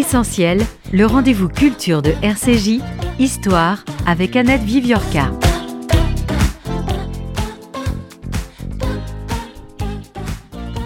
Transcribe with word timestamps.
Essentiel, 0.00 0.62
le 0.94 1.04
rendez-vous 1.04 1.48
culture 1.48 2.00
de 2.00 2.14
RCJ, 2.22 2.80
Histoire 3.18 3.84
avec 4.06 4.34
Annette 4.34 4.62
Viviorca. 4.62 5.30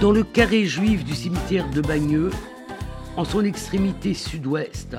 Dans 0.00 0.10
le 0.10 0.24
carré 0.24 0.64
juif 0.64 1.04
du 1.04 1.14
cimetière 1.14 1.70
de 1.70 1.80
Bagneux, 1.80 2.32
en 3.16 3.24
son 3.24 3.44
extrémité 3.44 4.14
sud-ouest, 4.14 4.96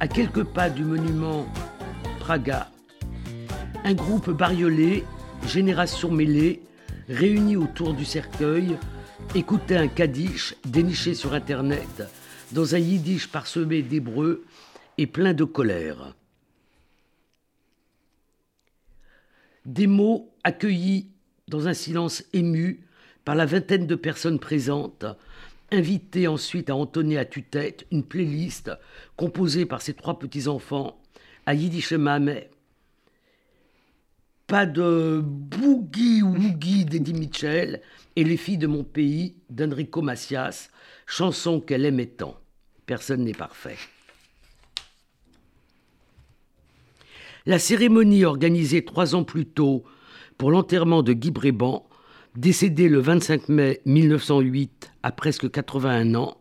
à 0.00 0.08
quelques 0.08 0.42
pas 0.42 0.68
du 0.68 0.82
monument 0.82 1.46
Praga, 2.18 2.70
un 3.84 3.94
groupe 3.94 4.30
bariolé, 4.30 5.04
génération 5.46 6.10
mêlée, 6.10 6.60
réuni 7.08 7.56
autour 7.56 7.94
du 7.94 8.04
cercueil, 8.04 8.76
écoutait 9.36 9.76
un 9.76 9.86
kaddish 9.86 10.56
déniché 10.66 11.14
sur 11.14 11.34
Internet 11.34 12.02
dans 12.54 12.76
un 12.76 12.78
yiddish 12.78 13.26
parsemé 13.26 13.82
d'hébreu 13.82 14.44
et 14.96 15.08
plein 15.08 15.34
de 15.34 15.42
colère. 15.42 16.14
Des 19.66 19.88
mots 19.88 20.32
accueillis 20.44 21.10
dans 21.48 21.66
un 21.66 21.74
silence 21.74 22.22
ému 22.32 22.86
par 23.24 23.34
la 23.34 23.44
vingtaine 23.44 23.88
de 23.88 23.96
personnes 23.96 24.38
présentes, 24.38 25.04
invitées 25.72 26.28
ensuite 26.28 26.70
à 26.70 26.76
entonner 26.76 27.18
à 27.18 27.24
tue-tête 27.24 27.86
une 27.90 28.04
playlist 28.04 28.70
composée 29.16 29.66
par 29.66 29.82
ses 29.82 29.94
trois 29.94 30.20
petits-enfants 30.20 31.02
à 31.46 31.54
Yiddish 31.54 31.92
Mamet. 31.92 32.50
Pas 34.46 34.66
de 34.66 35.20
boogie 35.24 36.22
woogie 36.22 36.84
d'Eddie 36.84 37.14
Mitchell 37.14 37.82
et 38.14 38.22
Les 38.22 38.36
filles 38.36 38.58
de 38.58 38.68
mon 38.68 38.84
pays 38.84 39.34
d'Enrico 39.50 40.02
Macias, 40.02 40.70
chanson 41.06 41.60
qu'elle 41.60 41.84
aimait 41.84 42.06
tant. 42.06 42.43
Personne 42.86 43.24
n'est 43.24 43.32
parfait. 43.32 43.76
La 47.46 47.58
cérémonie 47.58 48.24
organisée 48.24 48.84
trois 48.84 49.14
ans 49.14 49.24
plus 49.24 49.46
tôt 49.46 49.84
pour 50.38 50.50
l'enterrement 50.50 51.02
de 51.02 51.12
Guy 51.12 51.30
Bréban, 51.30 51.86
décédé 52.36 52.88
le 52.88 52.98
25 53.00 53.48
mai 53.48 53.80
1908 53.84 54.90
à 55.02 55.12
presque 55.12 55.50
81 55.50 56.14
ans, 56.14 56.38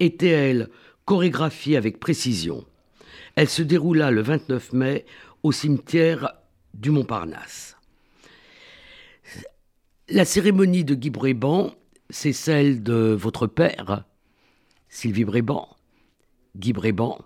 était, 0.00 0.28
elle, 0.28 0.68
chorégraphiée 1.04 1.76
avec 1.76 2.00
précision. 2.00 2.64
Elle 3.36 3.48
se 3.48 3.62
déroula 3.62 4.10
le 4.10 4.22
29 4.22 4.72
mai 4.72 5.04
au 5.42 5.52
cimetière 5.52 6.32
du 6.74 6.90
Montparnasse. 6.90 7.76
La 10.08 10.24
cérémonie 10.24 10.84
de 10.84 10.94
Guy 10.94 11.10
Bréban, 11.10 11.72
c'est 12.10 12.32
celle 12.32 12.82
de 12.82 13.16
votre 13.18 13.46
père, 13.46 14.04
Sylvie 14.88 15.24
Bréban, 15.24 15.68
Guy 16.56 16.72
Bréban. 16.72 17.18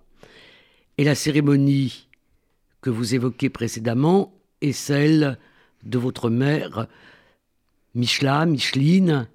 Et 0.98 1.04
la 1.04 1.14
cérémonie 1.14 2.08
que 2.80 2.90
vous 2.90 3.14
évoquez 3.14 3.50
précédemment 3.50 4.34
est 4.60 4.72
celle 4.72 5.38
de 5.84 5.98
votre 5.98 6.30
mère, 6.30 6.86
Michla, 7.94 8.46
Micheline 8.46 9.28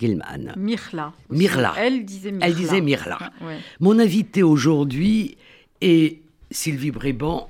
Gelman. 0.00 0.54
Mirla. 0.56 1.12
Mirla. 1.30 1.74
Elle 1.76 2.04
disait 2.04 2.30
Mirla. 2.30 2.46
Elle 2.46 2.54
disait 2.54 2.80
Mirla. 2.80 3.18
Mon 3.80 3.98
invité 3.98 4.42
aujourd'hui 4.42 5.36
est 5.80 6.22
Sylvie 6.50 6.90
Bréban 6.90 7.48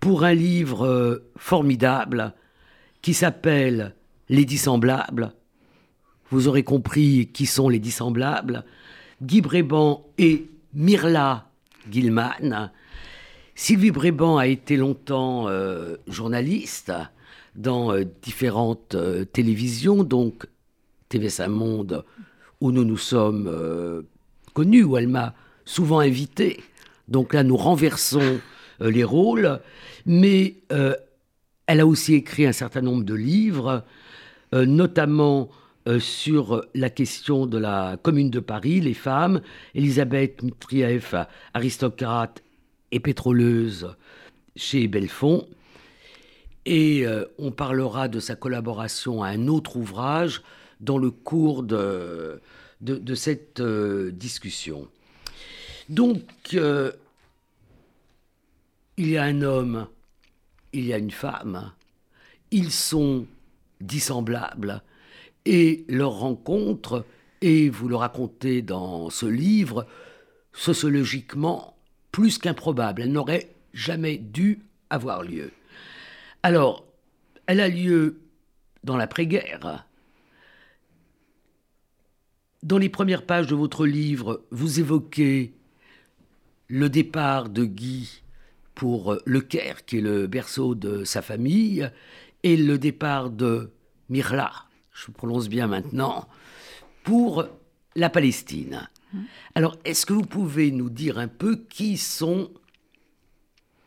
pour 0.00 0.24
un 0.24 0.34
livre 0.34 0.86
euh, 0.86 1.30
formidable 1.36 2.34
qui 3.00 3.14
s'appelle 3.14 3.94
Les 4.28 4.44
Dissemblables. 4.44 5.32
Vous 6.30 6.48
aurez 6.48 6.62
compris 6.62 7.30
qui 7.32 7.46
sont 7.46 7.68
les 7.68 7.78
Dissemblables. 7.78 8.64
Guy 9.22 9.40
Bréban 9.40 10.06
et 10.18 10.46
Mirla 10.74 11.48
Gilman. 11.90 12.70
Sylvie 13.54 13.92
Bréban 13.92 14.36
a 14.36 14.46
été 14.46 14.76
longtemps 14.76 15.48
euh, 15.48 15.96
journaliste 16.08 16.92
dans 17.54 17.92
euh, 17.92 18.04
différentes 18.22 18.96
euh, 18.96 19.24
télévisions, 19.24 20.02
donc 20.02 20.46
TV 21.08 21.28
Saint 21.28 21.48
Monde, 21.48 22.04
où 22.60 22.72
nous 22.72 22.84
nous 22.84 22.96
sommes 22.96 24.04
connus, 24.54 24.82
où 24.82 24.96
elle 24.96 25.06
m'a 25.06 25.34
souvent 25.64 26.00
invité. 26.00 26.60
Donc 27.06 27.34
là, 27.34 27.44
nous 27.44 27.56
renversons 27.56 28.40
les 28.80 29.04
rôles, 29.04 29.60
mais 30.06 30.56
elle 31.66 31.80
a 31.80 31.86
aussi 31.86 32.14
écrit 32.14 32.46
un 32.46 32.52
certain 32.52 32.80
nombre 32.80 33.04
de 33.04 33.14
livres, 33.14 33.84
notamment 34.52 35.50
sur 35.98 36.64
la 36.74 36.88
question 36.88 37.46
de 37.46 37.58
la 37.58 37.98
commune 38.02 38.30
de 38.30 38.40
Paris, 38.40 38.80
les 38.80 38.94
femmes, 38.94 39.42
Elisabeth 39.74 40.42
Mitrieff, 40.42 41.14
aristocrate 41.52 42.42
et 42.90 43.00
pétroleuse 43.00 43.94
chez 44.56 44.88
Belfond. 44.88 45.46
Et 46.64 47.06
euh, 47.06 47.26
on 47.38 47.50
parlera 47.50 48.08
de 48.08 48.20
sa 48.20 48.36
collaboration 48.36 49.22
à 49.22 49.28
un 49.28 49.48
autre 49.48 49.76
ouvrage 49.76 50.42
dans 50.80 50.96
le 50.96 51.10
cours 51.10 51.62
de, 51.62 52.40
de, 52.80 53.14
cette 53.14 53.60
euh, 53.60 54.10
discussion. 54.10 54.88
Donc, 55.88 56.56
il 58.96 59.10
y 59.10 59.16
a 59.16 59.24
un 59.24 59.42
homme, 59.42 59.86
il 60.72 60.86
y 60.86 60.92
a 60.92 60.98
une 60.98 61.10
femme, 61.10 61.72
ils 62.50 62.70
sont 62.70 63.26
dissemblables, 63.80 64.82
et 65.44 65.84
leur 65.88 66.12
rencontre, 66.12 67.04
et 67.40 67.68
vous 67.68 67.88
le 67.88 67.96
racontez 67.96 68.62
dans 68.62 69.10
ce 69.10 69.26
livre, 69.26 69.86
sociologiquement 70.52 71.76
plus 72.12 72.38
qu'improbable. 72.38 73.02
Elle 73.02 73.12
n'aurait 73.12 73.50
jamais 73.72 74.16
dû 74.16 74.60
avoir 74.90 75.22
lieu. 75.22 75.50
Alors, 76.42 76.86
elle 77.46 77.60
a 77.60 77.68
lieu 77.68 78.20
dans 78.84 78.96
l'après-guerre. 78.96 79.86
Dans 82.62 82.78
les 82.78 82.88
premières 82.88 83.26
pages 83.26 83.46
de 83.46 83.54
votre 83.54 83.86
livre, 83.86 84.42
vous 84.50 84.80
évoquez 84.80 85.52
le 86.68 86.88
départ 86.88 87.50
de 87.50 87.64
Guy 87.64 88.22
pour 88.74 89.18
Le 89.24 89.40
Caire, 89.40 89.84
qui 89.84 89.98
est 89.98 90.00
le 90.00 90.26
berceau 90.26 90.74
de 90.74 91.04
sa 91.04 91.22
famille, 91.22 91.90
et 92.42 92.56
le 92.56 92.78
départ 92.78 93.30
de 93.30 93.70
Mirla, 94.08 94.50
je 94.94 95.10
prononce 95.10 95.48
bien 95.48 95.66
maintenant, 95.66 96.26
pour 97.02 97.44
la 97.96 98.08
Palestine. 98.08 98.88
Alors, 99.54 99.76
est-ce 99.84 100.06
que 100.06 100.12
vous 100.12 100.22
pouvez 100.22 100.70
nous 100.70 100.90
dire 100.90 101.18
un 101.18 101.28
peu 101.28 101.56
qui 101.68 101.96
sont 101.96 102.50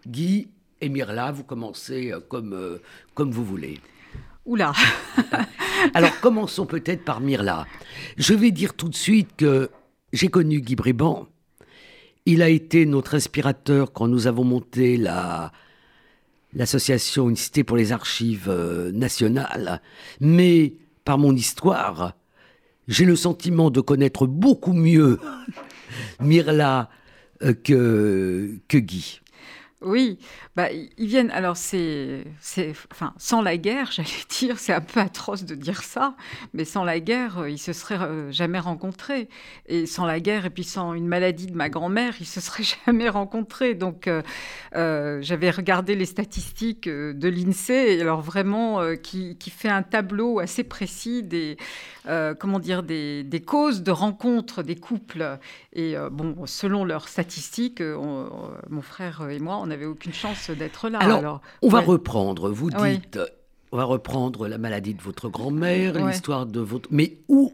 Guy 0.06 0.47
et 0.79 0.90
Mirla? 0.90 1.31
Vous 1.31 1.44
commencez 1.44 2.12
euh, 2.12 2.19
comme, 2.19 2.53
euh, 2.53 2.78
comme 3.13 3.31
vous 3.31 3.44
voulez. 3.44 3.79
Oula 4.45 4.73
Alors, 5.94 6.18
commençons 6.22 6.66
peut-être 6.66 7.03
par 7.03 7.19
Mirla. 7.19 7.66
Je 8.16 8.34
vais 8.34 8.51
dire 8.51 8.75
tout 8.75 8.88
de 8.88 8.95
suite 8.95 9.35
que 9.35 9.69
j'ai 10.13 10.29
connu 10.29 10.62
Guy 10.62 10.75
Bréban. 10.75 11.28
Il 12.25 12.41
a 12.41 12.50
été 12.50 12.85
notre 12.85 13.16
inspirateur 13.16 13.91
quand 13.91 14.07
nous 14.07 14.28
avons 14.28 14.44
monté 14.45 14.95
la, 14.95 15.51
l'association 16.53 17.29
Une 17.29 17.35
Cité 17.35 17.63
pour 17.63 17.75
les 17.75 17.91
Archives 17.91 18.47
euh, 18.50 18.91
nationales. 18.91 19.81
Mais 20.22 20.74
par 21.07 21.18
mon 21.18 21.34
histoire, 21.34 22.18
j'ai 22.90 23.06
le 23.06 23.16
sentiment 23.16 23.69
de 23.72 23.79
connaître 23.79 24.28
beaucoup 24.28 24.73
mieux 24.73 25.22
Mirla 26.19 26.90
euh, 27.44 27.53
que, 27.53 28.59
que 28.68 28.78
Guy. 28.78 29.22
Oui, 29.81 30.17
bah, 30.55 30.69
ils 30.71 31.07
viennent. 31.07 31.29
Alors, 31.29 31.55
c'est, 31.55 32.25
enfin, 32.91 33.13
sans 33.17 33.43
la 33.43 33.57
guerre, 33.57 33.91
j'allais 33.91 34.09
dire, 34.27 34.57
c'est 34.57 34.73
un 34.73 34.81
peu 34.81 34.99
atroce 34.99 35.43
de 35.43 35.53
dire 35.53 35.83
ça, 35.83 36.15
mais 36.53 36.65
sans 36.65 36.83
la 36.83 36.99
guerre, 36.99 37.39
euh, 37.39 37.49
ils 37.49 37.59
se 37.59 37.73
seraient 37.73 38.01
euh, 38.01 38.31
jamais 38.31 38.57
rencontrés. 38.57 39.29
Et 39.68 39.85
sans 39.85 40.07
la 40.07 40.19
guerre, 40.19 40.47
et 40.47 40.50
puis 40.50 40.63
sans 40.63 40.95
une 40.95 41.07
maladie 41.07 41.45
de 41.45 41.56
ma 41.56 41.69
grand-mère, 41.69 42.15
ils 42.19 42.25
se 42.25 42.41
seraient 42.41 42.63
jamais 42.88 43.07
rencontrés. 43.07 43.75
Donc, 43.75 44.07
euh, 44.07 45.21
j'avais 45.21 45.51
regardé 45.51 45.95
les 45.95 46.06
statistiques 46.06 46.89
de 46.89 47.30
l'INSEE, 47.30 48.01
alors 48.01 48.21
vraiment, 48.21 48.81
qui, 48.95 49.38
qui, 49.38 49.51
fait 49.51 49.69
un 49.69 49.83
tableau 49.83 50.39
assez 50.39 50.63
précis 50.63 51.21
des, 51.21 51.57
comment 52.39 52.59
dire, 52.59 52.83
des, 52.83 53.44
causes 53.45 53.83
de 53.83 53.91
rencontres 53.91 54.63
des 54.63 54.75
couples. 54.75 55.38
Et 55.73 55.95
bon, 56.12 56.45
selon 56.45 56.83
leurs 56.83 57.07
statistiques, 57.07 57.81
mon 57.81 58.81
frère 58.81 59.27
et 59.30 59.39
moi, 59.39 59.59
on 59.62 59.67
n'avait 59.68 59.86
aucune 59.86 60.14
chance 60.14 60.50
d'être 60.50 60.90
là. 60.90 61.00
Alors, 61.00 61.42
on 61.62 61.69
va 61.69 61.80
reprendre. 61.80 62.50
Vous 62.50 62.72
dites, 62.72 63.19
on 63.72 63.78
va 63.78 63.84
reprendre 63.84 64.48
la 64.48 64.58
maladie 64.58 64.94
de 64.94 65.02
votre 65.02 65.30
grand-mère, 65.30 65.94
l'histoire 66.06 66.46
de 66.46 66.60
votre. 66.60 66.90
Mais 66.92 67.18
où 67.28 67.54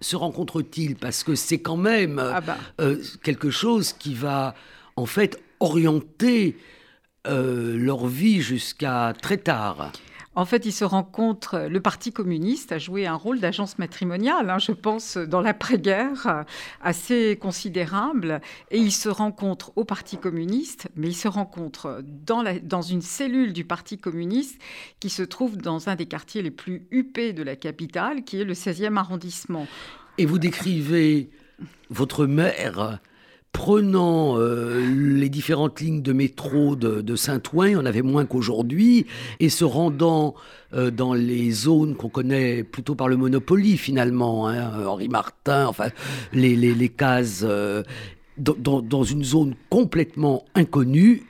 se 0.00 0.16
rencontrent-ils 0.16 0.96
Parce 0.96 1.24
que 1.24 1.34
c'est 1.34 1.58
quand 1.58 1.76
même 1.76 2.18
ah 2.18 2.40
bah. 2.40 2.56
euh, 2.80 3.02
quelque 3.22 3.50
chose 3.50 3.92
qui 3.92 4.14
va 4.14 4.54
en 4.96 5.06
fait 5.06 5.42
orienter 5.60 6.56
euh, 7.26 7.76
leur 7.76 8.06
vie 8.06 8.40
jusqu'à 8.40 9.12
très 9.20 9.36
tard. 9.36 9.92
En 10.36 10.44
fait, 10.44 10.64
ils 10.64 10.72
se 10.72 10.84
rencontrent. 10.84 11.66
Le 11.68 11.80
Parti 11.80 12.12
communiste 12.12 12.70
a 12.70 12.78
joué 12.78 13.06
un 13.06 13.16
rôle 13.16 13.40
d'agence 13.40 13.78
matrimoniale, 13.78 14.48
hein, 14.48 14.58
je 14.58 14.70
pense, 14.70 15.16
dans 15.16 15.40
l'après-guerre, 15.40 16.44
assez 16.80 17.36
considérable. 17.40 18.40
Et 18.70 18.78
ils 18.78 18.92
se 18.92 19.08
rencontrent 19.08 19.72
au 19.74 19.84
Parti 19.84 20.18
communiste, 20.18 20.88
mais 20.94 21.08
ils 21.08 21.16
se 21.16 21.26
rencontrent 21.26 22.00
dans, 22.04 22.44
dans 22.62 22.82
une 22.82 23.02
cellule 23.02 23.52
du 23.52 23.64
Parti 23.64 23.98
communiste 23.98 24.60
qui 25.00 25.10
se 25.10 25.24
trouve 25.24 25.56
dans 25.56 25.88
un 25.88 25.96
des 25.96 26.06
quartiers 26.06 26.42
les 26.42 26.52
plus 26.52 26.86
huppés 26.92 27.32
de 27.32 27.42
la 27.42 27.56
capitale, 27.56 28.22
qui 28.22 28.40
est 28.40 28.44
le 28.44 28.54
16e 28.54 28.96
arrondissement. 28.96 29.66
Et 30.16 30.26
vous 30.26 30.38
décrivez 30.38 31.30
votre 31.90 32.26
mère 32.26 33.00
prenant 33.52 34.38
euh, 34.38 34.80
les 34.94 35.28
différentes 35.28 35.80
lignes 35.80 36.02
de 36.02 36.12
métro 36.12 36.76
de, 36.76 37.16
Saint-Ouen, 37.16 37.68
il 37.68 37.76
en 37.76 37.86
avait 37.86 38.02
moins 38.02 38.24
qu'aujourd'hui, 38.24 39.06
et 39.40 39.48
se 39.48 39.64
rendant 39.64 40.34
euh, 40.72 40.90
dans 40.90 41.14
les 41.14 41.50
zones 41.50 41.96
qu'on 41.96 42.08
connaît 42.08 42.62
plutôt 42.62 42.94
par 42.94 43.08
le 43.08 43.16
Monopoly 43.16 43.76
finalement, 43.76 44.48
hein, 44.48 44.86
Henri 44.86 45.08
Martin, 45.08 45.66
enfin 45.66 45.88
les, 46.32 46.56
les, 46.56 46.88
cases, 46.88 47.44
euh, 47.46 47.82
dans, 48.38 48.80
dans, 48.80 49.04
une 49.04 49.24
zone 49.24 49.54
complètement 49.68 50.44
inconnue, 50.54 51.24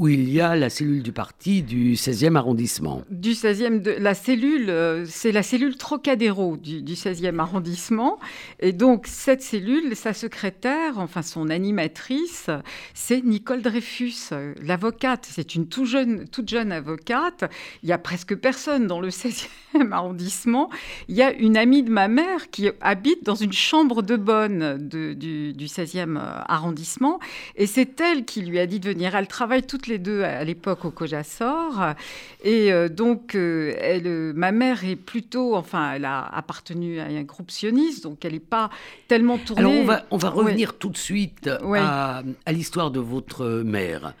où 0.00 0.08
il 0.08 0.30
y 0.30 0.40
a 0.40 0.56
la 0.56 0.70
cellule 0.70 1.02
du 1.02 1.12
parti 1.12 1.62
du 1.62 1.92
16e 1.92 2.34
arrondissement. 2.34 3.02
Du 3.10 3.32
16e, 3.32 3.82
de, 3.82 3.90
la 3.90 4.14
cellule, 4.14 4.70
euh, 4.70 5.04
c'est 5.06 5.30
la 5.30 5.42
cellule 5.42 5.76
Trocadéro 5.76 6.56
du, 6.56 6.94
16e 6.94 7.38
arrondissement. 7.38 8.18
Et 8.60 8.72
donc, 8.72 9.06
cette 9.06 9.42
cellule, 9.42 9.94
sa 9.94 10.14
secrétaire, 10.14 10.94
enfin 10.96 11.20
son 11.20 11.50
animatrice, 11.50 12.48
c'est 12.94 13.22
Nicole 13.22 13.60
Dreyfus, 13.60 14.30
euh, 14.32 14.54
l'avocate. 14.62 15.28
C'est 15.30 15.54
une 15.54 15.68
tout 15.68 15.84
jeune, 15.84 16.26
toute 16.28 16.48
jeune 16.48 16.72
avocate. 16.72 17.44
Il 17.82 17.90
y 17.90 17.92
a 17.92 17.98
presque 17.98 18.34
personne 18.34 18.86
dans 18.86 19.00
le 19.00 19.08
16e 19.10 19.92
arrondissement. 19.92 20.70
Il 21.08 21.14
y 21.16 21.22
a 21.22 21.30
une 21.30 21.58
amie 21.58 21.82
de 21.82 21.90
ma 21.90 22.08
mère 22.08 22.48
qui 22.50 22.70
habite 22.80 23.26
dans 23.26 23.34
une 23.34 23.52
chambre 23.52 24.00
de 24.00 24.16
bonne 24.16 24.78
du, 24.78 25.52
du 25.52 25.66
16e 25.66 26.16
arrondissement. 26.16 27.20
Et 27.56 27.66
c'est 27.66 28.00
elle 28.00 28.24
qui 28.24 28.40
lui 28.40 28.58
a 28.58 28.66
dit 28.66 28.80
de 28.80 28.88
venir. 28.88 29.14
Elle 29.14 29.28
travaille 29.28 29.62
toutes 29.62 29.89
les 29.90 29.98
deux 29.98 30.22
à 30.22 30.42
l'époque 30.44 30.84
au 30.84 30.90
Cojasor. 30.90 31.94
Et 32.42 32.72
euh, 32.72 32.88
donc, 32.88 33.34
euh, 33.34 33.74
elle, 33.78 34.06
euh, 34.06 34.32
ma 34.34 34.52
mère 34.52 34.84
est 34.84 34.96
plutôt, 34.96 35.54
enfin, 35.54 35.92
elle 35.92 36.06
a 36.06 36.24
appartenu 36.24 36.98
à 37.00 37.04
un 37.04 37.22
groupe 37.24 37.50
sioniste, 37.50 38.02
donc 38.02 38.24
elle 38.24 38.32
n'est 38.32 38.40
pas 38.40 38.70
tellement 39.06 39.36
tournée. 39.36 39.62
Alors, 39.62 39.74
on 39.74 39.84
va, 39.84 40.06
on 40.10 40.16
va 40.16 40.30
revenir 40.30 40.78
tout 40.78 40.88
de 40.88 40.96
suite 40.96 41.48
à, 41.48 42.22
à 42.46 42.52
l'histoire 42.52 42.90
de 42.90 43.00
votre 43.00 43.62
mère. 43.62 44.14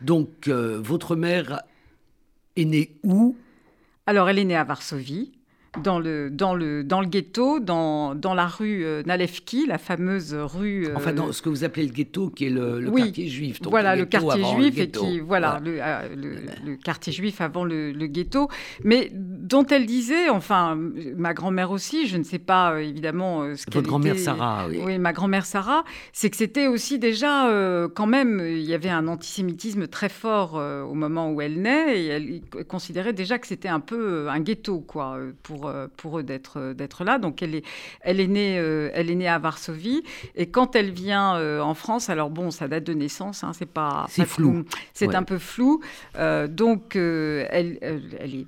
Donc, 0.00 0.48
votre 0.48 1.16
mère 1.16 1.62
est 2.56 2.64
née 2.64 2.90
où? 3.02 3.36
Alors, 4.06 4.28
elle 4.28 4.38
est 4.38 4.44
née 4.44 4.56
à 4.56 4.64
Varsovie 4.64 5.32
dans 5.80 5.98
le, 5.98 6.28
dans 6.30 6.54
le, 6.54 6.84
dans 6.84 7.00
le 7.00 7.06
ghetto, 7.06 7.58
dans, 7.58 8.14
dans 8.14 8.34
la 8.34 8.46
rue 8.46 8.84
euh, 8.84 9.02
Nalevki, 9.06 9.66
la 9.66 9.78
fameuse 9.78 10.34
rue. 10.34 10.86
Euh, 10.86 10.94
enfin, 10.96 11.14
dans 11.14 11.32
ce 11.32 11.40
que 11.40 11.48
vous 11.48 11.64
appelez 11.64 11.86
le 11.86 11.92
ghetto, 11.92 12.28
qui 12.28 12.46
est 12.46 12.50
le, 12.50 12.90
quartier 12.90 13.28
juif. 13.28 13.58
voilà, 13.64 13.96
le, 13.96 14.04
quartier 14.04 14.44
juif, 14.44 14.78
et 14.78 14.90
qui, 14.90 15.20
voilà, 15.20 15.60
euh, 15.64 16.08
Le, 16.14 16.76
quartier 16.76 17.12
juif 17.12 17.40
avant 17.40 17.64
le, 17.64 17.92
ghetto. 18.06 18.48
Mais 18.84 19.10
dont 19.14 19.64
elle 19.66 19.86
disait, 19.86 20.28
enfin, 20.28 20.78
ma 21.16 21.32
grand-mère 21.32 21.70
aussi, 21.70 22.06
je 22.06 22.18
ne 22.18 22.24
sais 22.24 22.38
pas 22.38 22.82
évidemment 22.82 23.54
ce 23.56 23.64
Votre 23.72 23.88
grand-mère 23.88 24.18
Sarah, 24.18 24.66
oui. 24.68 24.80
Oui, 24.84 24.98
ma 24.98 25.14
grand-mère 25.14 25.46
Sarah, 25.46 25.84
c'est 26.12 26.28
que 26.28 26.36
c'était 26.36 26.66
aussi 26.66 26.98
déjà, 26.98 27.48
quand 27.94 28.06
même, 28.06 28.44
il 28.46 28.64
y 28.64 28.74
avait 28.74 28.90
un 28.90 29.08
antisémitisme 29.08 29.86
très 29.86 30.10
fort 30.10 30.54
au 30.54 30.94
moment 30.94 31.30
où 31.30 31.40
elle 31.40 31.62
naît, 31.62 31.98
et 31.98 32.06
elle 32.06 32.64
considérait 32.66 33.14
déjà 33.14 33.38
que 33.38 33.46
c'était 33.46 33.68
un 33.68 33.80
peu 33.80 34.28
un 34.28 34.40
ghetto, 34.40 34.80
quoi, 34.80 35.18
pour 35.42 35.61
euh, 35.66 35.88
pour, 35.96 36.18
eux 36.18 36.22
d'être, 36.22 36.58
euh, 36.58 36.74
d'être 36.74 37.04
là. 37.04 37.18
Donc 37.18 37.42
elle 37.42 37.54
est, 37.54 37.64
elle, 38.00 38.20
est 38.20 38.26
née, 38.26 38.58
euh, 38.58 38.90
elle 38.94 39.10
est 39.10 39.14
née 39.14 39.28
à 39.28 39.38
Varsovie. 39.38 40.02
Et 40.34 40.46
quand 40.46 40.76
elle 40.76 40.90
vient 40.90 41.32
en 41.60 41.74
France, 41.74 42.10
alors 42.10 42.30
bon, 42.30 42.50
ça 42.50 42.68
date 42.68 42.84
de 42.84 42.94
naissance, 42.94 43.44
hein, 43.44 43.52
c'est 43.52 43.66
pas... 43.66 44.06
C'est 44.08 44.26
flou. 44.26 44.64
C'est 44.92 45.14
un 45.14 45.22
peu 45.22 45.38
flou. 45.38 45.80
donc 46.48 46.96
elle, 46.96 47.78
elle 47.80 48.34
est 48.34 48.46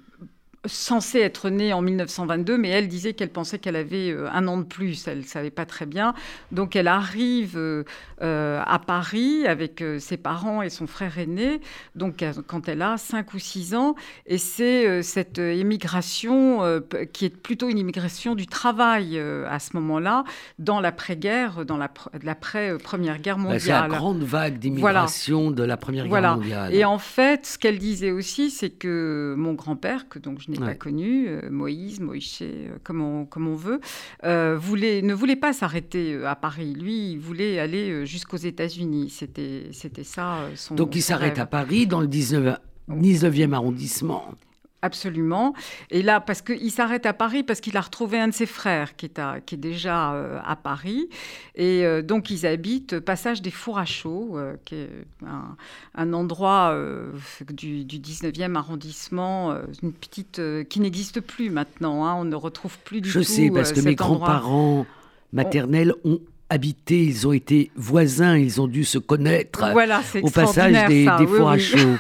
censée 0.66 1.20
être 1.20 1.50
née 1.50 1.72
en 1.72 1.82
1922, 1.82 2.58
mais 2.58 2.68
elle 2.68 2.88
disait 2.88 3.12
qu'elle 3.14 3.30
pensait 3.30 3.58
qu'elle 3.58 3.76
avait 3.76 4.10
euh, 4.10 4.28
un 4.32 4.46
an 4.48 4.58
de 4.58 4.64
plus. 4.64 5.06
Elle 5.06 5.18
ne 5.18 5.22
savait 5.22 5.50
pas 5.50 5.66
très 5.66 5.86
bien. 5.86 6.14
Donc 6.52 6.76
elle 6.76 6.88
arrive 6.88 7.56
euh, 7.56 7.84
euh, 8.22 8.62
à 8.64 8.78
Paris 8.78 9.46
avec 9.46 9.82
ses 9.98 10.16
parents 10.16 10.62
et 10.62 10.70
son 10.70 10.86
frère 10.86 11.18
aîné, 11.18 11.60
donc 11.94 12.24
quand 12.46 12.68
elle 12.68 12.82
a 12.82 12.96
5 12.96 13.34
ou 13.34 13.38
6 13.38 13.74
ans. 13.74 13.94
Et 14.26 14.38
c'est 14.38 15.02
cette 15.02 15.38
immigration 15.38 16.82
qui 17.12 17.26
est 17.26 17.36
plutôt 17.36 17.68
une 17.68 17.78
immigration 17.78 18.34
du 18.34 18.46
travail 18.46 19.18
à 19.18 19.58
ce 19.58 19.70
moment-là, 19.74 20.24
dans 20.58 20.80
l'après-guerre, 20.80 21.64
dans 21.64 21.76
l'après-première 21.76 23.18
guerre 23.18 23.38
mondiale. 23.38 23.60
c'est 23.60 23.70
la 23.70 23.88
grande 23.88 24.22
vague 24.22 24.58
d'immigration 24.58 25.50
de 25.50 25.62
la 25.62 25.76
première 25.76 26.08
guerre 26.08 26.36
mondiale. 26.36 26.74
Et 26.74 26.84
en 26.84 26.98
fait, 26.98 27.46
ce 27.46 27.58
qu'elle 27.58 27.78
disait 27.78 28.10
aussi, 28.10 28.50
c'est 28.50 28.70
que 28.70 29.34
mon 29.36 29.54
grand-père, 29.54 30.08
que 30.08 30.18
donc 30.18 30.40
je 30.40 30.50
pas 30.60 30.74
connu, 30.74 31.28
euh, 31.28 31.50
Moïse, 31.50 32.00
Moïse, 32.00 32.38
euh, 32.42 32.76
comme 32.82 33.00
on, 33.00 33.24
comme 33.26 33.48
on 33.48 33.54
veut, 33.54 33.80
euh, 34.24 34.56
voulait, 34.58 35.02
ne 35.02 35.14
voulait 35.14 35.36
pas 35.36 35.52
s'arrêter 35.52 36.24
à 36.24 36.34
Paris. 36.34 36.74
Lui, 36.74 37.12
il 37.12 37.18
voulait 37.18 37.58
aller 37.58 38.06
jusqu'aux 38.06 38.36
États-Unis. 38.36 39.10
C'était, 39.10 39.68
c'était 39.72 40.04
ça 40.04 40.48
son. 40.54 40.74
Donc 40.74 40.94
il 40.96 41.02
s'arrête 41.02 41.38
à 41.38 41.46
Paris 41.46 41.86
dans 41.86 42.00
le 42.00 42.08
19, 42.08 42.58
19e 42.90 43.52
arrondissement. 43.52 44.34
Absolument. 44.84 45.54
Et 45.90 46.02
là, 46.02 46.20
parce 46.20 46.42
qu'il 46.42 46.70
s'arrête 46.70 47.06
à 47.06 47.14
Paris, 47.14 47.42
parce 47.42 47.62
qu'il 47.62 47.74
a 47.78 47.80
retrouvé 47.80 48.20
un 48.20 48.28
de 48.28 48.34
ses 48.34 48.44
frères 48.44 48.96
qui 48.96 49.06
est, 49.06 49.18
à, 49.18 49.40
qui 49.40 49.54
est 49.54 49.58
déjà 49.58 50.12
euh, 50.12 50.38
à 50.44 50.56
Paris. 50.56 51.08
Et 51.54 51.86
euh, 51.86 52.02
donc, 52.02 52.28
ils 52.28 52.44
habitent 52.44 53.00
Passage 53.00 53.40
des 53.40 53.50
Fours 53.50 53.78
à 53.78 53.86
Chaud, 53.86 54.32
euh, 54.34 54.56
qui 54.66 54.74
est 54.74 54.90
un, 55.96 56.12
endroit 56.12 56.76
du, 57.48 57.84
19e 57.84 58.56
arrondissement, 58.56 59.56
une 59.82 59.94
petite 59.94 60.42
qui 60.68 60.80
n'existe 60.80 61.22
plus 61.22 61.48
maintenant. 61.48 62.04
Hein. 62.04 62.16
on 62.16 62.26
ne 62.26 62.36
retrouve 62.36 62.78
plus 62.80 63.00
du 63.00 63.08
Je 63.08 63.20
tout. 63.20 63.24
Je 63.24 63.30
sais, 63.30 63.50
parce 63.50 63.72
que 63.72 63.80
mes 63.80 63.94
grands-parents 63.94 64.84
maternels 65.32 65.94
ont 66.04 66.20
habité, 66.50 67.02
ils 67.02 67.26
ont 67.26 67.32
été 67.32 67.70
voisins, 67.74 68.36
ils 68.36 68.60
ont 68.60 68.66
dû 68.66 68.84
se 68.84 68.98
connaître 68.98 69.64
voilà, 69.72 70.02
au 70.22 70.30
passage 70.30 70.88
des, 70.88 71.08
des 71.18 71.26
fours 71.26 71.48
à 71.48 71.58
chaud, 71.58 71.96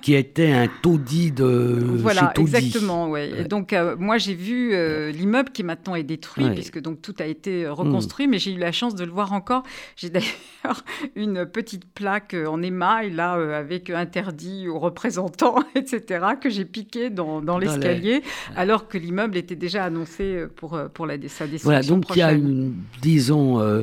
qui 0.00 0.14
était 0.14 0.52
un 0.52 0.68
taudis 0.82 1.32
de 1.32 1.78
Voilà, 1.98 2.32
exactement. 2.38 3.10
Ouais. 3.10 3.30
Et 3.40 3.44
donc, 3.44 3.72
euh, 3.72 3.96
moi, 3.98 4.18
j'ai 4.18 4.34
vu 4.34 4.72
euh, 4.72 5.10
l'immeuble 5.10 5.50
qui 5.50 5.64
maintenant 5.64 5.96
est 5.96 6.04
détruit, 6.04 6.50
puisque 6.50 6.80
donc 6.80 7.02
tout 7.02 7.14
a 7.18 7.26
été 7.26 7.64
euh, 7.64 7.72
reconstruit, 7.72 8.26
mm. 8.26 8.30
mais 8.30 8.38
j'ai 8.38 8.52
eu 8.52 8.58
la 8.58 8.72
chance 8.72 8.94
de 8.94 9.04
le 9.04 9.10
voir 9.10 9.32
encore. 9.32 9.64
J'ai 9.96 10.10
d'ailleurs 10.10 10.84
une 11.16 11.44
petite 11.46 11.84
plaque 11.92 12.34
en 12.34 12.62
émail, 12.62 13.10
là, 13.10 13.32
avec 13.32 13.90
interdit 13.90 14.68
aux 14.68 14.78
représentants, 14.78 15.56
etc., 15.74 16.24
que 16.40 16.48
j'ai 16.48 16.64
piqué 16.64 17.10
dans, 17.10 17.42
dans 17.42 17.58
l'escalier, 17.58 18.22
alors 18.56 18.88
que 18.88 18.98
l'immeuble 18.98 19.36
était 19.36 19.56
déjà 19.56 19.84
annoncé 19.84 20.44
pour, 20.56 20.80
pour 20.94 21.06
la, 21.06 21.14
sa 21.28 21.46
destruction 21.46 21.64
Voilà, 21.64 21.82
donc 21.82 22.04
il 22.10 22.18
y 22.18 22.22
a 22.22 22.32
une, 22.32 22.74
disons, 23.02 23.79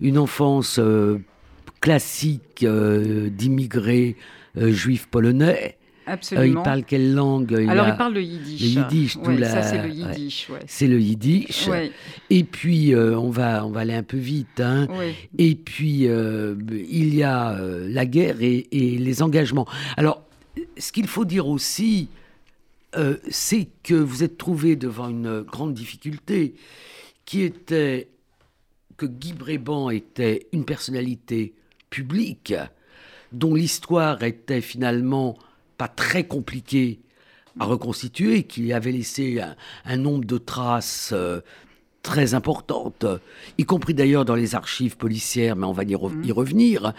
une 0.00 0.18
enfance 0.18 0.78
euh, 0.78 1.18
classique 1.80 2.62
euh, 2.62 3.28
d'immigrés 3.28 4.16
euh, 4.56 4.72
juifs 4.72 5.06
polonais. 5.06 5.76
Absolument. 6.06 6.60
il 6.60 6.64
parle 6.64 6.84
quelle 6.84 7.14
langue 7.14 7.54
Alors, 7.68 7.86
il, 7.86 7.96
parle 7.96 8.14
le 8.14 8.22
yiddish. 8.22 8.60
Le 8.60 8.80
yiddish, 8.80 9.14
tout 9.22 9.44
Ça, 9.44 9.62
c'est 9.62 9.80
le 9.80 9.90
yiddish. 9.90 10.48
Ouais. 10.50 10.58
C'est 10.66 10.88
le 10.88 10.98
yiddish. 10.98 11.68
Et 12.30 12.42
puis, 12.42 12.96
on, 12.96 13.30
va, 13.30 13.64
on 13.64 13.70
va 13.70 13.80
aller 13.80 13.94
un 13.94 14.02
peu 14.02 14.16
vite. 14.16 14.58
Hein. 14.58 14.88
Et 15.38 15.54
puis, 15.54 16.08
il 16.08 17.14
y 17.14 17.22
a 17.22 17.56
la 17.60 18.06
guerre 18.06 18.42
et, 18.42 18.66
et, 18.72 18.98
les 18.98 19.22
engagements. 19.22 19.68
Alors, 19.96 20.24
ce 20.78 20.90
qu'il 20.90 21.06
faut 21.06 21.24
dire 21.24 21.46
aussi, 21.46 22.08
c'est 23.28 23.68
que 23.84 23.94
vous 23.94 24.24
êtes 24.24 24.36
trouvé 24.36 24.74
devant 24.74 25.10
une 25.10 25.42
grande 25.42 25.74
difficulté 25.74 26.54
qui 27.24 27.42
était 27.42 28.08
que 29.00 29.06
Guy 29.06 29.32
Bréban 29.32 29.88
était 29.88 30.46
une 30.52 30.66
personnalité 30.66 31.54
publique 31.88 32.52
dont 33.32 33.54
l'histoire 33.54 34.22
était 34.22 34.60
finalement 34.60 35.38
pas 35.78 35.88
très 35.88 36.24
compliquée 36.24 37.00
à 37.58 37.64
reconstituer, 37.64 38.42
qui 38.42 38.74
avait 38.74 38.92
laissé 38.92 39.40
un, 39.86 39.96
nombre 39.96 40.26
de 40.26 40.36
traces 40.36 41.12
euh, 41.14 41.40
très 42.02 42.34
importantes, 42.34 43.06
y 43.56 43.64
compris 43.64 43.94
d'ailleurs 43.94 44.26
dans 44.26 44.34
les 44.34 44.54
archives 44.54 44.98
policières, 44.98 45.56
mais 45.56 45.64
on 45.64 45.72
va 45.72 45.84
y, 45.84 45.94
revenir, 45.94 46.92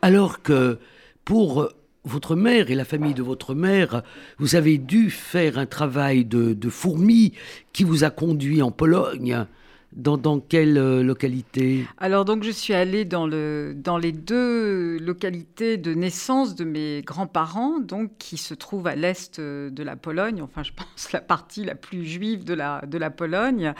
alors 0.00 0.42
que 0.42 0.78
pour 1.24 1.68
votre 2.04 2.36
mère 2.36 2.70
et 2.70 2.76
la 2.76 2.84
famille 2.84 3.14
de 3.14 3.22
votre 3.24 3.56
mère, 3.56 4.04
vous 4.38 4.54
avez 4.54 4.78
dû 4.78 5.10
faire 5.10 5.58
un 5.58 5.66
travail 5.66 6.24
de, 6.24 6.54
de 6.54 6.70
fourmi 6.70 7.32
qui 7.72 7.82
vous 7.82 8.04
a 8.04 8.10
conduit 8.10 8.62
en 8.62 8.70
Pologne 8.70 9.44
dans, 9.92 10.38
quelle 10.38 10.76
euh, 10.76 11.02
localité? 11.02 11.86
Alors 11.96 12.24
donc 12.24 12.42
je 12.42 12.50
suis 12.50 12.74
allée 12.74 13.04
dans, 13.04 13.26
le, 13.26 13.74
dans 13.74 13.96
les 13.96 14.12
deux 14.12 14.98
localités 14.98 15.76
de 15.76 15.94
naissance 15.94 16.54
de 16.54 16.64
mes 16.64 17.02
grands-parents, 17.02 17.78
donc 17.80 18.12
qui 18.18 18.36
se 18.36 18.54
trouvent 18.54 18.86
à 18.86 18.94
l'est 18.94 19.38
euh, 19.38 19.70
de 19.70 19.82
la 19.82 19.96
Pologne, 19.96 20.42
enfin 20.42 20.62
je 20.62 20.72
pense 20.76 21.12
la 21.12 21.20
partie 21.20 21.64
la 21.64 21.74
plus 21.74 22.04
juive 22.04 22.44
de 22.44 22.54
la, 22.54 22.82
de 22.86 22.98
la 22.98 23.10
Pologne. 23.10 23.72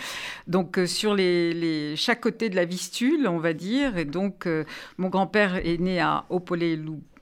Donc 0.46 0.78
euh, 0.78 0.86
sur 0.86 1.14
les, 1.14 1.52
les, 1.52 1.94
chaque 1.96 2.20
côté 2.20 2.48
de 2.48 2.56
la 2.56 2.64
Vistule, 2.64 3.28
on 3.28 3.38
va 3.38 3.52
dire. 3.52 3.96
Et 3.98 4.04
donc 4.04 4.48
mon 4.96 5.08
grand-père 5.08 5.56
est 5.56 5.78
né 5.78 6.00
à 6.00 6.24
Opole 6.30 6.64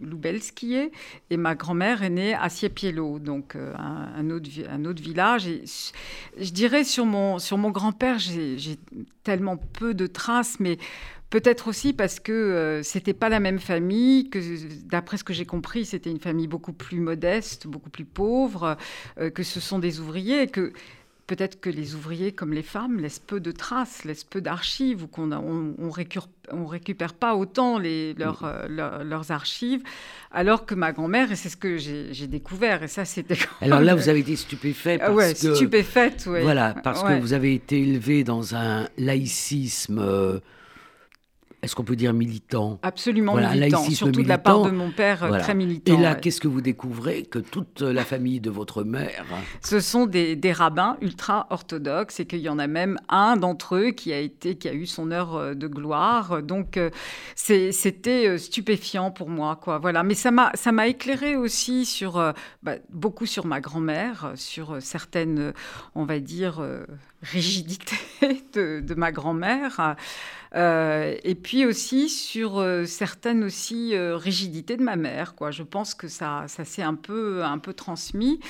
Lubelskie 0.00 0.90
et 1.30 1.36
ma 1.36 1.54
grand-mère 1.54 2.02
est 2.02 2.10
née 2.10 2.34
à 2.34 2.48
Siepielo, 2.48 3.18
donc 3.18 3.56
un, 3.56 4.30
autre, 4.30 4.48
un 4.70 4.84
autre 4.84 5.02
village. 5.02 5.48
Je 6.38 6.50
dirais 6.50 6.84
sur 6.84 7.06
mon, 7.06 7.38
sur 7.38 7.58
mon 7.58 7.70
grand-père, 7.70 8.18
j'ai 8.18 8.75
tellement 9.22 9.56
peu 9.56 9.94
de 9.94 10.06
traces, 10.06 10.60
mais 10.60 10.78
peut-être 11.30 11.68
aussi 11.68 11.92
parce 11.92 12.20
que 12.20 12.32
euh, 12.32 12.82
c'était 12.82 13.14
pas 13.14 13.28
la 13.28 13.40
même 13.40 13.58
famille, 13.58 14.30
que 14.30 14.38
d'après 14.86 15.16
ce 15.16 15.24
que 15.24 15.32
j'ai 15.32 15.46
compris, 15.46 15.84
c'était 15.84 16.10
une 16.10 16.20
famille 16.20 16.46
beaucoup 16.46 16.72
plus 16.72 17.00
modeste, 17.00 17.66
beaucoup 17.66 17.90
plus 17.90 18.04
pauvre, 18.04 18.76
euh, 19.18 19.30
que 19.30 19.42
ce 19.42 19.60
sont 19.60 19.78
des 19.78 20.00
ouvriers, 20.00 20.46
que 20.46 20.72
peut-être 21.26 21.60
que 21.60 21.70
les 21.70 21.94
ouvriers, 21.94 22.32
comme 22.32 22.52
les 22.52 22.62
femmes, 22.62 23.00
laissent 23.00 23.18
peu 23.18 23.40
de 23.40 23.50
traces, 23.50 24.04
laissent 24.04 24.24
peu 24.24 24.40
d'archives, 24.40 25.04
ou 25.04 25.06
qu'on 25.06 25.32
on, 25.32 25.74
on, 25.78 25.90
récupère, 25.90 26.28
on, 26.52 26.66
récupère, 26.66 27.14
pas 27.14 27.34
autant 27.34 27.78
les, 27.78 28.14
leurs, 28.14 28.44
euh, 28.44 28.66
leurs 28.68 29.30
archives, 29.30 29.82
alors 30.30 30.66
que 30.66 30.74
ma 30.74 30.92
grand-mère, 30.92 31.32
et 31.32 31.36
c'est 31.36 31.48
ce 31.48 31.56
que 31.56 31.76
j'ai 31.76 32.26
découvert, 32.26 32.82
et 32.82 32.88
ça 32.88 33.04
c'était... 33.04 33.38
Alors 33.60 33.80
là, 33.80 33.94
vous 33.94 34.08
avez 34.08 34.20
été 34.20 34.36
stupéfaite 34.36 35.00
parce 35.00 35.12
ouais, 35.12 35.34
que... 35.34 35.54
stupéfaite, 35.54 36.24
oui. 36.28 36.42
Voilà, 36.42 36.74
parce 36.74 37.02
que 37.02 37.20
vous 37.20 37.32
avez 37.32 37.54
été 37.54 37.80
élevé 37.80 38.24
dans 38.24 38.54
un 38.54 38.88
laïcisme... 38.96 39.98
Euh, 39.98 40.38
est-ce 41.62 41.74
qu'on 41.74 41.84
peut 41.84 41.96
dire 41.96 42.12
militant? 42.12 42.78
Absolument 42.82 43.34
militant, 43.34 43.82
surtout 43.84 44.22
de 44.22 44.28
la 44.28 44.38
part 44.38 44.62
de 44.62 44.70
mon 44.70 44.90
père, 44.90 45.24
euh, 45.24 45.38
très 45.38 45.54
militant. 45.54 45.98
Et 45.98 46.00
là, 46.00 46.14
qu'est-ce 46.14 46.40
que 46.40 46.48
vous 46.48 46.60
découvrez? 46.60 47.22
Que 47.22 47.38
toute 47.38 47.80
la 47.80 48.04
famille 48.04 48.40
de 48.40 48.50
votre 48.50 48.84
mère... 48.84 49.24
Ce 49.62 49.80
sont 49.80 50.06
des, 50.06 50.38
rabbins 50.52 50.96
ultra-orthodoxes 51.00 52.20
et 52.20 52.26
qu'il 52.26 52.38
y 52.38 52.48
en 52.48 52.58
a 52.58 52.66
même 52.66 52.98
un 53.08 53.36
d'entre 53.36 53.76
eux 53.76 53.90
qui 53.90 54.12
a, 54.12 54.18
été, 54.18 54.56
qui 54.56 54.68
a 54.68 54.74
eu 54.74 54.86
son 54.86 55.10
heure 55.10 55.34
euh, 55.34 55.54
de 55.54 55.66
gloire. 55.66 56.42
Donc, 56.42 56.76
euh, 56.76 56.90
c'était 57.34 58.38
stupéfiant 58.38 59.10
pour 59.10 59.28
moi. 59.28 59.56
Quoi. 59.56 59.78
Voilà. 59.78 60.02
Mais 60.02 60.14
ça 60.14 60.30
m'a 60.30 60.86
éclairé 60.86 61.36
aussi 61.36 61.84
sur, 61.84 62.32
bah, 62.62 62.74
beaucoup 62.90 63.26
sur 63.26 63.46
ma 63.46 63.60
grand-mère, 63.60 64.32
sur 64.36 64.76
certaines, 64.80 65.52
on 65.94 66.04
va 66.04 66.20
dire, 66.20 66.60
rigidités 67.22 67.96
de, 68.54 68.94
ma 68.94 69.12
grand-mère. 69.12 69.96
Euh, 70.54 71.14
et 71.22 71.34
puis 71.34 71.66
aussi 71.66 72.08
sur 72.08 72.58
euh, 72.58 72.86
certaines 72.86 73.44
aussi 73.44 73.94
euh, 73.94 74.16
rigidités 74.16 74.76
de 74.76 74.82
ma 74.82 74.96
mère. 74.96 75.34
Quoi. 75.34 75.50
Je 75.50 75.62
pense 75.62 75.94
que 75.94 76.08
ça, 76.08 76.44
ça 76.46 76.64
s'est 76.64 76.82
un 76.82 76.94
peu, 76.94 77.44
un 77.44 77.58
peu 77.58 77.74
transmis. 77.74 78.40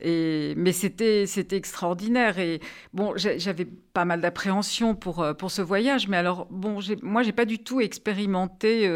Et, 0.00 0.54
mais 0.56 0.72
c'était, 0.72 1.26
c'était 1.26 1.56
extraordinaire. 1.56 2.38
Et 2.38 2.60
bon, 2.92 3.14
j'avais 3.16 3.64
pas 3.64 4.04
mal 4.04 4.20
d'appréhension 4.20 4.94
pour, 4.94 5.26
pour 5.38 5.50
ce 5.50 5.62
voyage. 5.62 6.08
Mais 6.08 6.18
alors, 6.18 6.46
bon, 6.50 6.78
moi, 7.02 7.22
j'ai 7.22 7.32
pas 7.32 7.46
du 7.46 7.58
tout 7.58 7.80
expérimenté 7.80 8.88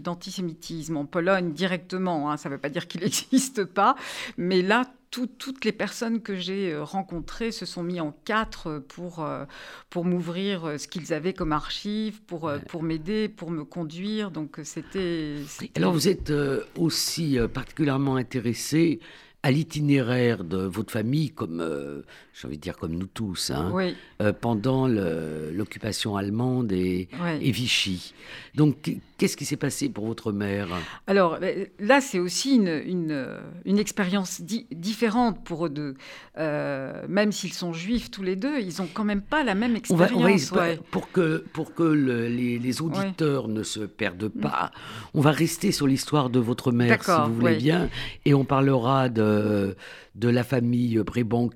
d'antisémitisme 0.00 0.96
en 0.96 1.06
Pologne 1.06 1.52
directement. 1.52 2.30
Hein. 2.30 2.36
Ça 2.36 2.48
veut 2.48 2.58
pas 2.58 2.68
dire 2.68 2.88
qu'il 2.88 3.00
n'existe 3.02 3.64
pas. 3.64 3.94
Mais 4.36 4.60
là, 4.60 4.84
toutes 5.10 5.64
les 5.64 5.72
personnes 5.72 6.20
que 6.20 6.36
j'ai 6.36 6.72
euh, 6.72 6.84
rencontrées 6.84 7.52
se 7.52 7.66
sont 7.66 7.82
mis 7.82 8.00
en 8.00 8.12
quatre 8.24 8.82
pour, 8.88 9.24
euh, 9.24 9.44
pour 9.90 10.04
m'ouvrir 10.04 10.64
euh, 10.64 10.78
ce 10.78 10.88
qu'ils 10.88 11.12
avaient 11.12 11.32
comme 11.32 11.52
archives, 11.52 12.20
pour, 12.22 12.50
pour 12.68 12.82
m'aider, 12.82 13.28
pour 13.28 13.50
me 13.50 13.64
conduire. 13.64 14.30
Donc 14.30 14.60
c'était. 14.64 15.36
Alors 15.76 15.92
vous 15.92 16.08
êtes 16.08 16.32
aussi 16.76 17.38
particulièrement 17.52 18.16
intéressé 18.16 19.00
à 19.42 19.50
l'itinéraire 19.50 20.44
de 20.44 20.58
votre 20.58 20.92
famille, 20.92 21.30
comme 21.30 21.60
euh, 21.60 22.02
j'ai 22.40 22.46
envie 22.46 22.56
de 22.56 22.62
dire 22.62 22.76
comme 22.76 22.94
nous 22.94 23.06
tous, 23.06 23.50
hein, 23.50 23.74
euh, 24.20 24.32
pendant 24.32 24.86
l'occupation 24.86 26.16
allemande 26.16 26.70
et, 26.72 27.08
Vichy. 27.40 28.14
Donc, 28.54 28.92
qu'est-ce 29.16 29.36
qui 29.36 29.44
s'est 29.44 29.56
passé 29.56 29.88
pour 29.88 30.06
votre 30.06 30.30
mère? 30.30 30.68
Alors 31.08 31.38
là, 31.80 32.00
c'est 32.00 32.20
aussi 32.20 32.54
une, 32.54 32.80
une, 32.86 33.26
une 33.64 33.78
expérience 33.78 34.40
différente 34.40 35.42
pour 35.42 35.66
eux 35.66 35.68
deux. 35.68 35.94
Euh, 36.38 37.04
même 37.08 37.32
s'ils 37.32 37.52
sont 37.52 37.72
juifs 37.72 38.10
tous 38.10 38.22
les 38.22 38.36
deux, 38.36 38.60
ils 38.60 38.80
ont 38.80 38.88
quand 38.92 39.04
même 39.04 39.22
pas 39.22 39.42
la 39.42 39.56
même 39.56 39.74
expérience. 39.74 40.52
Pour 40.92 41.10
que, 41.10 41.44
pour 41.52 41.74
que 41.74 41.82
les, 41.82 42.58
les, 42.58 42.82
auditeurs 42.82 43.48
ne 43.48 43.64
se 43.64 43.80
perdent 43.80 44.28
pas, 44.28 44.70
on 45.14 45.20
va 45.20 45.32
rester 45.32 45.72
sur 45.72 45.88
l'histoire 45.88 46.30
de 46.30 46.38
votre 46.38 46.70
mère, 46.70 47.02
si 47.02 47.10
vous 47.10 47.34
voulez 47.34 47.56
bien, 47.56 47.88
et 48.24 48.34
on 48.34 48.44
parlera 48.44 49.08
de 49.08 49.74
de 50.18 50.28
la 50.28 50.42
famille 50.42 50.98
Brébon, 50.98 51.48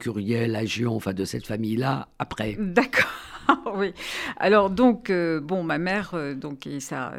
Enfin 0.87 1.12
de 1.12 1.25
cette 1.25 1.47
famille-là, 1.47 2.09
après. 2.19 2.57
D'accord. 2.59 3.11
oui. 3.75 3.93
Alors 4.37 4.71
donc, 4.71 5.11
euh, 5.11 5.41
bon, 5.41 5.62
ma 5.62 5.79
mère, 5.79 6.12
euh, 6.14 6.35
donc 6.35 6.67
et 6.67 6.81
ça, 6.81 7.12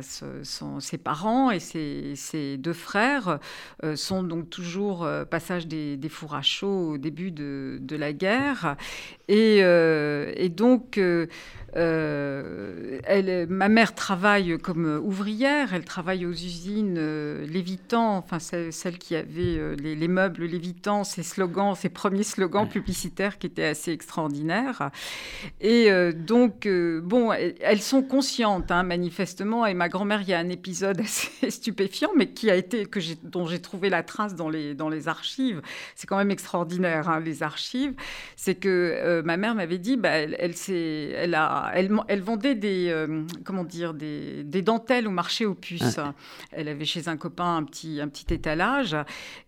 sont 0.43 0.79
ses 0.79 0.97
parents 0.97 1.51
et 1.51 1.59
ses, 1.59 2.57
deux 2.57 2.73
frères 2.73 3.39
euh, 3.83 3.95
sont 3.95 4.23
donc 4.23 4.49
toujours 4.49 5.07
passage 5.29 5.67
des, 5.67 5.99
fours 6.09 6.35
à 6.35 6.41
chaud 6.41 6.93
au 6.93 6.97
début 6.97 7.31
de, 7.31 7.95
la 7.95 8.13
guerre 8.13 8.75
et 9.27 10.49
donc 10.49 10.99
euh, 11.75 12.99
elle, 13.03 13.47
ma 13.49 13.67
mère 13.67 13.95
travaille 13.95 14.59
comme 14.59 15.01
ouvrière, 15.03 15.73
elle 15.73 15.85
travaille 15.85 16.25
aux 16.25 16.31
usines 16.31 16.97
euh, 16.97 17.45
Lévitan, 17.47 18.17
enfin 18.17 18.39
celle, 18.39 18.97
qui 18.97 19.15
avait 19.15 19.57
euh, 19.57 19.75
les, 19.75 20.07
meubles 20.07 20.45
Lévitan, 20.45 21.03
ses 21.03 21.23
slogans, 21.23 21.75
ses 21.75 21.89
premiers 21.89 22.23
slogans 22.23 22.67
publicitaires 22.67 23.39
qui 23.39 23.47
étaient 23.47 23.65
assez 23.65 23.91
extraordinaires. 23.91 24.91
Et 25.61 25.89
donc, 26.13 26.67
bon, 26.67 27.31
elles, 27.31 27.81
sont 27.81 28.03
conscientes, 28.03 28.71
hein, 28.71 28.83
manifestement, 28.83 29.65
et 29.65 29.73
ma 29.73 29.89
grand-mère, 29.89 30.21
il 30.21 30.29
y 30.29 30.33
a 30.33 30.39
un 30.39 30.49
épisode 30.49 30.99
assez 31.01 31.49
stupéfiant, 31.49 32.11
mais 32.15 32.27
qui 32.27 32.51
a 32.51 32.55
été, 32.55 32.85
que 32.85 32.99
dont 33.23 33.47
j'ai 33.47 33.59
trouvé 33.59 33.89
la 33.89 34.03
trace 34.03 34.35
dans 34.35 34.49
les, 34.49 34.75
dans 34.75 34.89
les 34.89 35.07
archives. 35.07 35.61
C'est 35.95 36.07
quand 36.07 36.17
même 36.17 36.31
extraordinaire, 36.31 37.09
hein, 37.09 37.19
les 37.19 37.41
archives. 37.43 37.93
C'est 38.35 38.55
que 38.55 39.21
ma 39.25 39.37
mère 39.37 39.55
m'avait 39.55 39.79
dit, 39.79 39.97
bah, 39.97 40.09
elle, 40.09 40.35
elle, 40.39 40.53
elle 40.69 41.35
a 41.35 41.62
elle, 41.73 42.21
vendait 42.21 42.55
des, 42.55 42.89
euh, 42.89 43.23
comment 43.43 43.63
dire, 43.63 43.93
des, 43.93 44.43
dentelles 44.61 45.07
au 45.07 45.11
marché 45.11 45.45
aux 45.45 45.53
puces. 45.53 45.99
Elle 46.51 46.67
avait 46.67 46.85
chez 46.85 47.07
un 47.07 47.17
copain 47.17 47.57
un 47.57 47.63
petit, 47.63 47.99
un 48.01 48.07
petit 48.07 48.33
étalage. 48.33 48.95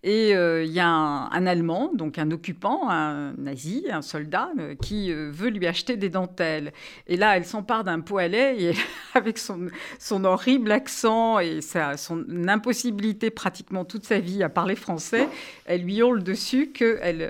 Et 0.04 0.36
euh, 0.36 0.64
il 0.64 0.72
y 0.72 0.80
a 0.80 0.88
un, 0.88 1.46
Allemand, 1.46 1.92
donc 1.94 2.18
un 2.18 2.32
occupant, 2.32 2.90
un 2.90 3.34
nazi, 3.38 3.86
un 3.92 4.02
soldat, 4.02 4.50
euh, 4.60 4.74
qui 4.76 5.14
veut 5.14 5.50
lui 5.50 5.68
acheter 5.68 5.96
des 5.96 6.10
dentelles. 6.10 6.74
Et 7.08 7.18
là, 7.18 7.38
elle 7.38 7.46
s'empare 7.46 7.84
d'un 7.84 8.00
pot 8.00 8.18
à 8.18 8.28
lait 8.28 8.60
et 8.60 8.74
avec 9.14 9.38
son, 9.38 9.68
son 10.00 10.26
horrible 10.26 10.72
accent 10.72 11.40
et 11.40 11.62
sa, 11.62 11.98
son 11.98 12.26
impossibilité 12.48 13.30
pratiquement 13.30 13.86
toute 13.86 14.06
sa 14.06 14.20
vie 14.20 14.42
à 14.42 14.50
parler 14.50 14.76
français, 14.76 15.28
elle 15.66 15.84
lui 15.84 15.98
hurle 15.98 16.24
dessus 16.24 16.72
qu'elle 16.72 17.22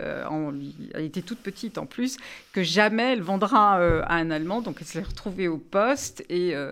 elle 0.94 1.04
était 1.04 1.22
toute 1.22 1.40
petite 1.40 1.78
en 1.78 1.86
plus, 1.86 2.18
que 2.54 2.64
jamais 2.64 3.14
elle 3.14 3.22
vendra 3.22 3.76
à 3.76 4.16
un 4.16 4.32
Allemand. 4.32 4.62
Donc 4.62 4.75
elle 4.80 4.88
s'est 4.88 5.02
retrouvée 5.02 5.48
au 5.48 5.58
poste. 5.58 6.24
Et, 6.30 6.56
euh, 6.56 6.72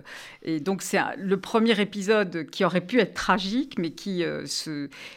donc, 0.61 0.81
c'est 0.81 0.99
le 1.17 1.39
premier 1.39 1.79
épisode 1.79 2.45
qui 2.49 2.65
aurait 2.65 2.85
pu 2.85 2.99
être 2.99 3.13
tragique, 3.13 3.77
mais 3.77 3.91
qui 3.91 4.23
euh, 4.23 4.45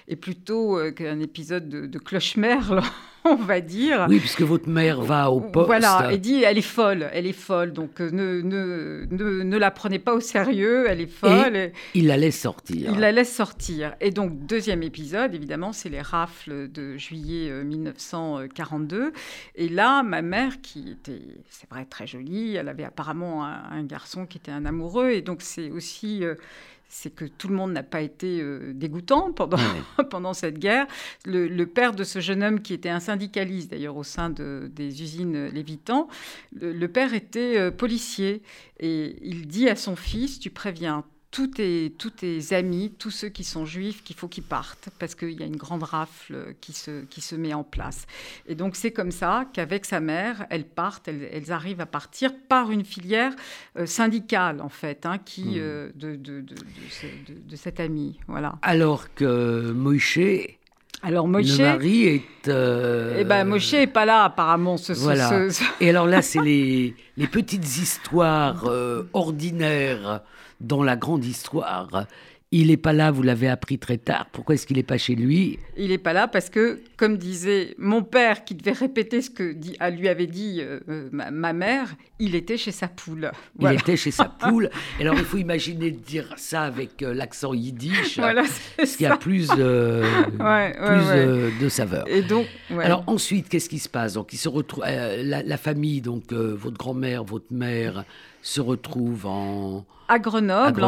est 0.08 0.16
plutôt 0.16 0.78
euh, 0.78 0.92
un 1.00 1.20
épisode 1.20 1.68
de, 1.68 1.86
de 1.86 1.98
cloche-merle. 1.98 2.82
on 3.30 3.36
va 3.36 3.60
dire. 3.60 4.06
Oui, 4.08 4.18
puisque 4.18 4.42
votre 4.42 4.68
mère 4.68 5.00
va 5.00 5.30
au 5.30 5.40
poste. 5.40 5.66
Voilà, 5.66 6.12
et 6.12 6.18
dit 6.18 6.42
elle 6.42 6.58
est 6.58 6.62
folle, 6.62 7.08
elle 7.12 7.26
est 7.26 7.32
folle, 7.32 7.72
donc 7.72 8.00
ne, 8.00 8.40
ne, 8.40 9.06
ne, 9.10 9.42
ne 9.42 9.56
la 9.56 9.70
prenez 9.70 9.98
pas 9.98 10.14
au 10.14 10.20
sérieux, 10.20 10.86
elle 10.88 11.00
est 11.00 11.06
folle. 11.06 11.56
Et 11.56 11.72
il 11.94 12.06
la 12.06 12.16
laisse 12.16 12.40
sortir. 12.40 12.90
Il 12.92 13.00
la 13.00 13.12
laisse 13.12 13.34
sortir. 13.34 13.94
Et 14.00 14.10
donc, 14.10 14.46
deuxième 14.46 14.82
épisode, 14.82 15.34
évidemment, 15.34 15.72
c'est 15.72 15.88
les 15.88 16.02
rafles 16.02 16.70
de 16.70 16.96
juillet 16.96 17.50
1942. 17.64 19.12
Et 19.54 19.68
là, 19.68 20.02
ma 20.02 20.22
mère, 20.22 20.60
qui 20.60 20.90
était, 20.90 21.22
c'est 21.48 21.68
vrai, 21.70 21.84
très 21.84 22.06
jolie, 22.06 22.56
elle 22.56 22.68
avait 22.68 22.84
apparemment 22.84 23.44
un, 23.44 23.84
garçon 23.84 24.26
qui 24.26 24.38
était 24.38 24.52
un 24.52 24.64
amoureux. 24.64 25.10
Et 25.10 25.22
donc, 25.22 25.42
c'est 25.42 25.70
aussi. 25.70 26.24
C'est 26.88 27.14
que 27.14 27.24
tout 27.24 27.48
le 27.48 27.54
monde 27.54 27.72
n'a 27.72 27.82
pas 27.82 28.00
été 28.00 28.40
euh, 28.40 28.72
dégoûtant 28.72 29.32
pendant, 29.32 29.58
pendant 30.10 30.34
cette 30.34 30.58
guerre. 30.58 30.86
Le, 31.24 31.64
père 31.64 31.92
de 31.92 32.04
ce 32.04 32.20
jeune 32.20 32.42
homme, 32.42 32.60
qui 32.62 32.74
était 32.74 32.88
un 32.88 33.00
syndicaliste 33.00 33.70
d'ailleurs 33.70 33.96
au 33.96 34.04
sein 34.04 34.30
de, 34.30 34.70
des 34.72 35.02
usines 35.02 35.48
Lévitan, 35.48 36.08
le, 36.60 36.86
père 36.86 37.14
était 37.14 37.58
euh, 37.58 37.70
policier 37.70 38.42
et 38.80 39.16
il 39.22 39.46
dit 39.46 39.68
à 39.68 39.76
son 39.76 39.96
fils, 39.96 40.38
tu 40.38 40.50
préviens 40.50 41.04
tous 41.36 41.48
tes, 41.48 41.92
tous 41.98 42.08
tes 42.08 42.54
amis, 42.54 42.94
tous 42.98 43.10
ceux 43.10 43.28
qui 43.28 43.44
sont 43.44 43.66
juifs, 43.66 44.02
qu'il 44.02 44.16
faut 44.16 44.26
qu'ils 44.26 44.42
partent, 44.42 44.88
parce 44.98 45.14
qu'il 45.14 45.38
y 45.38 45.42
a 45.42 45.46
une 45.46 45.58
grande 45.58 45.82
rafle 45.82 46.54
qui 46.62 46.72
se, 46.72 47.04
qui 47.10 47.20
se 47.20 47.36
met 47.36 47.52
en 47.52 47.62
place. 47.62 48.06
Et 48.46 48.54
donc 48.54 48.74
c'est 48.74 48.90
comme 48.90 49.10
ça 49.10 49.44
qu'avec 49.52 49.84
sa 49.84 50.00
mère, 50.00 50.46
elles 50.48 50.64
partent, 50.64 51.08
elles, 51.08 51.52
arrivent 51.52 51.82
à 51.82 51.86
partir 51.86 52.30
par 52.48 52.70
une 52.70 52.86
filière 52.86 53.34
euh, 53.78 53.84
syndicale, 53.84 54.62
en 54.62 54.70
fait, 54.70 55.04
hein, 55.04 55.18
qui, 55.18 55.42
hmm. 55.42 55.58
euh, 55.58 55.90
de, 55.94 56.16
de, 56.16 56.40
de, 56.40 56.54
de, 57.28 57.56
cette 57.56 57.80
amie. 57.80 58.18
Voilà. 58.28 58.54
Alors 58.62 59.12
que 59.12 59.72
Moïse 59.72 60.18
alors 61.02 61.28
Moshe, 61.28 61.58
le 61.58 61.64
mari 61.64 62.04
est. 62.06 62.48
Euh... 62.48 63.18
Eh 63.18 63.24
ben 63.24 63.44
Moshe 63.44 63.74
est 63.74 63.86
pas 63.86 64.06
là 64.06 64.24
apparemment. 64.24 64.78
Ce, 64.78 64.94
voilà. 64.94 65.48
Et 65.80 65.90
alors 65.90 66.06
là, 66.06 66.22
c'est 66.22 66.40
les, 66.40 66.96
les 67.18 67.26
petites 67.26 67.76
histoires 67.76 68.64
euh, 68.66 69.02
ordinaires 69.12 70.22
dans 70.60 70.82
la 70.82 70.96
grande 70.96 71.24
histoire 71.24 72.06
il 72.52 72.68
n'est 72.68 72.76
pas 72.76 72.92
là, 72.92 73.10
vous 73.10 73.22
l'avez 73.22 73.48
appris 73.48 73.78
très 73.78 73.98
tard. 73.98 74.26
Pourquoi 74.30 74.54
est-ce 74.54 74.66
qu'il 74.66 74.76
n'est 74.76 74.84
pas 74.84 74.98
chez 74.98 75.16
lui? 75.16 75.58
Il 75.76 75.88
n'est 75.88 75.98
pas 75.98 76.12
là 76.12 76.28
parce 76.28 76.48
que, 76.48 76.80
comme 76.96 77.16
disait 77.16 77.74
mon 77.76 78.02
père, 78.02 78.44
qui 78.44 78.54
devait 78.54 78.72
répéter 78.72 79.20
ce 79.20 79.30
que 79.30 79.52
dit, 79.52 79.76
lui 79.92 80.08
avait 80.08 80.28
dit 80.28 80.60
euh, 80.60 80.78
euh, 80.88 81.08
ma, 81.10 81.52
mère, 81.52 81.96
il 82.20 82.36
était 82.36 82.56
chez 82.56 82.70
sa 82.70 82.86
poule. 82.86 83.32
Il 83.60 83.72
était 83.72 83.96
chez 83.96 84.12
sa 84.12 84.24
poule. 84.40 84.70
Alors 85.00 85.16
il 85.18 85.24
faut 85.24 85.38
imaginer 85.38 85.90
dire 85.90 86.34
ça 86.36 86.62
avec 86.62 87.02
euh, 87.02 87.14
l'accent 87.14 87.52
yiddish, 87.52 88.14
voilà, 88.18 88.44
ce 88.78 88.96
qui 88.96 89.06
a 89.06 89.16
plus, 89.16 89.48
plus 89.48 89.58
de 89.58 91.68
saveur. 91.68 92.08
Et 92.08 92.22
donc, 92.22 92.46
Alors 92.80 93.02
ensuite, 93.08 93.48
qu'est-ce 93.48 93.68
qui 93.68 93.80
se 93.80 93.88
passe? 93.88 94.14
Donc 94.14 94.32
il 94.32 94.38
se 94.38 94.48
retrouve, 94.48 94.84
la, 94.84 95.42
la, 95.42 95.56
famille, 95.56 96.00
donc 96.00 96.32
votre 96.32 96.78
grand-mère, 96.78 97.24
votre 97.24 97.52
mère, 97.52 98.04
se 98.46 98.60
retrouve 98.60 99.26
en 99.26 99.84
à 100.08 100.20
Grenoble. 100.20 100.84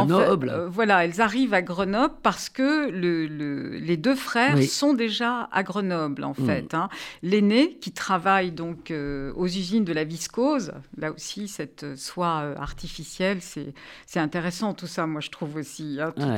Euh, 0.49 0.69
voilà, 0.69 1.03
elles 1.03 1.19
arrivent 1.19 1.53
à 1.53 1.61
Grenoble 1.61 2.13
parce 2.23 2.47
que 2.47 2.89
les 2.89 3.97
deux 3.97 4.15
frères 4.15 4.63
sont 4.63 4.93
déjà 4.93 5.49
à 5.51 5.61
Grenoble, 5.63 6.23
en 6.23 6.31
mm. 6.37 6.45
fait. 6.45 6.73
Hein. 6.73 6.87
L'aîné, 7.21 7.73
qui 7.81 7.91
travaille 7.91 8.51
donc 8.51 8.91
euh, 8.91 9.33
aux 9.35 9.47
usines 9.47 9.83
de 9.83 9.91
la 9.91 10.05
viscose, 10.05 10.71
là 10.97 11.11
aussi, 11.11 11.49
cette 11.49 11.97
soie 11.97 12.43
euh, 12.43 12.55
artificielle, 12.55 13.39
c'est 13.41 14.19
intéressant 14.19 14.73
tout 14.73 14.87
ça, 14.87 15.05
moi 15.05 15.19
je 15.19 15.29
trouve 15.29 15.57
aussi. 15.57 15.99
Hein, 15.99 16.37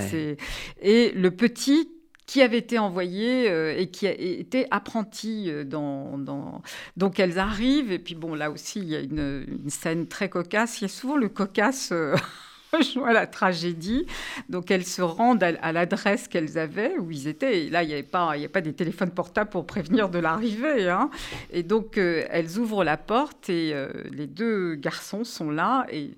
et 0.82 1.12
le 1.12 1.30
petit, 1.30 1.88
qui 2.32 2.42
avait 2.42 2.60
été 2.60 2.80
envoyé 2.80 3.50
euh, 3.50 3.76
et 3.78 3.92
qui 3.92 4.08
a 4.08 4.14
été 4.14 4.66
apprenti 4.72 5.52
euh, 5.52 5.66
dans, 5.66 6.62
Donc 6.96 7.20
elles 7.20 7.38
arrivent, 7.40 7.92
et 7.92 8.00
puis 8.00 8.16
bon, 8.16 8.36
là 8.36 8.50
aussi, 8.52 8.80
il 8.80 8.88
y 8.88 8.96
a 8.96 9.02
une, 9.02 9.46
une 9.50 9.70
scène 9.70 10.08
très 10.08 10.30
cocasse. 10.30 10.80
Il 10.80 10.84
y 10.84 10.86
a 10.86 10.88
souvent 10.88 11.18
le 11.18 11.28
cocasse. 11.28 11.92
Euh, 12.74 13.04
à 13.06 13.14
la 13.14 13.28
tragédie. 13.28 14.06
Donc 14.50 14.72
elles 14.72 14.86
se 14.86 15.02
rendent 15.02 15.44
à, 15.44 15.72
l'adresse 15.72 16.28
qu'elles 16.28 16.58
avaient, 16.58 16.98
où 16.98 17.12
ils 17.12 17.28
étaient. 17.28 17.66
Et 17.66 17.70
là, 17.70 17.84
il 17.84 17.88
n'y 17.88 17.94
avait 17.94 18.04
pas, 18.04 18.34
a 18.34 18.48
pas 18.48 18.62
des 18.62 18.74
téléphones 18.74 19.12
portables 19.12 19.50
pour 19.50 19.66
prévenir 19.66 20.10
de 20.10 20.20
l'arrivée. 20.20 20.90
Hein. 20.90 21.10
Et 21.52 21.64
donc 21.64 21.98
euh, 21.98 22.24
elles 22.30 22.58
ouvrent 22.58 22.84
la 22.84 22.98
porte 22.98 23.50
et 23.50 23.72
euh, 23.74 23.90
les 24.12 24.28
deux 24.28 24.76
garçons 24.76 25.24
sont 25.24 25.52
là. 25.52 25.86
Et, 25.92 26.12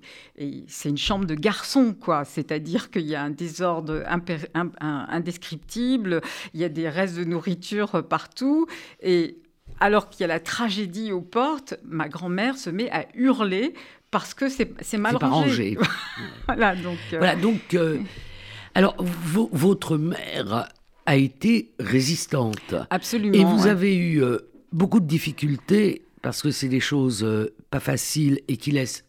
c'est 0.66 0.88
une 0.88 0.98
chambre 0.98 1.26
de 1.26 1.34
garçons, 1.36 1.94
quoi. 1.98 2.24
C'est-à-dire 2.24 2.90
qu'il 2.90 3.06
y 3.06 3.14
a 3.14 3.22
un 3.22 3.30
désordre 3.30 4.02
indescriptible, 4.80 6.20
il 6.54 6.60
y 6.60 6.64
a 6.64 6.68
des 6.68 6.88
restes 6.88 7.16
de 7.16 7.22
nourriture 7.22 8.04
partout. 8.08 8.66
Et 9.00 9.38
alors 9.80 10.10
qu'il 10.10 10.22
y 10.22 10.24
a 10.24 10.28
la 10.28 10.40
tragédie 10.40 11.12
aux 11.12 11.20
portes, 11.20 11.74
ma 11.84 12.08
grand-mère 12.08 12.58
se 12.58 12.70
met 12.70 12.90
à 12.90 13.06
hurler 13.14 13.74
parce 14.14 14.32
que 14.32 14.48
c'est 14.48 14.96
mal 14.96 15.16
rangé. 15.16 15.76
voilà, 16.46 16.76
donc. 16.76 16.98
Euh, 17.12 17.18
voilà, 17.18 17.34
donc 17.34 17.74
euh, 17.74 17.98
alors, 18.76 18.94
votre 19.00 19.96
mère 19.98 20.68
a 21.04 21.16
été 21.16 21.72
résistante. 21.80 22.76
Absolument. 22.90 23.34
Et 23.34 23.44
vous 23.44 23.66
avez 23.66 23.96
eu 23.96 24.22
euh, 24.22 24.38
beaucoup 24.70 25.00
de 25.00 25.06
difficultés 25.08 26.06
parce 26.22 26.42
que 26.42 26.52
c'est 26.52 26.68
des 26.68 26.78
choses 26.78 27.26
pas 27.70 27.80
faciles 27.80 28.40
et 28.46 28.56
qui 28.56 28.70
laissent 28.70 29.03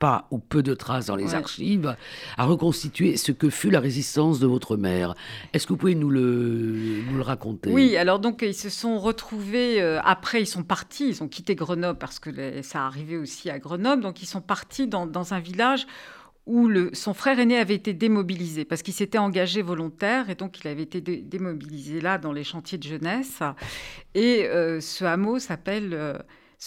pas 0.00 0.26
ou 0.32 0.38
peu 0.38 0.62
de 0.64 0.74
traces 0.74 1.06
dans 1.06 1.14
les 1.14 1.34
archives, 1.34 1.94
à 2.36 2.44
reconstituer 2.46 3.16
ce 3.16 3.30
que 3.30 3.50
fut 3.50 3.70
la 3.70 3.80
résistance 3.80 4.40
de 4.40 4.46
votre 4.46 4.76
mère. 4.76 5.14
Est-ce 5.52 5.66
que 5.66 5.74
vous 5.74 5.76
pouvez 5.76 5.94
nous 5.94 6.10
le, 6.10 7.02
nous 7.08 7.16
le 7.16 7.22
raconter? 7.22 7.70
Oui, 7.70 7.96
alors 7.96 8.18
donc 8.18 8.42
ils 8.42 8.54
se 8.54 8.70
sont 8.70 8.98
retrouvés, 8.98 9.80
euh, 9.80 10.00
après 10.02 10.40
ils 10.40 10.46
sont 10.46 10.64
partis, 10.64 11.10
ils 11.10 11.22
ont 11.22 11.28
quitté 11.28 11.54
Grenoble 11.54 11.98
parce 11.98 12.18
que 12.18 12.30
ça 12.62 12.86
arrivait 12.86 13.18
aussi 13.18 13.50
à 13.50 13.58
Grenoble, 13.58 14.02
donc 14.02 14.22
ils 14.22 14.26
sont 14.26 14.40
partis 14.40 14.88
dans, 14.88 15.06
dans 15.06 15.34
un 15.34 15.38
village 15.38 15.86
où 16.46 16.66
le, 16.66 16.90
son 16.94 17.12
frère 17.12 17.38
aîné 17.38 17.58
avait 17.58 17.74
été 17.74 17.92
démobilisé 17.92 18.64
parce 18.64 18.80
qu'il 18.82 18.94
s'était 18.94 19.18
engagé 19.18 19.60
volontaire 19.60 20.30
et 20.30 20.34
donc 20.34 20.60
il 20.60 20.68
avait 20.68 20.82
été 20.82 21.02
démobilisé 21.02 22.00
là 22.00 22.16
dans 22.16 22.32
les 22.32 22.42
chantiers 22.42 22.78
de 22.78 22.84
jeunesse. 22.84 23.40
Et 24.14 24.46
euh, 24.46 24.80
ce 24.80 25.04
hameau 25.04 25.38
s'appelle... 25.38 25.90
Euh, 25.92 26.18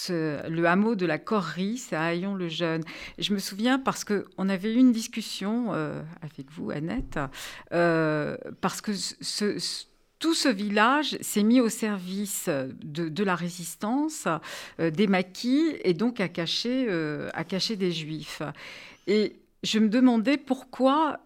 le 0.10 0.66
hameau 0.66 0.96
de 0.96 1.06
la 1.06 1.18
Corrie, 1.18 1.78
c'est 1.78 1.96
à 1.96 2.04
Haillon-le-Jeune. 2.04 2.84
Je 3.18 3.34
me 3.34 3.40
souviens 3.40 3.80
parce 3.80 4.04
qu'on 4.04 4.50
avait 4.50 4.74
eu 4.74 4.78
une 4.78 4.92
discussion 4.92 5.74
euh, 5.74 6.02
avec 6.22 6.52
vous, 6.52 6.72
Annette, 6.72 7.20
euh, 7.74 8.38
parce 8.62 8.82
que 8.82 8.92
tout 10.20 10.34
ce 10.34 10.50
village 10.50 11.18
s'est 11.22 11.44
mis 11.44 11.60
au 11.60 11.70
service 11.70 12.50
de, 12.50 13.24
la 13.24 13.36
résistance, 13.36 14.28
euh, 14.80 14.90
des 14.90 15.08
maquis, 15.08 15.76
et 15.84 15.94
donc 15.94 16.20
à 16.20 16.28
cacher, 16.28 16.88
à 17.34 17.44
cacher 17.44 17.76
des 17.76 17.92
juifs. 17.92 18.42
Et 19.08 19.36
je 19.64 19.80
me 19.80 19.90
demandais 19.90 20.38
pourquoi 20.38 21.20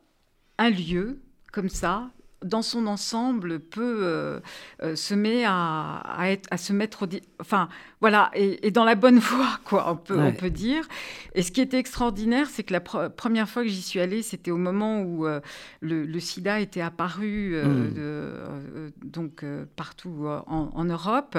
un 0.58 0.70
lieu 0.70 1.20
comme 1.52 1.70
ça, 1.70 2.10
dans 2.48 2.62
son 2.62 2.88
ensemble, 2.88 3.60
peut 3.60 4.00
euh, 4.02 4.40
euh, 4.82 4.96
se 4.96 5.14
met 5.14 5.44
à, 5.46 6.02
être, 6.26 6.48
à 6.52 6.58
se 6.58 6.74
mettre, 6.74 7.08
enfin 7.40 7.70
voilà, 8.00 8.32
et, 8.34 8.72
dans 8.72 8.86
la 8.86 8.96
bonne 8.96 9.20
voie, 9.20 9.60
quoi, 9.64 9.92
on 9.92 9.96
peut, 9.96 10.20
on 10.20 10.32
peut 10.32 10.50
dire. 10.50 10.88
Et 11.36 11.44
ce 11.44 11.52
qui 11.52 11.62
était 11.62 11.78
extraordinaire, 11.78 12.48
c'est 12.50 12.64
que 12.64 12.74
la 12.74 12.80
première 12.80 13.50
fois 13.50 13.64
que 13.64 13.70
j'y 13.70 13.82
suis 13.82 14.00
allée, 14.00 14.22
c'était 14.22 14.52
au 14.52 14.58
moment 14.58 15.02
où 15.02 15.26
euh, 15.26 15.40
le, 15.82 16.20
SIDA 16.20 16.60
était 16.60 16.82
apparu, 16.82 17.56
hmm. 17.56 18.92
donc 19.04 19.46
partout 19.76 20.26
en, 20.48 20.86
Europe, 20.86 21.38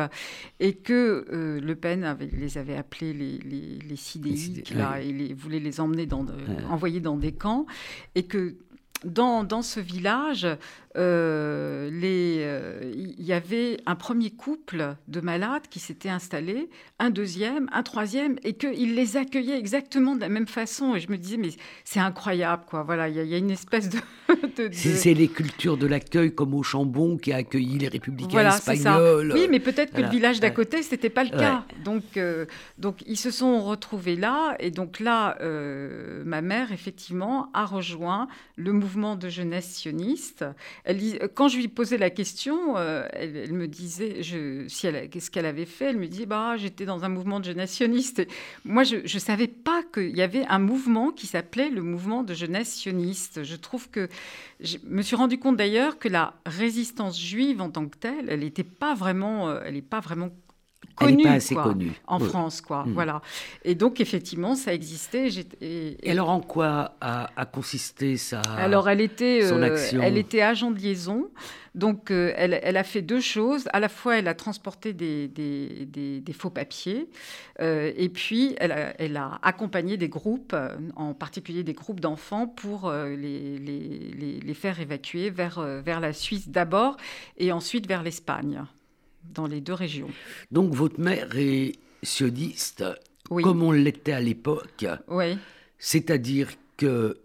et 0.60 0.74
que 0.74 1.26
Le 1.30 1.74
Pen 1.74 2.04
avait, 2.04 2.26
les 2.26 2.58
avait 2.58 2.76
appelés 2.76 3.12
les, 3.12 3.38
les, 3.38 3.78
les 3.78 3.96
sidéiques, 3.96 4.70
là, 4.74 5.00
et 5.00 5.12
les, 5.12 5.34
voulait 5.34 5.58
les 5.58 5.80
emmener 5.80 6.06
dans, 6.06 6.24
envoyer 6.70 7.00
dans 7.00 7.16
des 7.16 7.32
camps, 7.32 7.66
et 8.14 8.24
que 8.24 8.56
dans, 9.04 9.44
dans, 9.44 9.62
ce 9.62 9.80
village, 9.80 10.46
euh, 10.96 11.90
euh, 12.02 12.92
il 12.94 13.22
y 13.22 13.32
avait 13.32 13.78
un 13.86 13.94
premier 13.94 14.30
couple 14.30 14.96
de 15.08 15.20
malades 15.20 15.66
qui 15.68 15.78
s'était 15.80 16.08
installé, 16.08 16.68
un 16.98 17.10
deuxième, 17.10 17.68
un 17.72 17.82
troisième, 17.82 18.36
et 18.42 18.54
qu'ils 18.54 18.94
les 18.94 19.16
accueillaient 19.16 19.58
exactement 19.58 20.14
de 20.14 20.20
la 20.20 20.28
même 20.28 20.46
façon. 20.46 20.94
Et 20.94 21.00
je 21.00 21.10
me 21.10 21.16
disais, 21.16 21.36
mais 21.36 21.50
c'est 21.84 22.00
incroyable, 22.00 22.64
quoi. 22.66 22.82
Voilà, 22.82 23.08
il 23.08 23.16
y, 23.16 23.34
a 23.34 23.38
une 23.38 23.50
espèce 23.50 23.88
de. 23.90 23.98
C'est 24.72 25.14
les 25.14 25.28
cultures 25.28 25.76
de 25.76 25.86
l'accueil, 25.86 26.34
comme 26.34 26.54
au 26.54 26.62
Chambon 26.62 27.16
qui 27.16 27.32
a 27.32 27.36
accueilli 27.36 27.78
les 27.78 27.88
républicains 27.88 28.48
espagnols. 28.48 29.32
Oui, 29.34 29.46
mais 29.50 29.60
peut-être 29.60 29.92
que 29.92 30.00
le 30.00 30.08
village 30.08 30.40
d'à 30.40 30.50
côté, 30.50 30.82
c'était 30.82 31.10
pas 31.10 31.24
le 31.24 31.30
cas. 31.30 31.64
Donc, 31.84 32.16
euh, 32.16 32.46
donc, 32.78 33.02
ils 33.06 33.18
se 33.18 33.30
sont 33.30 33.62
retrouvés 33.62 34.16
là, 34.16 34.56
et 34.58 34.70
donc 34.70 35.00
là, 35.00 35.36
ma 36.24 36.40
mère, 36.40 36.72
effectivement, 36.72 37.50
a 37.52 37.64
rejoint 37.64 38.28
le 38.56 38.72
mouvement 38.72 39.16
de 39.16 39.28
jeunesse 39.28 39.68
sioniste 39.68 40.44
quand 41.34 41.48
je 41.48 41.58
lui 41.58 41.68
posais 41.68 41.98
la 41.98 42.10
question, 42.10 42.76
euh, 42.78 43.06
elle, 43.12 43.52
me 43.52 43.68
disait 43.68 44.22
si 44.22 44.88
qu'est-ce 45.10 45.30
qu'elle 45.30 45.46
avait 45.46 45.66
fait? 45.66 45.86
Elle 45.86 45.98
me 45.98 46.06
dit 46.06 46.24
bah, 46.24 46.56
j'étais 46.56 46.86
dans 46.86 47.04
un 47.04 47.08
mouvement 47.08 47.40
de 47.40 47.44
jeunesse 47.44 47.72
sioniste. 47.72 48.26
moi, 48.64 48.84
je 48.84 48.96
ne 48.96 49.20
savais 49.20 49.48
pas 49.48 49.82
qu'il 49.92 50.16
y 50.16 50.22
avait 50.22 50.46
un 50.46 50.58
mouvement 50.58 51.10
qui 51.10 51.26
s'appelait 51.26 51.68
le 51.68 51.82
mouvement 51.82 52.22
de 52.22 52.32
jeunesse 52.32 52.74
sioniste. 52.74 53.42
Je 53.42 53.56
trouve 53.56 53.90
que. 53.90 54.08
Je 54.60 54.78
me 54.84 55.02
suis 55.02 55.14
rendu 55.14 55.38
compte 55.38 55.56
d'ailleurs 55.56 55.98
que 55.98 56.08
la 56.08 56.34
résistance 56.46 57.20
juive 57.20 57.60
en 57.60 57.70
tant 57.70 57.86
que 57.86 57.96
telle, 57.96 58.26
elle 58.28 58.40
n'était 58.40 58.64
pas 58.64 58.94
vraiment. 58.94 59.50
Euh, 59.50 59.60
elle 59.64 59.74
n'est 59.74 59.82
pas 59.82 60.00
vraiment 60.00 60.30
connue, 60.98 61.22
pas 61.22 61.32
assez 61.32 61.54
connue. 61.54 61.92
en 62.06 62.18
France, 62.18 62.60
quoi. 62.60 62.84
Mm. 62.84 62.92
Voilà. 62.92 63.22
Et 63.64 63.74
donc 63.74 64.00
effectivement, 64.00 64.54
ça 64.54 64.74
existait. 64.74 65.28
Et, 65.60 65.96
et, 66.02 66.10
alors 66.10 66.30
en 66.30 66.40
quoi 66.40 66.96
a, 67.00 67.46
consisté 67.46 68.16
ça 68.16 68.40
Alors 68.56 68.88
elle 68.88 69.00
était, 69.00 69.40
euh, 69.42 69.76
elle 70.00 70.18
était 70.18 70.42
agent 70.42 70.70
de 70.70 70.78
liaison. 70.78 71.28
Donc 71.74 72.10
euh, 72.10 72.32
elle, 72.36 72.58
elle, 72.62 72.76
a 72.76 72.82
fait 72.82 73.02
deux 73.02 73.20
choses. 73.20 73.68
À 73.72 73.78
la 73.78 73.88
fois, 73.88 74.18
elle 74.18 74.26
a 74.26 74.34
transporté 74.34 74.92
des, 74.92 75.28
des, 75.28 75.86
des, 75.86 76.32
faux 76.32 76.50
papiers, 76.50 77.08
euh, 77.60 77.92
et 77.96 78.08
puis 78.08 78.56
elle 78.58 78.72
a, 78.72 78.94
elle 79.00 79.16
a, 79.16 79.38
accompagné 79.42 79.96
des 79.96 80.08
groupes, 80.08 80.56
en 80.96 81.14
particulier 81.14 81.62
des 81.62 81.74
groupes 81.74 82.00
d'enfants, 82.00 82.48
pour 82.48 82.90
les, 82.90 83.58
les, 83.58 84.40
les, 84.40 84.54
faire 84.54 84.80
évacuer 84.80 85.30
vers, 85.30 85.60
vers 85.60 86.00
la 86.00 86.12
Suisse 86.12 86.48
d'abord, 86.48 86.96
et 87.36 87.52
ensuite 87.52 87.86
vers 87.86 88.02
l'Espagne 88.02 88.64
dans 89.24 89.46
les 89.46 89.60
deux 89.60 89.74
régions. 89.74 90.10
Donc 90.50 90.74
votre 90.74 91.00
mère 91.00 91.36
est 91.36 91.72
sioniste, 92.02 92.84
comme 93.28 93.62
on 93.62 93.72
l'était 93.72 94.12
à 94.12 94.20
l'époque. 94.20 94.86
Oui. 95.08 95.36
C'est-à-dire 95.78 96.50
que 96.76 97.18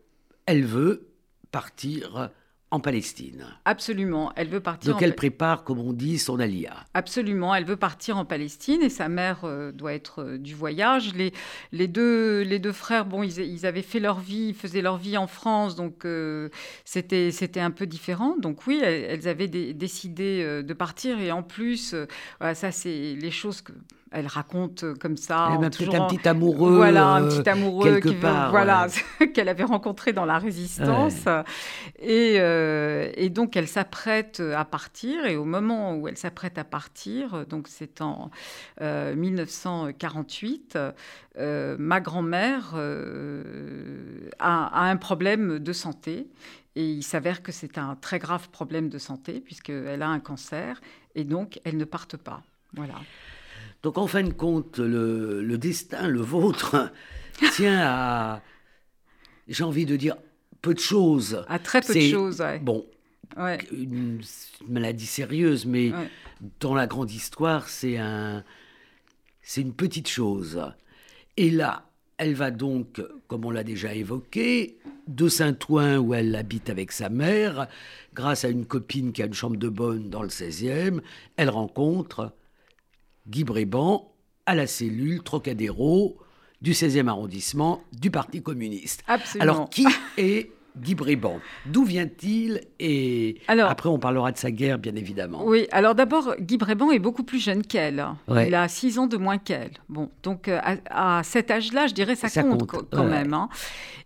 elle 0.45 0.65
veut 0.65 1.07
partir 1.51 2.29
en 2.73 2.79
Palestine. 2.79 3.45
Absolument, 3.65 4.33
elle 4.35 4.49
veut 4.49 4.59
partir. 4.59 4.93
Donc 4.93 5.03
elle 5.03 5.13
prépare, 5.13 5.63
comme 5.63 5.77
on 5.77 5.93
dit, 5.93 6.17
son 6.17 6.39
alia. 6.39 6.73
Absolument, 6.95 7.53
elle 7.53 7.65
veut 7.65 7.77
partir 7.77 8.17
en 8.17 8.25
Palestine 8.25 8.81
et 8.81 8.89
sa 8.89 9.09
mère 9.09 9.41
euh, 9.43 9.71
doit 9.71 9.93
être 9.93 10.23
euh, 10.23 10.37
du 10.39 10.55
voyage. 10.55 11.13
Les, 11.13 11.33
les, 11.71 11.87
deux, 11.87 12.41
les 12.41 12.57
deux 12.57 12.71
frères, 12.71 13.05
bon, 13.05 13.21
ils, 13.21 13.65
avaient 13.67 13.83
fait 13.83 13.99
leur 13.99 14.19
vie, 14.19 14.47
ils 14.49 14.55
faisaient 14.55 14.81
leur 14.81 14.97
vie 14.97 15.17
en 15.17 15.27
France, 15.27 15.75
donc 15.75 16.03
euh, 16.03 16.49
c'était 16.83 17.29
c'était 17.29 17.59
un 17.59 17.69
peu 17.69 17.85
différent. 17.85 18.37
Donc 18.39 18.65
oui, 18.65 18.81
elles, 18.83 19.27
avaient 19.27 19.47
décidé 19.47 20.63
de 20.63 20.73
partir 20.73 21.19
et 21.19 21.31
en 21.31 21.43
plus, 21.43 21.95
ça 22.41 22.71
c'est 22.71 23.13
les 23.13 23.31
choses 23.31 23.61
que 23.61 23.73
elle 24.13 24.27
raconte 24.27 24.83
euh, 24.83 24.93
comme 24.95 25.17
ça. 25.17 25.57
Elle 25.59 25.69
toujours 25.71 25.95
un 25.95 26.07
petit 26.07 26.27
amoureux. 26.27 26.75
Voilà, 26.75 27.15
un 27.15 27.27
petit 27.27 27.49
amoureux 27.49 27.99
qui, 27.99 28.13
part, 28.15 28.51
voilà, 28.51 28.87
qu'elle 29.33 29.49
avait 29.49 29.63
rencontré 29.63 30.13
dans 30.13 30.25
la 30.25 30.37
résistance. 30.37 31.25
Et, 31.99 32.35
euh, 32.37 33.11
et, 33.15 33.29
donc 33.29 33.57
elle 33.57 33.67
s'apprête 33.67 34.39
à 34.39 34.63
partir. 34.65 35.25
Et 35.25 35.35
au 35.35 35.45
moment 35.45 35.95
où 35.95 36.07
elle 36.07 36.17
s'apprête 36.17 36.57
à 36.57 36.63
partir, 36.63 37.45
donc 37.47 37.67
c'est 37.67 38.01
en 38.01 38.29
1948, 38.79 40.77
euh, 41.37 41.75
ma 41.79 41.99
grand-mère 41.99 42.75
a, 44.39 44.65
a 44.65 44.89
un 44.89 44.97
problème 44.97 45.59
de 45.59 45.73
santé. 45.73 46.27
Et 46.75 46.89
il 46.89 47.03
s'avère 47.03 47.43
que 47.43 47.51
c'est 47.51 47.77
un 47.77 47.95
très 47.95 48.17
grave 48.17 48.49
problème 48.49 48.89
de 48.89 48.97
santé 48.97 49.39
puisqu'elle 49.39 50.01
a 50.01 50.07
un 50.07 50.19
cancer 50.19 50.81
et 51.13 51.23
donc 51.23 51.59
elle 51.65 51.77
ne 51.77 51.85
parte 51.85 52.17
pas. 52.17 52.41
Voilà. 52.73 52.95
Donc 53.83 53.97
en 53.97 54.07
fin 54.07 54.23
de 54.23 54.31
compte, 54.31 54.79
le, 54.79 55.57
destin, 55.57 56.07
le 56.07 56.21
vôtre, 56.21 56.91
tient 57.53 57.81
à, 57.83 58.41
j'ai 59.47 59.63
envie 59.63 59.85
de 59.85 59.97
dire, 59.97 60.15
peu 60.61 60.73
de 60.73 60.79
choses. 60.79 61.43
À 61.49 61.59
très 61.59 61.81
peu 61.81 61.93
de 61.93 61.99
choses, 61.99 62.39
ouais. 62.39 62.59
Bon, 62.59 62.85
une, 63.71 64.21
maladie 64.67 65.05
sérieuse, 65.05 65.65
mais 65.65 65.91
dans 66.61 66.73
la 66.73 66.87
grande 66.87 67.11
histoire, 67.11 67.67
c'est 67.67 67.97
un, 67.97 68.43
c'est 69.41 69.61
une 69.61 69.73
petite 69.73 70.07
chose. 70.07 70.61
Et 71.35 71.49
là, 71.49 71.85
elle 72.17 72.35
va 72.35 72.51
donc, 72.51 73.01
comme 73.27 73.43
on 73.43 73.51
l'a 73.51 73.65
déjà 73.65 73.93
évoqué, 73.93 74.77
de 75.07 75.27
Saint-Ouen 75.27 75.97
où 75.97 76.13
elle 76.13 76.33
habite 76.37 76.69
avec 76.69 76.93
sa 76.93 77.09
mère, 77.09 77.67
grâce 78.13 78.45
à 78.45 78.49
une 78.49 78.65
copine 78.65 79.11
qui 79.11 79.21
a 79.21 79.25
une 79.25 79.33
chambre 79.33 79.57
de 79.57 79.67
bonne 79.67 80.09
dans 80.09 80.21
le 80.21 80.29
16e, 80.29 81.01
elle 81.35 81.49
rencontre 81.49 82.31
Guy 83.27 83.43
Bréban 83.43 84.11
à 84.45 84.55
la 84.55 84.67
cellule 84.67 85.23
Trocadéro 85.23 86.17
du 86.61 86.71
16e 86.71 87.07
arrondissement 87.07 87.83
du 87.91 88.11
Parti 88.11 88.41
communiste. 88.41 89.03
Absolument. 89.07 89.43
Alors, 89.43 89.69
qui 89.69 89.85
est 90.17 90.51
Guy 90.77 90.95
Bréban 90.95 91.39
D'où 91.65 91.83
vient-il? 91.83 92.61
Et 92.79 93.39
alors, 93.47 93.69
après, 93.69 93.89
on 93.89 93.99
parlera 93.99 94.31
de 94.31 94.37
sa 94.37 94.49
guerre, 94.49 94.79
bien 94.79 94.95
évidemment. 94.95 95.43
Oui, 95.45 95.67
alors 95.71 95.93
d'abord, 95.93 96.35
Guy 96.39 96.57
Bréban 96.57 96.91
est 96.91 96.99
beaucoup 96.99 97.23
plus 97.23 97.39
jeune 97.39 97.63
qu'elle. 97.63 98.05
Il 98.29 98.55
a 98.55 98.67
six 98.67 98.97
ans 98.97 99.07
de 99.07 99.17
moins 99.17 99.37
qu'elle. 99.37 99.71
Bon, 99.89 100.09
donc 100.23 100.47
euh, 100.47 100.59
à, 100.89 101.21
cet 101.23 101.51
âge-là, 101.51 101.87
je 101.87 101.93
dirais 101.93 102.15
ça, 102.15 102.27
ça 102.27 102.43
compte, 102.43 102.65
quand 102.91 103.05
même. 103.05 103.33
Hein. 103.33 103.49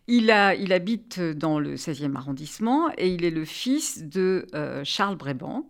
Il, 0.08 0.32
a, 0.32 0.56
il 0.56 0.74
habite 0.74 1.20
dans 1.20 1.60
le 1.60 1.76
16e 1.76 2.16
arrondissement 2.16 2.90
et 2.98 3.10
il 3.10 3.26
est 3.26 3.32
le 3.32 3.46
fils 3.46 4.04
de 4.04 4.48
euh, 4.54 4.82
Charles 4.84 5.18
Bréban, 5.18 5.68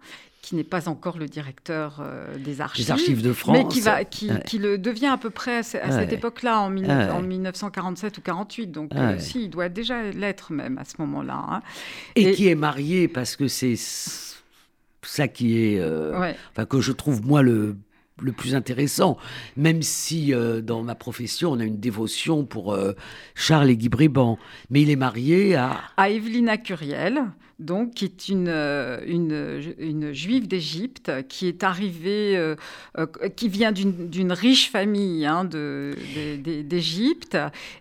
qui 0.48 0.56
n'est 0.56 0.64
pas 0.64 0.88
encore 0.88 1.18
le 1.18 1.26
directeur 1.26 2.00
euh, 2.00 2.38
des, 2.38 2.62
archives, 2.62 2.90
archives, 2.90 3.22
de 3.22 3.34
France, 3.34 3.58
mais 3.58 3.68
qui, 3.68 3.82
va, 3.82 4.06
qui, 4.06 4.32
qui 4.46 4.60
le 4.60 4.78
devient 4.78 5.08
à 5.08 5.18
peu 5.18 5.30
près 5.30 5.58
à, 5.58 5.64
cette 5.64 6.14
époque-là, 6.14 6.62
en, 6.62 6.68
en, 6.68 7.22
1947 7.22 8.18
ou 8.18 8.22
48. 8.22 8.68
Donc, 8.68 8.96
euh, 8.96 9.18
si, 9.20 9.44
il 9.44 9.50
doit 9.50 9.68
déjà 9.68 10.04
l'être 10.04 10.54
même 10.54 10.78
à 10.78 10.86
ce 10.86 10.94
moment-là. 11.00 11.44
Hein. 11.50 11.62
Et, 12.16 12.32
qui 12.32 12.48
est 12.48 12.56
marié 12.56 13.10
parce 13.10 13.36
que 13.36 13.50
c'est 13.50 13.76
ça 15.02 15.28
qui 15.28 15.60
est, 15.60 15.82
euh, 15.82 16.34
enfin, 16.54 16.66
que 16.66 16.80
je 16.80 16.94
trouve 16.94 17.26
moi 17.26 17.42
le 17.42 17.76
le 18.22 18.32
plus 18.32 18.56
intéressant, 18.56 19.18
même 19.56 19.82
si 19.82 20.34
dans 20.64 20.84
ma 20.84 20.96
profession 20.96 21.52
on 21.52 21.60
a 21.60 21.64
une 21.64 21.80
dévotion 21.80 22.46
pour 22.46 22.78
Charles 23.36 23.70
et 23.70 23.78
Guy 23.78 23.90
Bréban, 23.90 24.38
mais 24.70 24.82
il 24.82 24.90
est 24.90 24.96
marié 24.96 25.56
à 25.56 25.78
à 25.98 26.10
Evelina 26.10 26.58
Curiel, 26.58 27.24
donc, 27.60 27.96
qui 27.96 28.06
est 28.06 28.30
une, 28.30 28.50
euh, 28.50 29.00
une, 29.08 29.74
une 29.80 30.14
juive 30.14 30.48
d'Égypte, 30.48 31.12
qui 31.28 31.48
est 31.48 31.64
arrivée, 31.64 32.38
euh, 32.38 32.56
euh, 33.00 33.08
qui 33.36 33.50
vient 33.50 33.72
d'une 33.72 34.32
riche 34.32 34.70
famille 34.70 35.26
hein, 35.26 35.44
d'Égypte, 35.46 37.36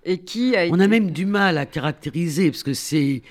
et 0.04 0.18
qui 0.18 0.56
a 0.56 0.66
On 0.70 0.80
a 0.80 0.88
même 0.88 1.10
du 1.10 1.26
mal 1.26 1.58
à 1.58 1.66
caractériser, 1.66 2.50
parce 2.50 2.62
que 2.62 2.72
c'est 2.72 3.22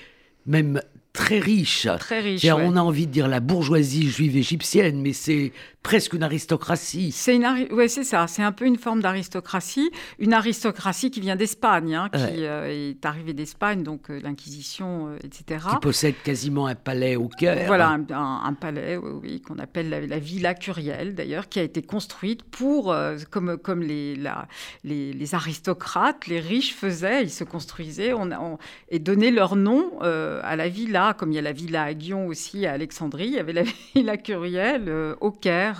même 0.46 0.80
très 1.12 1.40
riche. 1.40 1.88
Très 1.98 2.20
riche. 2.20 2.44
On 2.44 2.76
a 2.76 2.80
envie 2.80 3.08
de 3.08 3.12
dire 3.12 3.26
la 3.26 3.40
bourgeoisie 3.40 4.08
juive 4.08 4.36
égyptienne, 4.36 5.00
mais 5.00 5.12
c'est 5.12 5.52
presque 5.86 6.14
une 6.14 6.24
aristocratie. 6.24 7.12
C'est 7.12 7.36
une 7.36 7.46
ouais, 7.70 7.86
c'est 7.86 8.02
ça. 8.02 8.26
C'est 8.26 8.42
un 8.42 8.50
peu 8.50 8.66
une 8.66 8.76
forme 8.76 9.00
d'aristocratie, 9.00 9.88
une 10.18 10.32
aristocratie 10.32 11.12
qui 11.12 11.20
vient 11.20 11.36
d'Espagne, 11.36 11.94
hein, 11.94 12.08
qui 12.08 12.44
euh, 12.44 12.90
est 12.90 13.06
arrivée 13.06 13.34
d'Espagne, 13.34 13.84
donc 13.84 14.10
euh, 14.10 14.18
l'Inquisition, 14.20 15.06
euh, 15.06 15.18
etc. 15.22 15.64
Qui 15.70 15.76
possède 15.76 16.16
quasiment 16.24 16.66
un 16.66 16.74
palais 16.74 17.14
au 17.14 17.28
cœur. 17.28 17.56
Voilà, 17.68 17.90
un, 17.90 18.54
palais, 18.54 18.96
oui, 18.96 19.40
qu'on 19.40 19.60
appelle 19.60 20.08
la, 20.08 20.18
Villa 20.18 20.54
Curiel, 20.54 21.14
d'ailleurs, 21.14 21.48
qui 21.48 21.60
a 21.60 21.62
été 21.62 21.82
construite 21.82 22.42
pour, 22.42 22.92
comme 23.30 23.56
comme 23.56 23.82
les, 23.82 24.16
la, 24.16 24.48
les, 24.82 25.34
aristocrates, 25.36 26.26
les 26.26 26.40
riches 26.40 26.74
faisaient, 26.74 27.22
ils 27.22 27.30
se 27.30 27.44
construisaient, 27.44 28.12
on, 28.12 28.58
et 28.88 28.98
donnaient 28.98 29.30
leur 29.30 29.54
nom 29.54 30.00
à 30.00 30.56
la 30.56 30.68
villa, 30.68 31.14
comme 31.16 31.30
il 31.30 31.36
y 31.36 31.38
a 31.38 31.42
la 31.42 31.52
villa 31.52 31.84
à 31.84 31.94
Guion 31.94 32.26
aussi 32.26 32.66
à 32.66 32.72
Alexandrie, 32.72 33.26
il 33.28 33.34
y 33.34 33.38
avait 33.38 33.52
la 33.52 33.62
Villa 33.94 34.16
Curiel 34.16 34.92
au 35.20 35.30
Caire 35.30 35.75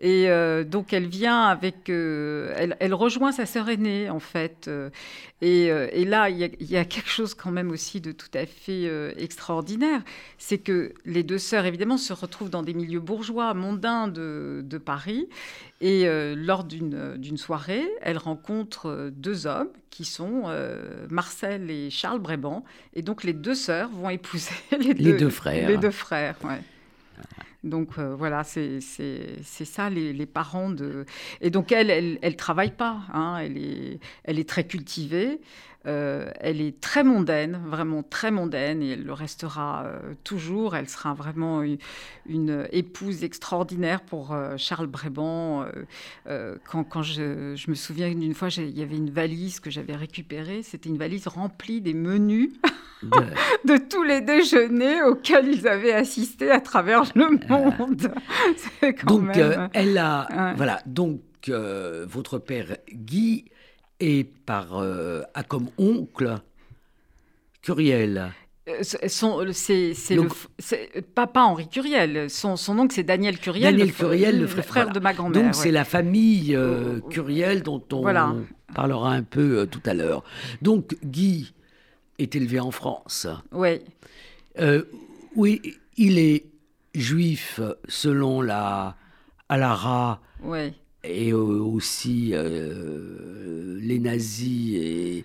et 0.00 0.28
euh, 0.28 0.62
donc 0.62 0.92
elle 0.92 1.06
vient 1.06 1.44
avec, 1.44 1.90
euh, 1.90 2.54
elle, 2.78 2.94
rejoint 2.94 3.32
sa 3.32 3.46
sœur 3.46 3.68
aînée 3.68 4.08
en 4.10 4.20
fait. 4.20 4.68
Euh, 4.68 4.90
et, 5.40 6.04
là, 6.04 6.30
il 6.30 6.38
y, 6.38 6.76
a, 6.76 6.84
quelque 6.84 7.08
chose 7.08 7.34
quand 7.34 7.50
même 7.50 7.70
aussi 7.70 8.00
de 8.00 8.10
tout 8.10 8.30
à 8.34 8.44
fait 8.44 8.90
extraordinaire, 9.16 10.02
c'est 10.36 10.58
que 10.58 10.92
les 11.04 11.22
deux 11.22 11.38
sœurs 11.38 11.64
évidemment 11.64 11.96
se 11.96 12.12
retrouvent 12.12 12.50
dans 12.50 12.62
des 12.62 12.74
milieux 12.74 12.98
bourgeois 12.98 13.54
mondains 13.54 14.08
de, 14.08 14.62
de 14.64 14.78
Paris. 14.78 15.28
Et 15.80 16.08
lors 16.34 16.64
d'une 16.64 17.36
soirée, 17.36 17.88
elle 18.02 18.18
rencontre 18.18 19.10
deux 19.12 19.46
hommes 19.46 19.70
qui 19.90 20.04
sont 20.04 20.52
Marcel 21.08 21.70
et 21.70 21.90
Charles 21.90 22.18
Bréban. 22.18 22.64
Et 22.94 23.02
donc 23.02 23.22
les 23.22 23.32
deux 23.32 23.54
sœurs 23.54 23.90
vont 23.90 24.10
épouser 24.10 24.54
les, 24.80 24.92
les 24.94 25.12
deux, 25.12 25.30
frères. 25.30 25.68
Les 25.68 25.76
deux 25.76 25.92
frères, 25.92 26.34
ouais. 26.42 26.62
Donc 27.64 27.98
euh, 27.98 28.14
voilà, 28.14 28.44
c'est 28.44 28.80
ça 28.80 29.90
les, 29.90 30.26
parents 30.26 30.70
de. 30.70 31.04
Et 31.40 31.50
donc 31.50 31.72
elle, 31.72 31.90
elle, 31.90 32.18
elle 32.22 32.36
travaille 32.36 32.70
pas. 32.70 33.00
Hein, 33.12 33.38
elle 33.38 33.58
est, 33.58 33.98
elle 34.24 34.38
est 34.38 34.48
très 34.48 34.64
cultivée. 34.64 35.40
Euh, 35.86 36.30
elle 36.40 36.60
est 36.60 36.80
très 36.80 37.04
mondaine, 37.04 37.60
vraiment 37.66 38.02
très 38.02 38.32
mondaine, 38.32 38.82
et 38.82 38.90
elle 38.90 39.04
le 39.04 39.12
restera 39.12 39.84
euh, 39.86 40.14
toujours. 40.24 40.74
Elle 40.74 40.88
sera 40.88 41.14
vraiment 41.14 41.62
une, 41.62 42.66
épouse 42.72 43.22
extraordinaire 43.22 44.00
pour 44.00 44.32
euh, 44.32 44.56
Charles 44.56 44.88
Bréban. 44.88 45.66
quand, 46.64 46.84
quand 46.84 47.02
je, 47.02 47.54
je, 47.54 47.70
me 47.70 47.74
souviens 47.74 48.12
d'une 48.12 48.34
fois, 48.34 48.48
il 48.56 48.76
y 48.76 48.82
avait 48.82 48.96
une 48.96 49.10
valise 49.10 49.60
que 49.60 49.70
j'avais 49.70 49.94
récupérée. 49.94 50.62
C'était 50.62 50.88
une 50.88 50.98
valise 50.98 51.28
remplie 51.28 51.80
des 51.80 51.94
menus 51.94 52.50
de... 53.64 53.76
tous 53.78 54.02
les 54.02 54.20
déjeuners 54.20 55.02
auxquels 55.02 55.46
ils 55.46 55.68
avaient 55.68 55.92
assisté 55.92 56.50
à 56.50 56.60
travers 56.60 57.04
le 57.14 57.38
monde. 57.48 58.12
donc, 59.06 59.38
elle 59.72 59.98
a. 59.98 60.54
Voilà, 60.56 60.80
donc 60.86 61.20
votre 61.46 62.38
père 62.38 62.76
Guy 62.92 63.44
et 64.00 64.24
par 64.24 64.78
euh, 64.78 65.22
a 65.34 65.42
comme 65.42 65.68
oncle 65.78 66.38
Curiel. 67.62 68.32
Euh, 68.68 68.82
c'est 68.82 70.14
le 70.14 71.00
papa 71.00 71.40
Henri 71.40 71.68
Curiel. 71.68 72.28
Son, 72.30 72.56
son 72.56 72.78
oncle, 72.78 72.94
c'est 72.94 73.02
Daniel 73.02 73.38
Curiel, 73.38 73.72
Daniel 73.72 73.88
le, 73.88 73.92
Curiel, 73.92 74.40
le, 74.40 74.46
frère, 74.46 74.90
de 74.90 75.00
ma 75.00 75.14
grand-mère. 75.14 75.42
Donc, 75.42 75.54
c'est 75.54 75.70
la 75.70 75.84
famille 75.84 76.54
euh, 76.54 77.00
Curiel 77.10 77.62
dont 77.62 77.82
on 77.92 78.04
parlera 78.74 79.12
un 79.12 79.22
peu 79.22 79.66
tout 79.70 79.82
à 79.86 79.94
l'heure. 79.94 80.22
Donc, 80.62 80.96
Guy 81.02 81.54
est 82.18 82.36
élevé 82.36 82.60
en 82.60 82.70
France. 82.70 83.26
Oui. 83.52 83.80
oui, 85.34 85.76
il 85.96 86.18
est 86.18 86.44
juif 86.94 87.60
selon 87.88 88.42
la 88.42 88.96
Alara. 89.48 90.20
Oui 90.42 90.74
et 91.04 91.32
aussi 91.32 92.30
euh, 92.32 93.78
les 93.80 93.98
nazis 93.98 94.74
et, 94.76 95.24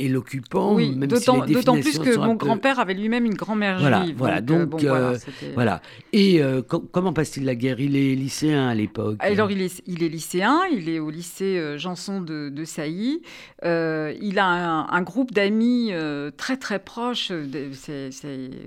et 0.00 0.08
l'occupant, 0.08 0.74
oui, 0.74 0.96
même 0.96 1.08
d'autant, 1.08 1.46
si 1.46 1.52
d'autant 1.52 1.78
plus 1.78 1.98
que 1.98 2.16
mon 2.16 2.34
grand-père 2.34 2.80
avait 2.80 2.94
lui-même 2.94 3.26
une 3.26 3.34
grand-mère 3.34 3.78
voilà, 3.78 4.02
juive. 4.02 4.16
Voilà, 4.16 4.40
donc, 4.40 4.82
euh, 4.82 5.16
voilà, 5.54 5.74
euh, 5.74 5.78
Et 6.14 6.42
euh, 6.42 6.62
comment 6.62 7.12
passe-t-il 7.12 7.44
la 7.44 7.54
guerre? 7.54 7.80
Il 7.80 7.96
est 7.96 8.14
lycéen 8.14 8.68
à 8.68 8.74
l'époque. 8.74 9.18
Alors 9.20 9.50
il 9.50 9.60
est, 9.60 9.82
il 9.86 10.02
est 10.02 10.08
lycéen, 10.08 10.62
il 10.72 10.88
est 10.88 10.98
au 10.98 11.10
lycée 11.10 11.76
Janson 11.76 12.22
de, 12.22 12.48
de 12.48 12.64
Sailly. 12.64 13.20
il 13.62 14.38
a 14.38 14.46
un, 14.46 15.02
groupe 15.02 15.32
d'amis 15.32 15.92
très 16.38 16.56
très 16.56 16.78
proches. 16.78 17.30
C'est, 17.74 18.10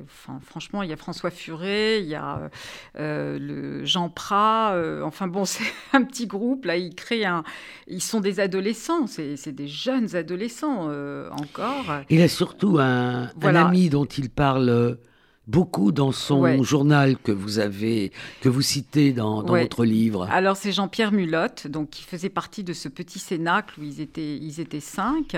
enfin, 0.04 0.40
franchement, 0.46 0.84
il 0.84 0.90
y 0.90 0.94
a 0.94 0.98
François 0.98 1.32
Furet, 1.32 2.02
il 2.02 2.08
y 2.08 2.16
a 2.16 2.50
le 2.96 3.84
Jean 3.86 4.10
Prat. 4.10 4.76
enfin 5.04 5.28
bon, 5.28 5.46
c'est 5.46 5.64
un 5.94 6.04
petit 6.04 6.28
groupe. 6.28 6.66
Là, 6.66 6.78
il 6.78 6.94
crée 6.94 7.26
un. 7.26 7.44
Ils 7.88 8.04
sont 8.04 8.20
des 8.20 8.40
adolescents, 8.40 9.08
c'est, 9.08 9.36
c'est 9.36 9.52
des 9.52 9.68
jeunes 9.68 10.16
adolescents 10.16 10.90
encore. 11.32 11.86
Il 12.10 12.22
a 12.22 12.28
surtout 12.28 12.78
un, 12.80 13.30
ami 13.42 13.90
dont 13.90 14.06
il 14.06 14.30
parle 14.30 14.98
beaucoup 15.48 15.92
dans 15.92 16.12
son 16.12 16.64
journal 16.64 17.18
que 17.18 17.32
vous 17.32 17.60
avez, 17.60 18.12
que 18.42 18.50
vous 18.50 18.62
citez 18.62 19.12
dans, 19.12 19.44
votre 19.44 19.84
livre. 19.84 20.28
Alors 20.32 20.56
c'est 20.56 20.72
Jean-Pierre 20.72 21.12
Mulotte, 21.12 21.68
donc 21.68 21.90
qui 21.90 22.04
faisait 22.04 22.30
partie 22.30 22.64
de 22.64 22.74
ce 22.74 22.88
petit 22.88 23.20
cénacle 23.20 23.80
où 23.80 23.84
ils 23.84 24.00
étaient, 24.00 24.38
ils 24.38 24.60
étaient 24.60 24.80
cinq, 24.80 25.36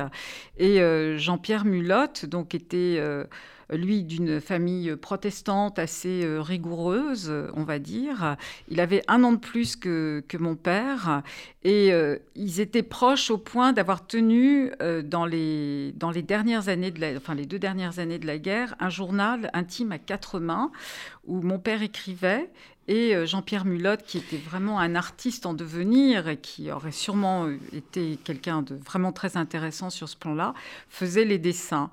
et 0.57 0.81
euh, 0.81 1.17
Jean-Pierre 1.17 1.65
Mulotte 1.65 2.25
donc 2.25 2.53
était 2.53 2.97
euh, 2.99 3.23
lui 3.71 4.03
d'une 4.03 4.39
famille 4.39 4.95
protestante 4.95 5.79
assez 5.79 6.23
euh, 6.23 6.41
rigoureuse, 6.41 7.31
on 7.53 7.63
va 7.63 7.79
dire. 7.79 8.35
Il 8.69 8.79
avait 8.79 9.01
un 9.07 9.23
an 9.23 9.33
de 9.33 9.37
plus 9.37 9.75
que, 9.75 10.23
que 10.27 10.37
mon 10.37 10.55
père 10.55 11.23
et 11.65 11.91
euh, 11.91 12.17
ils 12.35 12.59
étaient 12.59 12.83
proches 12.83 13.31
au 13.31 13.39
point 13.39 13.73
d'avoir 13.73 14.05
tenu 14.05 14.71
euh, 14.83 15.01
dans, 15.01 15.25
les, 15.25 15.93
dans 15.93 16.11
les 16.11 16.21
dernières 16.21 16.69
années, 16.69 16.91
de 16.91 17.01
la, 17.01 17.17
enfin 17.17 17.33
les 17.33 17.47
deux 17.47 17.57
dernières 17.57 17.97
années 17.97 18.19
de 18.19 18.27
la 18.27 18.37
guerre, 18.37 18.75
un 18.79 18.89
journal 18.89 19.49
intime 19.53 19.91
à 19.91 19.97
quatre 19.97 20.39
mains 20.39 20.71
où 21.25 21.41
mon 21.41 21.57
père 21.57 21.81
écrivait 21.81 22.51
et 22.87 23.15
euh, 23.15 23.25
Jean-Pierre 23.25 23.65
Mulotte, 23.65 24.03
qui 24.03 24.19
était 24.19 24.37
vraiment 24.37 24.79
un 24.79 24.93
artiste 24.93 25.45
en 25.47 25.53
devenir 25.53 26.27
et 26.27 26.37
qui 26.37 26.71
aurait 26.71 26.91
sûrement 26.91 27.45
euh, 27.45 27.57
été 27.73 28.17
quelqu'un 28.23 28.61
de 28.61 28.75
vraiment 28.75 29.11
très 29.11 29.37
intéressant 29.37 29.89
sur 29.89 30.07
ce 30.07 30.15
plan-là, 30.15 30.53
faisait 30.87 31.25
les 31.25 31.39
dessins. 31.39 31.89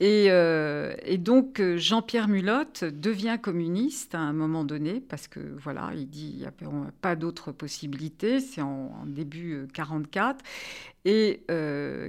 Et, 0.00 0.26
euh, 0.30 0.94
donc 1.18 1.60
Jean-Pierre 1.76 2.28
Mulotte 2.28 2.84
devient 2.84 3.38
communiste 3.40 4.14
à 4.14 4.20
un 4.20 4.32
moment 4.32 4.64
donné, 4.64 5.00
parce 5.00 5.28
que 5.28 5.40
voilà, 5.62 5.90
il 5.94 6.08
dit 6.08 6.30
qu'il 6.30 6.38
n'y 6.38 6.46
a 6.46 6.92
pas 7.02 7.16
d'autre 7.16 7.52
possibilité, 7.52 8.40
c'est 8.40 8.62
en, 8.62 9.04
début 9.06 9.68
44. 9.74 10.42
Et 11.04 11.44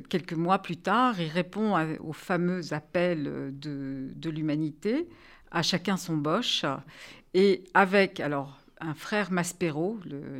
quelques 0.09 0.33
mois 0.33 0.59
plus 0.59 0.77
tard, 0.77 1.19
il 1.19 1.27
répond 1.27 1.75
au 1.99 2.13
fameux 2.13 2.73
appel 2.73 3.51
de, 3.53 4.09
de 4.15 4.29
l'humanité, 4.29 5.07
à 5.51 5.61
chacun 5.61 5.97
son 5.97 6.15
boche. 6.15 6.65
Et 7.33 7.63
avec, 7.73 8.19
alors, 8.19 8.61
un 8.81 8.93
frère 8.93 9.31
Maspero, 9.31 9.99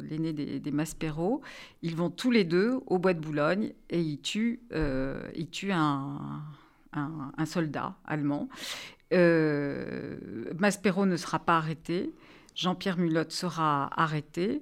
l'aîné 0.09 0.33
des, 0.33 0.71
Maspero, 0.71 1.41
ils 1.83 1.95
vont 1.95 2.09
tous 2.09 2.31
les 2.31 2.43
deux 2.43 2.79
au 2.87 2.97
bois 2.97 3.13
de 3.13 3.19
Boulogne 3.19 3.71
et 3.89 4.01
ils 4.01 4.19
tuent, 4.19 4.59
euh, 4.73 5.21
ils 5.35 5.71
un, 5.71 7.45
soldat 7.45 7.95
allemand. 8.05 8.49
Euh, 9.13 10.17
Maspero 10.57 11.05
ne 11.05 11.17
sera 11.17 11.39
pas 11.39 11.57
arrêté, 11.57 12.11
Jean-Pierre 12.55 12.97
Mulotte 12.97 13.31
sera 13.31 13.89
arrêté 13.95 14.61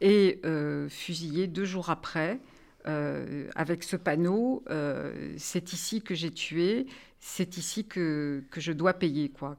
et 0.00 0.40
euh, 0.44 0.88
fusillé 0.88 1.46
deux 1.46 1.64
jours 1.64 1.90
après. 1.90 2.38
avec 3.56 3.82
ce 3.82 3.96
panneau, 3.96 4.62
c'est 5.38 5.72
ici 5.72 6.02
que 6.02 6.14
j'ai 6.14 6.30
tué, 6.30 6.86
c'est 7.18 7.56
ici 7.56 7.86
que, 7.86 8.44
que, 8.50 8.60
je 8.60 8.72
dois 8.72 8.92
payer. 8.92 9.30
Quoi. 9.30 9.56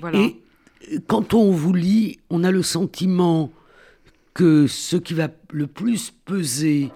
voilà 0.00 0.18
quand 1.06 1.34
on 1.34 1.50
vous 1.50 1.72
lit, 1.72 2.18
on 2.30 2.44
a 2.44 2.50
le 2.50 2.62
sentiment 2.62 3.50
que 4.34 4.66
ce 4.66 4.96
qui 4.96 5.14
va 5.14 5.28
le 5.52 5.66
plus 5.66 6.12
peser 6.24 6.90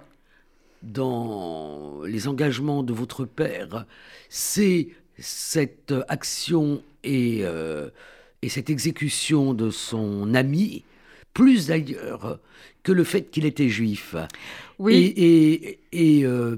dans 0.82 2.02
les 2.04 2.28
engagements 2.28 2.82
de 2.82 2.92
votre 2.92 3.24
père, 3.24 3.86
c'est 4.28 4.88
cette 5.18 5.94
action 6.08 6.82
et, 7.04 7.40
euh, 7.42 7.88
et, 8.42 8.48
cette 8.48 8.70
exécution 8.70 9.54
de 9.54 9.70
son 9.70 10.34
ami, 10.34 10.84
plus 11.34 11.68
d'ailleurs 11.68 12.38
que 12.82 12.92
le 12.92 13.04
fait 13.04 13.30
qu'il 13.30 13.46
était 13.46 13.68
juif. 13.68 14.14
Oui. 14.78 14.94
Et, 15.16 15.78
et, 15.92 16.24
euh, 16.24 16.56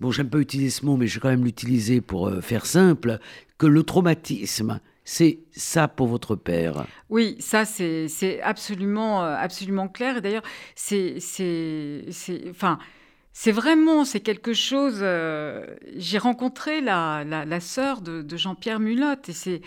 bon, 0.00 0.10
j'aime 0.10 0.28
pas 0.28 0.38
utiliser 0.38 0.70
ce 0.70 0.84
mot, 0.84 0.96
mais 0.96 1.06
je 1.06 1.14
vais 1.14 1.20
quand 1.20 1.30
même 1.30 1.44
l'utiliser 1.44 2.00
pour 2.00 2.28
euh, 2.28 2.40
faire 2.40 2.66
simple, 2.66 3.18
que 3.58 3.66
le 3.66 3.82
traumatisme 3.82 4.80
c'est 5.04 5.40
ça 5.50 5.88
pour 5.88 6.06
votre 6.06 6.36
père. 6.36 6.86
Oui, 7.10 7.36
ça 7.40 7.64
c'est 7.64 8.40
absolument, 8.42 9.24
euh, 9.24 9.34
absolument 9.36 9.88
clair. 9.88 10.22
D'ailleurs, 10.22 10.44
c'est, 10.74 11.18
enfin, 12.50 12.78
vraiment, 13.46 14.04
c'est 14.04 14.20
quelque 14.20 14.52
chose. 14.52 15.00
Euh, 15.02 15.66
j'ai 15.96 16.18
rencontré 16.18 16.80
la, 16.80 17.24
la, 17.24 17.44
la 17.44 17.60
sœur 17.60 18.00
de, 18.00 18.22
de 18.22 18.36
Jean-Pierre 18.36 18.80
Mulotte 18.80 19.28
et 19.28 19.32
c'est 19.32 19.60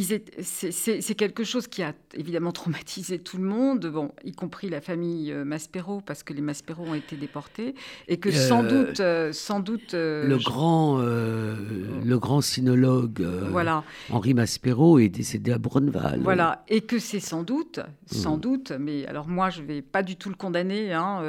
c'est 0.00 1.14
quelque 1.14 1.44
chose 1.44 1.66
qui 1.66 1.82
a 1.82 1.94
évidemment 2.14 2.52
traumatisé 2.52 3.18
tout 3.18 3.36
le 3.36 3.44
monde, 3.44 3.86
bon, 3.86 4.10
y 4.24 4.32
compris 4.32 4.68
la 4.68 4.80
famille 4.80 5.32
euh, 5.32 5.44
Maspero, 5.44 6.00
parce 6.00 6.22
que 6.22 6.32
les 6.32 6.40
Maspero 6.40 6.84
ont 6.84 6.94
été 6.94 7.16
déportés, 7.16 7.74
et 8.08 8.16
que 8.16 8.30
sans 8.30 8.64
euh, 8.64 8.68
doute, 8.68 9.00
euh, 9.00 9.32
sans 9.32 9.60
doute, 9.60 9.92
le 9.92 10.36
grand, 10.38 10.98
le 10.98 12.16
grand 12.18 12.40
sinologue, 12.40 13.22
voilà. 13.50 13.84
Henri 14.10 14.34
Maspero 14.34 14.98
est 14.98 15.08
décédé 15.08 15.52
à 15.52 15.58
Brunval. 15.58 16.20
Voilà, 16.22 16.64
et 16.68 16.80
que 16.80 16.98
c'est 16.98 17.20
sans 17.20 17.42
doute, 17.42 17.80
sans 18.06 18.36
mmh. 18.36 18.40
doute, 18.40 18.72
mais 18.78 19.06
alors 19.06 19.28
moi 19.28 19.50
je 19.50 19.62
vais 19.62 19.82
pas 19.82 20.02
du 20.02 20.16
tout 20.16 20.28
le 20.28 20.36
condamner. 20.36 20.92
Hein, 20.92 21.22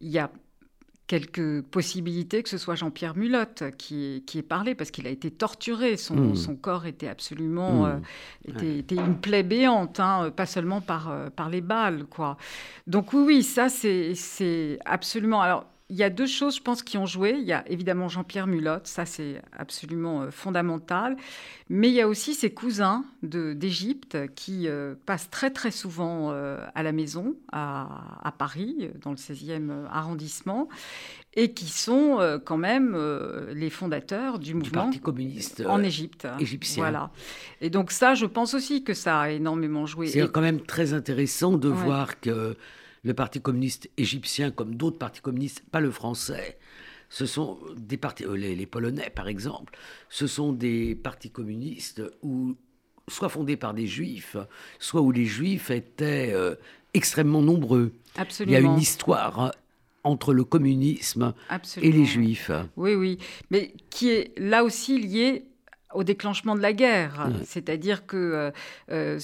il 0.00 0.08
y 0.08 0.18
a 0.18 0.30
quelques 1.08 1.62
possibilités 1.62 2.42
que 2.44 2.48
ce 2.48 2.58
soit 2.58 2.76
Jean-Pierre 2.76 3.16
Mulotte 3.16 3.64
qui, 3.76 4.22
qui 4.26 4.38
ait 4.38 4.42
parlé, 4.42 4.76
parce 4.76 4.92
qu'il 4.92 5.06
a 5.08 5.10
été 5.10 5.30
torturé. 5.32 5.96
Son, 5.96 6.14
hmm. 6.14 6.36
son 6.36 6.54
corps 6.54 6.86
était 6.86 7.08
absolument... 7.08 7.86
Hmm. 7.86 8.02
Euh, 8.46 8.78
était, 8.78 8.94
une 8.94 9.18
plaie 9.18 9.42
béante, 9.42 9.98
hein, 9.98 10.30
pas 10.30 10.46
seulement 10.46 10.80
par, 10.80 11.10
euh, 11.10 11.30
par 11.30 11.48
les 11.48 11.62
balles, 11.62 12.04
quoi. 12.04 12.36
Donc 12.86 13.12
oui, 13.12 13.24
oui, 13.26 13.42
ça, 13.42 13.68
c'est 13.68 14.78
absolument... 14.84 15.40
Alors, 15.40 15.66
il 15.90 15.96
y 15.96 16.02
a 16.02 16.10
deux 16.10 16.26
choses, 16.26 16.56
je 16.56 16.62
pense, 16.62 16.82
qui 16.82 16.98
ont 16.98 17.06
joué. 17.06 17.36
Il 17.38 17.46
y 17.46 17.52
a 17.52 17.66
évidemment 17.68 18.08
Jean-Pierre 18.08 18.46
Mulotte, 18.46 18.86
ça 18.86 19.06
c'est 19.06 19.40
absolument 19.56 20.22
euh, 20.22 20.30
fondamental. 20.30 21.16
Mais 21.70 21.88
il 21.88 21.94
y 21.94 22.02
a 22.02 22.08
aussi 22.08 22.34
ses 22.34 22.50
cousins 22.50 23.04
d'Égypte 23.22 24.16
qui 24.34 24.68
euh, 24.68 24.94
passent 25.06 25.30
très 25.30 25.50
très 25.50 25.70
souvent 25.70 26.30
euh, 26.30 26.62
à 26.74 26.82
la 26.82 26.92
maison, 26.92 27.36
à, 27.52 28.34
Paris, 28.36 28.90
dans 29.02 29.10
le 29.10 29.16
16e 29.16 29.86
arrondissement, 29.90 30.68
et 31.34 31.52
qui 31.52 31.68
sont 31.68 32.40
quand 32.44 32.56
même 32.56 32.96
les 33.52 33.70
fondateurs 33.70 34.38
du 34.38 34.54
mouvement 34.54 34.84
Parti 34.84 35.00
communiste 35.00 35.62
en 35.66 35.82
Égypte. 35.82 36.26
Égyptien. 36.38 36.82
Voilà. 36.82 37.10
Et 37.60 37.70
donc 37.70 37.90
ça, 37.90 38.14
je 38.14 38.26
pense 38.26 38.54
aussi 38.54 38.84
que 38.84 38.94
ça 38.94 39.20
a 39.20 39.30
énormément 39.30 39.86
joué. 39.86 40.06
C'est 40.06 40.30
quand 40.30 40.40
même 40.40 40.60
très 40.60 40.92
intéressant 40.92 41.52
de 41.52 41.68
voir 41.68 42.20
que 42.20 42.56
le 43.02 43.14
Parti 43.14 43.40
communiste 43.40 43.90
égyptien, 43.96 44.50
comme 44.50 44.74
d'autres 44.74 44.98
partis 44.98 45.20
communistes, 45.20 45.62
pas 45.70 45.80
le 45.80 45.90
français, 45.90 46.58
ce 47.08 47.26
sont 47.26 47.58
des 47.76 47.96
partis, 47.96 48.24
euh, 48.24 48.36
les, 48.36 48.66
Polonais 48.66 49.10
par 49.14 49.28
exemple, 49.28 49.76
ce 50.08 50.26
sont 50.26 50.52
des 50.52 50.94
partis 50.94 51.30
communistes 51.30 52.02
où, 52.22 52.54
soit 53.08 53.28
fondés 53.28 53.56
par 53.56 53.74
des 53.74 53.86
juifs, 53.86 54.36
soit 54.78 55.00
où 55.00 55.10
les 55.10 55.24
juifs 55.24 55.70
étaient 55.70 56.32
euh, 56.32 56.54
extrêmement 56.94 57.42
nombreux. 57.42 57.92
Absolument. 58.16 58.58
Il 58.58 58.62
y 58.62 58.66
a 58.66 58.70
une 58.72 58.78
histoire 58.78 59.40
hein, 59.40 59.50
entre 60.04 60.34
le 60.34 60.44
communisme 60.44 61.34
et 61.80 61.92
les 61.92 62.04
juifs. 62.04 62.50
Oui, 62.76 62.94
oui, 62.94 63.18
mais 63.50 63.72
qui 63.90 64.10
est 64.10 64.38
là 64.38 64.64
aussi 64.64 64.98
liée 64.98 65.44
au 65.94 66.04
déclenchement 66.04 66.54
de 66.54 66.60
la 66.60 66.72
guerre. 66.72 67.30
C'est-à-dire 67.44 68.06
que 68.06 68.16
euh, 68.16 68.50
euh, 68.90 69.18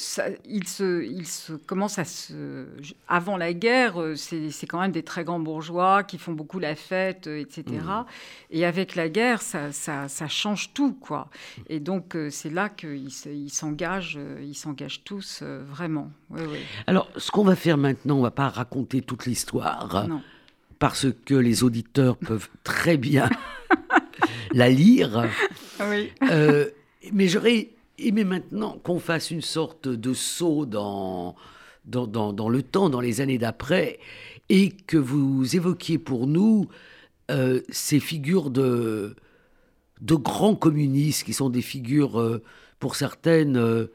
il, 0.47 0.67
se, 0.67 1.05
il 1.05 1.27
se 1.27 1.53
commence 1.53 1.99
à 1.99 2.05
se... 2.05 2.67
Avant 3.07 3.37
la 3.37 3.53
guerre, 3.53 4.01
euh, 4.01 4.15
c'est 4.17 4.67
quand 4.67 4.81
même 4.81 4.93
des 4.93 5.03
très 5.03 5.25
grands 5.25 5.41
bourgeois 5.41 6.05
qui 6.05 6.17
font 6.17 6.33
beaucoup 6.33 6.59
la 6.59 6.75
fête, 6.75 7.27
etc. 7.27 7.65
Mmh. 7.69 8.05
Et 8.51 8.65
avec 8.65 8.95
la 8.95 9.09
guerre, 9.09 9.43
ça, 9.43 9.73
ça, 9.73 10.09
ça, 10.09 10.27
change 10.29 10.73
tout, 10.73 10.95
quoi. 10.95 11.29
Et 11.69 11.81
donc, 11.81 12.17
c'est 12.31 12.51
là 12.51 12.71
qu'ils 12.71 13.11
s'engagent, 13.51 14.19
ils 14.41 14.55
s'engagent 14.55 15.05
tous, 15.05 15.43
vraiment. 15.43 16.11
Alors, 16.87 17.09
ce 17.17 17.31
qu'on 17.31 17.45
va 17.45 17.57
faire 17.57 17.77
maintenant, 17.77 18.17
on 18.17 18.23
va 18.23 18.31
pas 18.31 18.49
raconter 18.49 19.03
toute 19.03 19.27
l'histoire. 19.27 20.07
Parce 20.79 21.07
que 21.25 21.35
les 21.35 21.63
auditeurs 21.63 22.17
peuvent 22.17 22.49
très 22.63 22.97
bien 22.97 23.31
la 24.53 24.69
lire. 24.69 25.29
Oui. 25.81 26.13
Euh, 26.31 26.71
mais 27.13 27.29
j'aurais 27.29 27.71
aimé 27.99 28.25
maintenant 28.25 28.79
qu'on 28.83 28.99
fasse 28.99 29.31
une 29.31 29.41
sorte 29.41 29.89
de 29.89 30.13
saut 30.15 30.67
dans, 30.67 31.37
dans, 31.85 32.49
le 32.49 32.63
temps, 32.63 32.91
dans 32.91 33.01
les 33.01 33.21
années 33.21 33.39
d'après, 33.39 33.99
et 34.49 34.71
que 34.71 34.97
vous 34.97 35.57
évoquiez 35.57 35.99
pour 35.99 36.27
nous 36.27 36.69
ces 37.71 38.01
figures 38.01 38.51
de, 38.51 39.17
de 40.03 40.15
grands 40.15 40.55
communistes 40.55 41.25
qui 41.25 41.33
sont 41.33 41.49
des 41.49 41.63
figures, 41.63 42.41
pour 42.79 42.97
certaines, 42.97 43.89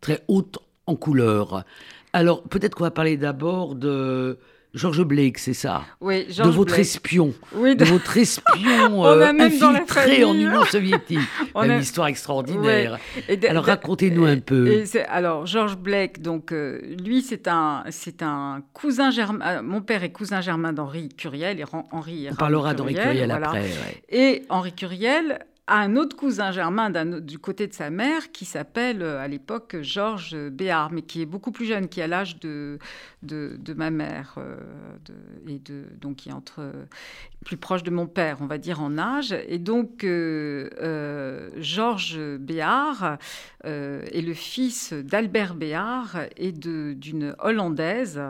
très 0.00 0.22
hautes 0.28 0.58
en 0.86 0.96
couleur. 0.96 1.64
Alors, 2.12 2.42
peut-être 2.42 2.74
qu'on 2.74 2.84
va 2.84 2.90
parler 2.90 3.16
d'abord 3.16 3.74
de 3.74 4.38
Georges 4.74 5.04
Blake, 5.04 5.38
c'est 5.38 5.54
ça 5.54 5.84
Oui, 6.00 6.26
De 6.26 6.48
votre 6.50 6.78
espion. 6.78 7.32
Oui, 7.54 7.76
de... 7.76 7.84
votre 7.84 8.16
espion 8.16 9.06
euh, 9.06 9.32
infiltré 9.38 10.24
en 10.24 10.34
Union 10.34 10.64
soviétique. 10.64 11.20
Une 11.54 11.78
histoire 11.80 12.08
extraordinaire. 12.08 12.98
alors, 13.48 13.64
racontez-nous 13.64 14.24
un 14.24 14.40
peu. 14.40 14.82
alors, 15.08 15.46
Georges 15.46 15.76
Blake, 15.76 16.20
donc, 16.20 16.52
euh, 16.52 16.80
lui, 17.04 17.22
c'est 17.22 17.46
un, 17.46 17.84
c'est 17.90 18.22
un 18.22 18.62
cousin 18.72 19.12
germain. 19.12 19.58
Euh, 19.58 19.62
mon 19.62 19.80
père 19.80 20.02
est 20.02 20.10
cousin 20.10 20.40
germain 20.40 20.72
d'Henri 20.72 21.08
Curiel. 21.08 21.60
Et 21.60 21.64
Henri 21.92 22.26
On 22.32 22.34
parlera 22.34 22.74
d'Henri 22.74 22.94
Curiel 22.94 23.30
après. 23.30 23.70
Et 24.08 24.42
Henri 24.48 24.72
Curiel 24.72 25.38
à 25.66 25.78
un 25.78 25.96
autre 25.96 26.14
cousin 26.14 26.52
germain 26.52 26.90
du 27.20 27.38
côté 27.38 27.66
de 27.66 27.72
sa 27.72 27.88
mère 27.88 28.32
qui 28.32 28.44
s'appelle 28.44 29.02
euh, 29.02 29.20
à 29.20 29.28
l'époque 29.28 29.76
Georges 29.80 30.36
Béard, 30.50 30.92
mais 30.92 31.02
qui 31.02 31.22
est 31.22 31.26
beaucoup 31.26 31.52
plus 31.52 31.64
jeune, 31.64 31.88
qui 31.88 32.02
a 32.02 32.06
l'âge 32.06 32.38
de, 32.40 32.78
de, 33.22 33.74
ma 33.74 33.90
mère, 33.90 34.34
euh, 34.36 34.56
et 35.48 35.58
de, 35.58 35.84
donc 36.00 36.16
qui 36.16 36.28
est 36.28 36.32
entre, 36.32 36.70
plus 37.46 37.56
proche 37.56 37.82
de 37.82 37.90
mon 37.90 38.06
père, 38.06 38.38
on 38.40 38.46
va 38.46 38.58
dire, 38.58 38.82
en 38.82 38.98
âge. 38.98 39.34
Et 39.48 39.58
donc, 39.58 40.04
euh, 40.04 41.48
Georges 41.56 42.20
Béard 42.38 43.16
est 43.64 44.24
le 44.24 44.34
fils 44.34 44.92
d'Albert 44.92 45.54
Béard 45.54 46.18
et 46.36 46.52
d'une 46.52 47.34
Hollandaise. 47.38 48.20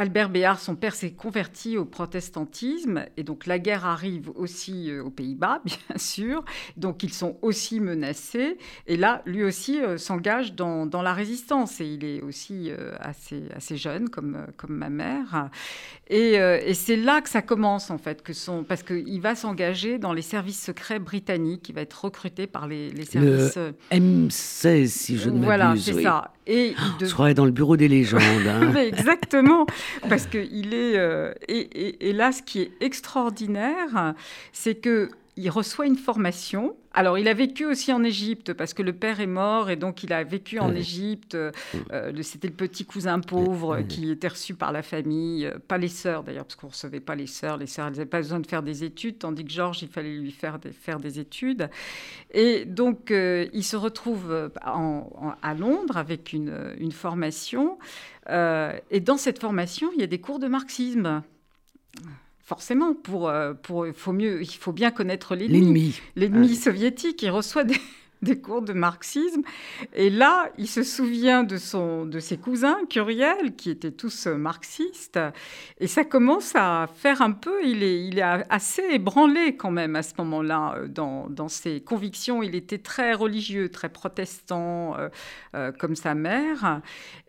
Albert 0.00 0.30
Béard, 0.30 0.58
son 0.58 0.76
père, 0.76 0.94
s'est 0.94 1.10
converti 1.10 1.76
au 1.76 1.84
protestantisme 1.84 3.04
et 3.18 3.22
donc 3.22 3.44
la 3.44 3.58
guerre 3.58 3.84
arrive 3.84 4.30
aussi 4.34 4.90
euh, 4.90 5.04
aux 5.04 5.10
Pays-Bas, 5.10 5.60
bien 5.66 5.98
sûr. 5.98 6.42
Donc 6.78 7.02
ils 7.02 7.12
sont 7.12 7.36
aussi 7.42 7.80
menacés 7.80 8.56
et 8.86 8.96
là, 8.96 9.20
lui 9.26 9.44
aussi 9.44 9.78
euh, 9.78 9.98
s'engage 9.98 10.54
dans, 10.54 10.88
la 10.90 11.12
résistance 11.12 11.82
et 11.82 11.84
il 11.84 12.04
est 12.06 12.22
aussi 12.22 12.70
euh, 12.70 12.94
assez, 12.98 13.42
assez 13.54 13.76
jeune 13.76 14.08
comme, 14.08 14.46
comme 14.56 14.74
ma 14.74 14.88
mère. 14.88 15.50
Et, 16.08 16.38
c'est 16.72 16.96
là 16.96 17.20
que 17.20 17.28
ça 17.28 17.42
commence 17.42 17.90
en 17.90 17.98
fait, 17.98 18.22
que 18.22 18.32
son, 18.32 18.64
parce 18.64 18.82
qu'il 18.82 19.20
va 19.20 19.34
s'engager 19.34 19.98
dans 19.98 20.14
les 20.14 20.22
services 20.22 20.64
secrets 20.64 20.98
britanniques, 20.98 21.68
il 21.68 21.74
va 21.74 21.82
être 21.82 22.04
recruté 22.04 22.46
par 22.46 22.66
les, 22.66 22.90
les 22.90 23.04
services... 23.04 23.56
Le 23.56 23.74
M16, 23.92 24.86
si 24.86 25.18
je 25.18 25.28
ne 25.28 25.34
m'abuse. 25.34 25.44
Voilà, 25.44 25.74
c'est 25.76 26.02
ça. 26.02 26.32
Et 26.46 26.74
de... 26.98 27.06
Je 27.06 27.32
dans 27.32 27.44
le 27.44 27.52
bureau 27.52 27.76
des 27.76 27.86
légendes. 27.86 28.20
Hein. 28.46 28.74
exactement, 28.76 29.66
parce 30.08 30.26
que 30.26 30.38
il 30.38 30.74
est 30.74 30.96
euh, 30.96 31.32
et, 31.48 32.12
là, 32.12 32.32
ce 32.32 32.42
qui 32.42 32.62
est 32.62 32.72
extraordinaire, 32.80 34.14
c'est 34.52 34.74
que 34.74 35.10
il 35.40 35.48
reçoit 35.48 35.86
une 35.86 35.96
formation. 35.96 36.76
Alors, 36.92 37.18
il 37.18 37.28
a 37.28 37.34
vécu 37.34 37.64
aussi 37.64 37.92
en 37.92 38.02
Égypte 38.02 38.52
parce 38.52 38.74
que 38.74 38.82
le 38.82 38.92
père 38.92 39.20
est 39.20 39.26
mort 39.26 39.70
et 39.70 39.76
donc 39.76 40.02
il 40.02 40.12
a 40.12 40.22
vécu 40.22 40.58
en 40.58 40.74
Égypte. 40.74 41.34
Euh, 41.34 42.12
c'était 42.22 42.48
le 42.48 42.54
petit 42.54 42.84
cousin 42.84 43.20
pauvre 43.20 43.80
qui 43.82 44.10
était 44.10 44.28
reçu 44.28 44.54
par 44.54 44.72
la 44.72 44.82
famille, 44.82 45.46
euh, 45.46 45.58
pas 45.66 45.78
les 45.78 45.88
sœurs 45.88 46.24
d'ailleurs, 46.24 46.44
parce 46.44 46.56
qu'on 46.56 46.66
ne 46.66 46.72
recevait 46.72 47.00
pas 47.00 47.14
les 47.14 47.26
sœurs. 47.26 47.56
Les 47.56 47.66
sœurs, 47.66 47.86
elles 47.86 47.94
n'avaient 47.94 48.06
pas 48.06 48.18
besoin 48.18 48.40
de 48.40 48.46
faire 48.46 48.62
des 48.62 48.84
études, 48.84 49.18
tandis 49.18 49.44
que 49.44 49.50
Georges, 49.50 49.82
il 49.82 49.88
fallait 49.88 50.14
lui 50.14 50.32
faire 50.32 50.58
des, 50.58 50.72
faire 50.72 50.98
des 50.98 51.18
études. 51.18 51.70
Et 52.32 52.64
donc, 52.64 53.10
euh, 53.10 53.46
il 53.52 53.64
se 53.64 53.76
retrouve 53.76 54.50
à 54.62 55.54
Londres 55.54 55.96
avec 55.96 56.32
une, 56.32 56.74
une 56.78 56.92
formation. 56.92 57.78
et 58.28 59.00
dans 59.00 59.16
cette 59.16 59.38
formation, 59.38 59.90
il 59.94 60.00
y 60.00 60.04
a 60.04 60.06
des 60.06 60.20
cours 60.20 60.38
de 60.38 60.48
marxisme 60.48 61.22
forcément, 62.50 62.94
pour, 62.94 63.28
euh, 63.28 63.54
pour, 63.54 63.86
il, 63.86 63.92
faut 63.92 64.10
mieux, 64.10 64.42
il 64.42 64.48
faut 64.48 64.72
bien 64.72 64.90
connaître 64.90 65.36
l'ennemi. 65.36 66.00
L'ennemi 66.16 66.56
soviétique, 66.56 67.22
il 67.22 67.30
reçoit 67.30 67.62
des, 67.62 67.76
des 68.22 68.40
cours 68.40 68.62
de 68.62 68.72
marxisme. 68.72 69.42
Et 69.94 70.10
là, 70.10 70.50
il 70.58 70.68
se 70.68 70.82
souvient 70.82 71.42
de, 71.42 71.56
son, 71.56 72.04
de 72.04 72.20
ses 72.20 72.36
cousins 72.36 72.78
Curiel, 72.88 73.56
qui 73.56 73.70
étaient 73.70 73.90
tous 73.90 74.26
marxistes. 74.26 75.18
Et 75.78 75.86
ça 75.86 76.04
commence 76.04 76.54
à 76.54 76.88
faire 76.94 77.22
un 77.22 77.32
peu, 77.32 77.64
il 77.64 77.82
est, 77.82 78.06
il 78.06 78.18
est 78.18 78.44
assez 78.50 78.82
ébranlé 78.90 79.56
quand 79.56 79.70
même 79.70 79.96
à 79.96 80.02
ce 80.02 80.14
moment-là 80.18 80.74
euh, 80.76 80.88
dans, 80.88 81.28
dans 81.28 81.48
ses 81.48 81.80
convictions. 81.80 82.42
Il 82.42 82.54
était 82.54 82.78
très 82.78 83.14
religieux, 83.14 83.70
très 83.70 83.88
protestant, 83.88 84.96
euh, 84.98 85.08
euh, 85.54 85.72
comme 85.72 85.96
sa 85.96 86.14
mère. 86.14 86.80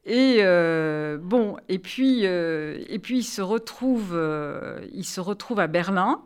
Et 0.06 0.42
bon, 1.22 1.58
et 1.70 1.78
puis, 1.78 2.24
et 2.24 3.00
puis 3.04 3.20
il 3.20 3.24
se 3.24 3.42
retrouve, 3.42 4.20
il 4.92 5.06
se 5.06 5.22
retrouve 5.22 5.60
à 5.60 5.68
Berlin. 5.68 6.24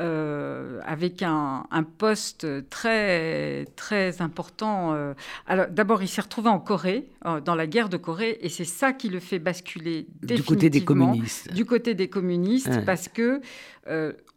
Euh, 0.00 0.80
avec 0.86 1.22
un, 1.22 1.64
poste 1.98 2.46
très, 2.70 3.64
très 3.74 4.22
important. 4.22 4.94
Euh. 4.94 5.14
Alors, 5.48 5.66
d'abord, 5.66 6.02
il 6.02 6.08
s'est 6.08 6.20
retrouvé 6.20 6.48
en 6.48 6.60
Corée, 6.60 7.08
euh, 7.26 7.40
dans 7.40 7.56
la 7.56 7.66
guerre 7.66 7.88
de 7.88 7.96
Corée, 7.96 8.38
et 8.40 8.48
c'est 8.48 8.64
ça 8.64 8.92
qui 8.92 9.08
le 9.08 9.18
fait 9.18 9.40
basculer 9.40 10.06
définitivement 10.22 10.36
du 10.36 10.42
côté 10.44 10.70
des 10.70 10.84
communistes. 10.84 11.52
Du 11.52 11.64
côté 11.64 11.94
des 11.94 12.08
communistes, 12.08 12.84
parce 12.84 13.08
que 13.08 13.40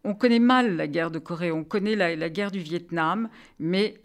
on 0.04 0.16
connaît 0.16 0.40
mal 0.40 0.78
la 0.78 0.88
guerre 0.88 1.12
de 1.12 1.20
Corée, 1.20 1.52
on 1.52 1.64
connaît 1.64 1.96
la, 1.96 2.16
la 2.16 2.30
guerre 2.30 2.50
du 2.50 2.60
Vietnam, 2.60 3.30
mais 3.60 4.02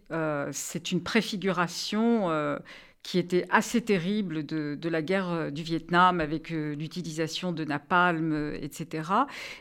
c'est 0.53 0.93
une 0.93 1.03
préfiguration 1.03 2.29
qui 3.07 3.21
était 3.21 3.47
assez 3.51 3.83
terrible 3.83 4.45
de, 4.45 4.89
la 4.89 5.01
guerre 5.01 5.31
euh, 5.31 5.51
du 5.51 5.63
Vietnam 5.63 6.21
avec 6.21 6.51
euh, 6.51 6.75
l'utilisation 6.75 7.53
de 7.53 7.65
napalm, 7.65 8.33
euh, 8.33 8.59
etc. 8.61 9.09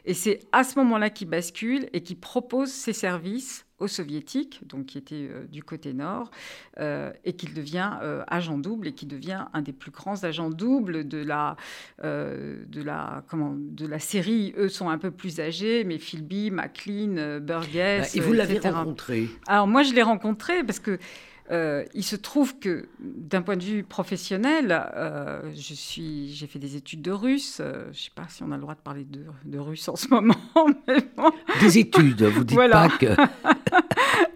Et 0.06 0.16
c'est 0.16 0.40
à 0.52 0.64
ce 0.64 0.80
moment-là 0.80 1.12
qu'il 1.12 1.30
bascule 1.30 1.88
et 1.94 2.02
qu'il 2.02 2.18
propose 2.18 2.72
ses 2.72 2.92
services 2.92 3.68
aux 3.78 3.88
soviétiques, 3.88 4.62
donc 4.66 4.88
qui 4.88 4.98
étaient 4.98 5.30
du 5.52 5.62
côté 5.62 5.92
nord, 5.92 6.32
et 6.80 7.34
qu'il 7.34 7.54
devient 7.54 7.92
agent 8.26 8.58
double 8.58 8.88
et 8.88 8.94
qui 8.94 9.06
devient 9.06 9.48
un 9.52 9.62
des 9.62 9.74
plus 9.74 9.92
grands 9.92 10.24
agents 10.24 10.50
doubles 10.50 11.06
de 11.06 11.18
la, 11.18 11.58
de 12.02 12.82
la, 12.82 13.26
comment, 13.28 13.54
de 13.58 13.86
la 13.86 14.00
série. 14.00 14.54
Eux 14.58 14.70
sont 14.70 14.88
un 14.88 14.98
peu 14.98 15.12
plus 15.12 15.42
âgés, 15.42 15.84
mais 15.84 15.98
Philby, 15.98 16.52
McLean, 16.52 17.42
Burgess. 17.42 18.16
Bah, 18.16 18.18
et 18.18 18.22
vous 18.22 18.32
l'avez 18.32 18.60
rencontré? 18.60 19.28
Alors 19.46 19.68
moi, 19.68 19.84
je 19.84 19.94
l'ai 19.94 20.04
rencontré 20.04 20.64
parce 20.64 20.80
que 20.80 20.98
euh, 21.52 21.84
il 21.94 22.04
se 22.04 22.16
trouve 22.16 22.58
que 22.58 22.88
d'un 23.00 23.44
point 23.44 23.56
de 23.56 23.64
vue 23.64 23.84
professionnel, 23.84 24.84
euh, 24.96 25.42
je 25.54 25.76
suis, 25.76 26.34
j'ai 26.34 26.48
fait 26.48 26.58
des 26.58 26.76
études 26.76 27.04
de 27.04 27.12
russe. 27.12 27.60
Euh, 27.62 27.84
je 27.86 27.90
ne 27.90 27.94
sais 27.94 28.12
pas 28.16 28.26
si 28.30 28.42
on 28.42 28.52
a 28.52 28.56
le 28.56 28.62
droit 28.62 28.74
de 28.74 28.80
parler 28.80 29.06
de, 29.06 29.60
russe 29.60 29.88
en 29.88 29.96
ce 29.96 30.08
moment. 30.08 30.36
Des 31.62 31.78
études, 31.78 32.24
vous 32.24 32.44
dites 32.44 32.58
pas 32.58 32.90
que. 32.90 33.16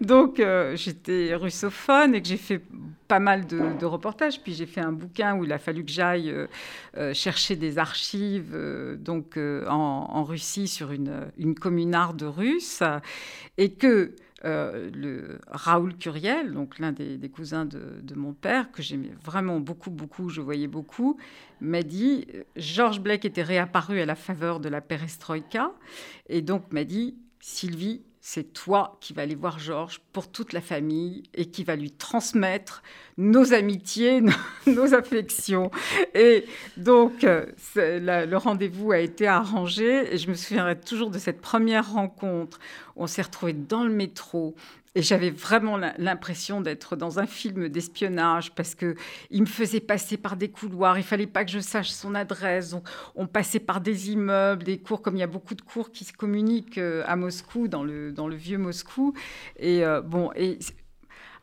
Donc 0.00 0.42
j'étais 0.76 1.34
russophone 1.34 2.14
et 2.14 2.22
que 2.22 2.28
j'ai 2.28 2.36
fait 2.36 2.62
pas 3.08 3.18
mal 3.18 3.46
de, 3.46 3.84
reportages. 3.84 4.40
Puis 4.40 4.54
j'ai 4.54 4.66
fait 4.66 4.80
un 4.80 4.92
bouquin 4.92 5.36
où 5.36 5.44
il 5.44 5.52
a 5.52 5.58
fallu 5.58 5.84
que 5.84 5.90
j'aille 5.90 6.34
chercher 7.12 7.56
des 7.56 7.78
archives 7.78 8.56
donc 8.98 9.36
en, 9.36 10.24
Russie 10.24 10.68
sur 10.68 10.92
une, 10.92 11.30
une 11.38 11.54
communarde 11.54 12.22
russe 12.22 12.82
et 13.58 13.72
que 13.72 14.14
euh, 14.44 14.90
le 14.94 15.38
Raoul 15.48 15.96
Curiel, 15.96 16.52
donc 16.52 16.78
l'un 16.78 16.92
des, 16.92 17.28
cousins 17.28 17.66
de, 17.66 18.14
mon 18.14 18.32
père, 18.32 18.70
que 18.72 18.82
j'aimais 18.82 19.12
vraiment 19.22 19.60
beaucoup, 19.60 19.90
beaucoup, 19.90 20.28
je 20.28 20.40
voyais 20.40 20.66
beaucoup, 20.66 21.18
m'a 21.60 21.82
dit 21.82 22.26
Georges 22.56 23.00
Blake 23.00 23.24
était 23.24 23.42
réapparu 23.42 24.00
à 24.00 24.06
la 24.06 24.14
faveur 24.14 24.60
de 24.60 24.68
la 24.68 24.80
perestroïka, 24.80 25.72
et 26.28 26.40
donc 26.42 26.72
m'a 26.72 26.84
dit 26.84 27.16
Sylvie, 27.40 28.02
c'est 28.22 28.52
toi 28.52 28.98
qui 29.00 29.14
vas 29.14 29.22
aller 29.22 29.34
voir 29.34 29.58
Georges 29.58 30.00
pour 30.12 30.30
toute 30.30 30.52
la 30.52 30.60
famille 30.60 31.22
et 31.34 31.46
qui 31.46 31.64
va 31.64 31.74
lui 31.74 31.90
transmettre 31.90 32.82
nos 33.16 33.54
amitiés, 33.54 34.22
nos, 34.66 34.94
affections. 34.94 35.70
Et 36.14 36.44
donc, 36.76 37.24
euh, 37.24 37.46
le 37.76 38.36
rendez-vous 38.36 38.92
a 38.92 38.98
été 38.98 39.26
arrangé 39.26 40.12
et 40.12 40.18
je 40.18 40.28
me 40.28 40.34
souviendrai 40.34 40.78
toujours 40.78 41.10
de 41.10 41.18
cette 41.18 41.40
première 41.40 41.92
rencontre. 41.92 42.58
On 42.94 43.06
s'est 43.06 43.22
retrouvés 43.22 43.54
dans 43.54 43.84
le 43.84 43.92
métro 43.92 44.54
et 44.96 45.02
j'avais 45.02 45.30
vraiment 45.30 45.76
l'impression 45.76 46.60
d'être 46.60 46.96
dans 46.96 47.20
un 47.20 47.26
film 47.26 47.68
d'espionnage 47.68 48.52
parce 48.56 48.74
que 48.74 48.96
il 49.30 49.42
me 49.42 49.46
faisait 49.46 49.78
passer 49.78 50.16
par 50.16 50.36
des 50.36 50.50
couloirs. 50.50 50.98
Il 50.98 51.04
fallait 51.04 51.28
pas 51.28 51.44
que 51.44 51.50
je 51.52 51.60
sache 51.60 51.90
son 51.90 52.16
adresse. 52.16 52.74
On 53.14 53.28
passait 53.28 53.60
par 53.60 53.80
des 53.80 54.10
immeubles, 54.10 54.64
des 54.64 54.78
cours, 54.78 55.00
comme 55.00 55.14
il 55.14 55.20
y 55.20 55.24
a 55.24 55.28
beaucoup 55.28 55.54
de 55.54 55.62
cours 55.62 55.92
qui 55.92 56.04
se 56.04 56.12
communiquent 56.12 56.78
euh, 56.78 57.04
à 57.06 57.14
Moscou, 57.14 57.68
dans 57.68 57.84
le, 57.84 58.10
dans 58.10 58.26
le 58.26 58.34
vieux 58.34 58.58
Moscou. 58.58 59.14
Et 59.58 59.84
euh, 59.84 60.00
bon, 60.00 60.32
et 60.34 60.58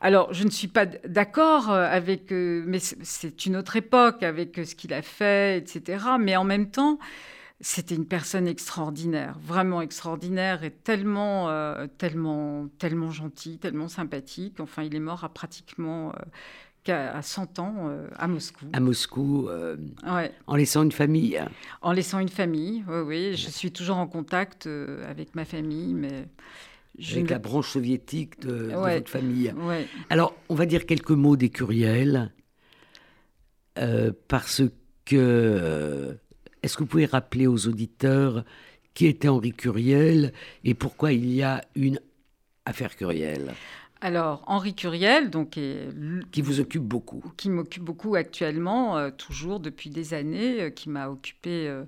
alors, 0.02 0.34
je 0.34 0.44
ne 0.44 0.50
suis 0.50 0.68
pas 0.68 0.86
d'accord 0.86 1.72
euh, 1.72 1.88
avec, 1.90 2.32
mais 2.32 2.80
c'est 2.80 3.46
une 3.46 3.56
autre 3.56 3.78
époque 3.78 4.24
avec 4.24 4.58
ce 4.58 4.76
qu'il 4.76 4.94
a 4.94 5.02
fait, 5.02 5.58
etc. 5.58 6.04
Mais 6.20 6.36
en 6.36 6.44
même 6.44 6.70
temps, 6.70 7.00
c'était 7.60 7.96
une 7.96 8.06
personne 8.06 8.48
extraordinaire, 8.48 9.38
vraiment 9.40 9.82
extraordinaire 9.82 10.64
et 10.64 10.72
tellement, 10.72 11.50
euh, 11.50 11.88
tellement, 11.98 12.68
tellement 12.78 13.10
gentil, 13.10 13.58
tellement 13.58 13.88
sympathique. 13.88 14.60
Enfin, 14.60 14.84
il 14.84 14.94
est 14.96 15.00
mort 15.00 15.24
à 15.24 15.30
pratiquement 15.30 16.14
jusqu'à 16.78 17.20
100 17.20 17.60
ans 17.60 17.76
euh, 17.90 18.08
à 18.18 18.28
Moscou. 18.28 18.66
À 18.74 18.80
Moscou, 18.80 19.50
en 20.46 20.56
laissant 20.56 20.84
une 20.84 20.92
famille 20.92 21.42
En 21.82 21.92
laissant 21.94 22.20
une 22.20 22.30
famille, 22.30 22.84
oui, 22.88 23.00
oui. 23.00 23.36
Je 23.36 23.50
suis 23.50 23.72
toujours 23.72 23.98
en 23.98 24.08
contact 24.08 24.70
avec 25.10 25.34
ma 25.34 25.44
famille, 25.44 25.96
mais... 25.96 26.28
avec 27.12 27.30
la 27.32 27.40
branche 27.40 27.72
soviétique 27.72 28.40
de, 28.40 28.72
votre 28.76 29.10
famille. 29.10 29.52
Alors, 30.12 30.36
on 30.50 30.56
va 30.56 30.68
dire 30.68 30.86
quelques 30.86 31.10
mots 31.10 31.38
des 31.38 31.50
Curiel, 31.50 32.32
parce 34.28 34.62
que... 35.06 36.20
Est-ce 36.68 36.76
que 36.76 36.84
vous 36.84 36.90
pouvez 36.90 37.06
rappeler 37.06 37.48
aux 37.48 37.70
auditeurs 37.70 38.44
qui 38.94 39.06
était 39.06 39.30
Henri 39.30 39.54
Curiel 39.54 40.34
et 40.66 40.74
pourquoi 40.74 41.14
il 41.14 41.32
y 41.32 41.42
a 41.42 41.64
une 41.76 41.98
affaire 42.66 42.98
Curiel? 42.98 43.54
Alors, 44.02 44.44
Henri 44.48 44.76
Curiel, 44.76 45.30
donc, 45.30 45.58
qui 46.32 46.42
vous 46.42 46.60
occupe 46.60 46.84
beaucoup. 46.84 47.24
Qui 47.38 47.50
m'occupe 47.50 47.84
beaucoup 47.84 48.16
actuellement, 48.16 48.98
euh, 48.98 49.12
toujours 49.12 49.62
depuis 49.62 49.90
des 49.90 50.14
années, 50.14 50.64
euh, 50.64 50.70
qui 50.70 50.90
m'a 50.90 51.08
occupé 51.08 51.70
euh, 51.70 51.86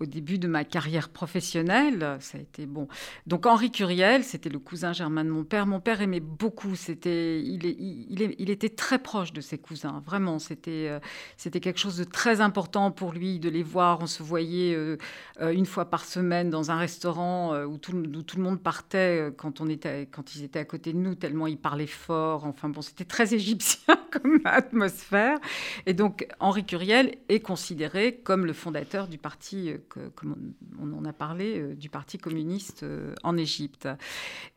au 0.00 0.06
début 0.06 0.38
de 0.38 0.46
ma 0.46 0.64
carrière 0.64 1.08
professionnelle. 1.08 2.16
Ça 2.20 2.38
a 2.38 2.40
été 2.40 2.66
bon. 2.66 2.88
Donc 3.26 3.46
Henri 3.46 3.70
Curiel, 3.70 4.22
c'était 4.22 4.48
le 4.48 4.58
cousin 4.58 4.92
germain 4.92 5.24
de 5.24 5.30
mon 5.30 5.44
père. 5.44 5.66
Mon 5.66 5.80
père 5.80 6.00
aimait 6.00 6.20
beaucoup. 6.20 6.76
C'était, 6.76 7.40
il, 7.40 7.64
il, 7.64 8.34
il, 8.38 8.50
était 8.50 8.68
très 8.68 8.98
proche 8.98 9.32
de 9.32 9.40
ses 9.40 9.58
cousins. 9.58 10.02
Vraiment, 10.06 10.38
c'était, 10.38 10.86
euh, 10.88 11.00
c'était 11.36 11.60
quelque 11.60 11.80
chose 11.80 11.96
de 11.96 12.04
très 12.04 12.40
important 12.40 12.90
pour 12.92 13.12
lui 13.12 13.40
de 13.40 13.48
les 13.48 13.62
voir. 13.62 13.98
On 14.00 14.06
se 14.06 14.22
voyait 14.22 14.74
euh, 14.74 14.96
euh, 15.40 15.50
une 15.50 15.66
fois 15.66 15.86
par 15.86 16.04
semaine 16.04 16.48
dans 16.50 16.70
un 16.70 16.78
restaurant 16.78 17.28
où 17.64 17.78
tout, 17.78 17.92
tout, 18.22 18.36
le 18.36 18.42
monde 18.42 18.60
partait 18.60 19.32
quand 19.36 19.60
on 19.60 19.68
était, 19.68 20.06
quand 20.06 20.36
ils 20.36 20.44
étaient 20.44 20.58
à 20.60 20.64
côté 20.64 20.92
de 20.92 20.98
nous. 20.98 21.14
Tellement 21.14 21.46
ils 21.46 21.58
parlaient 21.58 21.86
fort. 21.86 22.44
Enfin 22.44 22.68
bon, 22.68 22.82
c'était 22.82 23.04
très 23.04 23.34
égyptien 23.38 23.96
comme 24.12 24.40
atmosphère. 24.44 25.38
Et 25.86 25.94
donc 25.94 26.26
Henri 26.38 26.64
Curiel 26.64 27.16
est 27.28 27.40
considéré 27.40 28.14
comme 28.22 28.46
le 28.46 28.52
fondateur 28.52 29.08
du 29.08 29.18
parti 29.18 29.72
comme 30.14 30.54
on, 30.80 30.92
en 30.92 31.04
a 31.04 31.12
parlé, 31.12 31.58
euh, 31.58 31.74
du 31.74 31.88
Parti 31.88 32.18
communiste 32.18 32.82
euh, 32.82 33.14
en 33.22 33.36
Égypte. 33.36 33.88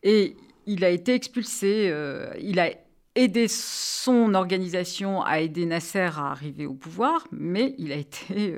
Et 0.04 0.36
il 0.66 0.84
a 0.84 0.90
été 0.90 1.14
expulsé, 1.14 1.90
euh, 1.90 2.32
il 2.40 2.60
a 2.60 2.70
aidé 3.16 3.48
son 3.50 4.34
organisation 4.36 5.22
à 5.22 5.42
aider 5.42 5.66
Nasser 5.66 6.10
à 6.18 6.32
arriver 6.32 6.66
au 6.66 6.74
pouvoir, 6.74 7.28
mais 7.32 7.76
il, 7.78 7.92
a 7.92 7.96
été, 7.96 8.56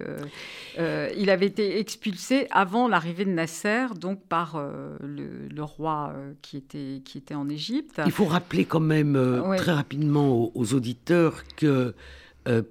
il 0.78 1.30
avait 1.32 1.47
été 1.47 1.80
expulsé 1.80 2.45
avant 2.51 2.88
l'arrivée 2.88 3.26
de 3.26 3.32
Nasser, 3.32 3.88
donc 3.99 4.24
par 4.28 4.63
le, 5.01 5.63
roi 5.63 6.13
qui, 6.43 6.57
était, 6.57 7.01
qui 7.03 7.17
était 7.17 7.34
en 7.34 7.49
Égypte. 7.49 7.99
Il 8.05 8.11
faut 8.11 8.26
rappeler 8.26 8.65
quand 8.65 8.80
même 8.80 9.17
très 9.57 9.71
rapidement 9.71 10.51
aux 10.55 10.74
auditeurs 10.76 11.43
que 11.55 11.95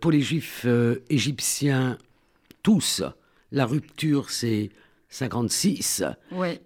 pour 0.01 0.13
les 0.13 0.21
juifs 0.21 0.65
égyptiens, 1.11 1.99
tous, 2.63 3.03
la 3.53 3.67
rupture, 3.67 4.31
c'est 4.31 4.71
56, 5.11 6.05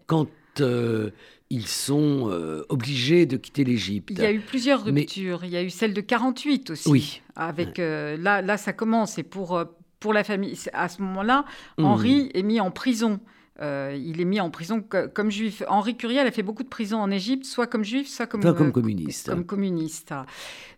quand 0.07 0.29
euh, 0.61 1.11
ils 1.51 1.67
sont 1.67 2.29
euh, 2.31 2.65
obligés 2.69 3.27
de 3.27 3.37
quitter 3.37 3.65
l'Égypte. 3.65 4.11
Il 4.11 4.19
y 4.19 4.25
a 4.25 4.33
eu 4.33 4.41
plusieurs 4.41 4.85
ruptures. 4.85 5.45
Il 5.45 5.51
y 5.51 5.57
a 5.57 5.63
eu 5.63 5.71
celle 5.71 5.95
de 5.95 6.01
48 6.01 6.71
aussi. 6.71 6.89
Oui. 6.89 7.23
Avec, 7.35 7.79
euh, 7.79 8.17
là, 8.17 8.43
là, 8.43 8.57
ça 8.57 8.73
commence. 8.73 9.19
Et 9.19 9.23
pour, 9.23 9.63
pour 10.01 10.13
la 10.13 10.25
famille, 10.25 10.59
à 10.73 10.89
ce 10.89 11.03
moment-là, 11.03 11.45
mmh. 11.79 11.85
Henri 11.85 12.31
est 12.35 12.43
mis 12.43 12.61
en 12.61 12.71
prison. 12.71 13.21
Il 13.61 14.21
est 14.21 14.25
mis 14.25 14.41
en 14.41 14.51
prison 14.51 14.85
comme 15.15 15.31
juif. 15.31 15.63
Henri 15.69 15.97
Curiel 15.97 16.27
a 16.27 16.31
fait 16.31 16.43
beaucoup 16.43 16.63
de 16.63 16.69
prisons 16.69 17.01
en 17.01 17.11
Égypte, 17.11 17.45
soit 17.45 17.67
comme 17.67 17.85
juif, 17.85 18.09
soit 18.09 18.27
comme, 18.27 18.43
comme 18.43 18.73
communiste. 18.73 19.31
Comme 19.31 19.47
communiste. 19.47 20.13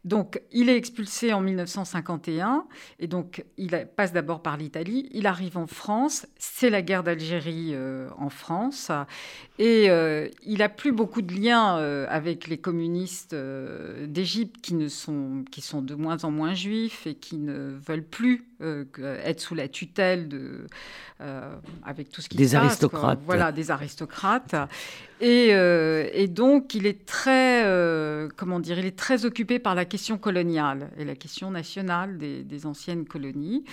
Donc, 0.04 0.40
il 0.52 0.68
est 0.68 0.76
expulsé 0.76 1.32
en 1.32 1.40
1951 1.40 2.66
et 2.98 3.06
donc 3.06 3.44
il 3.56 3.88
passe 3.96 4.12
d'abord 4.12 4.42
par 4.42 4.56
l'Italie. 4.56 5.08
Il 5.12 5.26
arrive 5.26 5.58
en 5.58 5.66
France. 5.66 6.26
C'est 6.38 6.70
la 6.70 6.82
guerre 6.82 7.02
d'Algérie 7.02 7.70
euh, 7.72 8.08
en 8.16 8.30
France 8.30 8.90
et 9.58 9.90
euh, 9.90 10.28
il 10.44 10.62
a 10.62 10.68
plus 10.68 10.92
beaucoup 10.92 11.20
de 11.20 11.34
liens 11.34 11.78
euh, 11.78 12.06
avec 12.08 12.46
les 12.46 12.58
communistes 12.58 13.34
d'Égypte 13.34 14.56
qui 14.62 14.74
ne 14.74 14.88
sont 14.88 15.44
qui 15.50 15.60
sont 15.60 15.82
de 15.82 15.94
moins 15.94 16.24
en 16.24 16.30
moins 16.30 16.54
juifs 16.54 17.06
et 17.06 17.14
qui 17.14 17.38
ne 17.38 17.76
veulent 17.86 18.04
plus 18.04 18.44
être 18.60 19.40
sous 19.40 19.54
la 19.54 19.68
tutelle 19.68 20.28
de 20.28 20.66
avec 21.84 22.10
tout 22.10 22.20
ce 22.20 22.28
qui 22.28 22.36
des 22.36 22.54
aristocrates. 22.54 23.20
Voilà, 23.24 23.52
des 23.52 23.70
aristocrates. 23.70 24.54
Et, 25.20 25.48
et, 25.48 26.28
donc, 26.28 26.74
il 26.74 26.86
est 26.86 27.06
très, 27.06 27.62
comment 28.36 28.60
dire, 28.60 28.78
il 28.78 28.86
est 28.86 28.98
très 28.98 29.24
occupé 29.24 29.58
par 29.58 29.74
la 29.74 29.84
question 29.84 30.18
coloniale 30.18 30.90
et 30.96 31.04
la 31.04 31.14
question 31.14 31.50
nationale 31.50 32.18
des, 32.18 32.66
anciennes 32.66 33.04
colonies. 33.04 33.64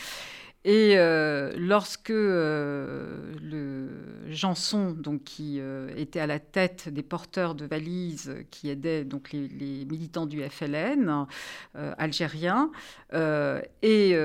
Et 0.68 0.98
euh, 0.98 1.54
lorsque 1.58 2.10
euh, 2.10 3.32
le 3.40 3.88
Janson, 4.32 4.90
donc, 4.90 5.24
qui 5.24 5.60
euh, 5.60 5.94
était 5.96 6.20
à 6.20 6.26
la 6.26 6.40
tête 6.40 6.90
des 6.90 7.04
porteurs 7.04 7.54
de 7.54 7.68
valises, 7.68 8.36
qui 8.50 8.72
aidaient 8.72 9.06
donc, 9.06 9.32
les, 9.32 9.86
militants 9.86 10.26
du 10.26 10.42
FLN 10.42 11.28
algérien, 11.76 12.72
est 13.14 14.18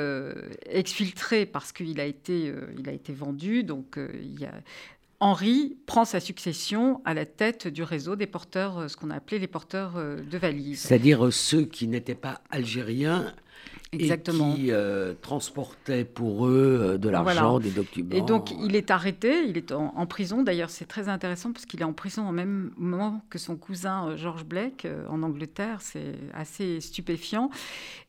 exfiltré 0.64 1.44
parce 1.44 1.72
qu'il 1.72 2.00
a, 2.00 2.06
été, 2.06 2.54
a 2.86 2.92
été 2.92 3.12
vendu, 3.12 3.62
donc 3.62 3.98
Henri 5.20 5.76
prend 5.84 6.06
sa 6.06 6.18
succession 6.18 7.02
à 7.04 7.12
la 7.12 7.26
tête 7.26 7.68
du 7.68 7.82
réseau 7.82 8.16
des 8.16 8.26
porteurs, 8.26 8.78
euh, 8.78 8.88
ce 8.88 8.96
qu'on 8.96 9.10
a 9.10 9.16
appelé 9.16 9.38
les 9.38 9.46
porteurs 9.46 9.96
euh, 9.96 10.16
de 10.22 10.38
valises. 10.38 10.80
C'est-à-dire 10.80 11.26
euh, 11.26 11.30
ceux 11.30 11.66
qui 11.66 11.86
n'étaient 11.88 12.14
pas 12.14 12.40
algériens 12.50 13.34
Exactement. 13.92 14.54
Et 14.54 14.66
qui 14.66 14.70
transportaient 15.20 16.04
pour 16.04 16.46
eux 16.46 16.96
de 17.00 17.08
l'argent, 17.08 17.58
des 17.58 17.70
documents. 17.70 18.14
Et 18.14 18.22
donc 18.22 18.52
il 18.52 18.76
est 18.76 18.90
arrêté, 18.90 19.44
il 19.48 19.56
est 19.56 19.72
en, 19.72 20.06
prison. 20.06 20.42
D'ailleurs, 20.42 20.70
c'est 20.70 20.86
très 20.86 21.08
intéressant 21.08 21.52
parce 21.52 21.66
qu'il 21.66 21.80
est 21.80 21.84
en 21.84 21.92
prison 21.92 22.28
au 22.28 22.32
même 22.32 22.70
moment 22.76 23.22
que 23.30 23.38
son 23.38 23.56
cousin 23.56 24.16
George 24.16 24.44
Blake 24.44 24.86
en 25.08 25.22
Angleterre. 25.22 25.78
C'est 25.80 26.14
assez 26.34 26.80
stupéfiant. 26.80 27.50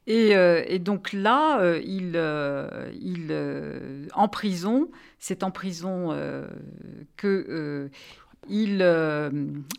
Et, 0.08 0.32
et 0.32 0.80
donc 0.80 1.14
là, 1.14 1.78
il, 1.80 2.20
il 3.02 3.32
en 4.14 4.28
prison, 4.28 4.90
c'est 5.22 5.44
en 5.44 5.52
prison 5.52 6.10
euh, 6.12 6.48
que 7.16 7.46
euh, 7.50 7.90
il, 8.50 8.80
euh, 8.82 9.30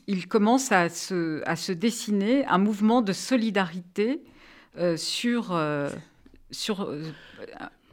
il, 0.06 0.28
commence 0.28 0.70
à 0.70 0.88
se, 0.88 1.42
à 1.46 1.56
se, 1.56 1.72
dessiner 1.72 2.46
un 2.46 2.58
mouvement 2.58 3.02
de 3.02 3.12
solidarité 3.12 4.22
sur, 4.96 5.60
sur 6.50 6.88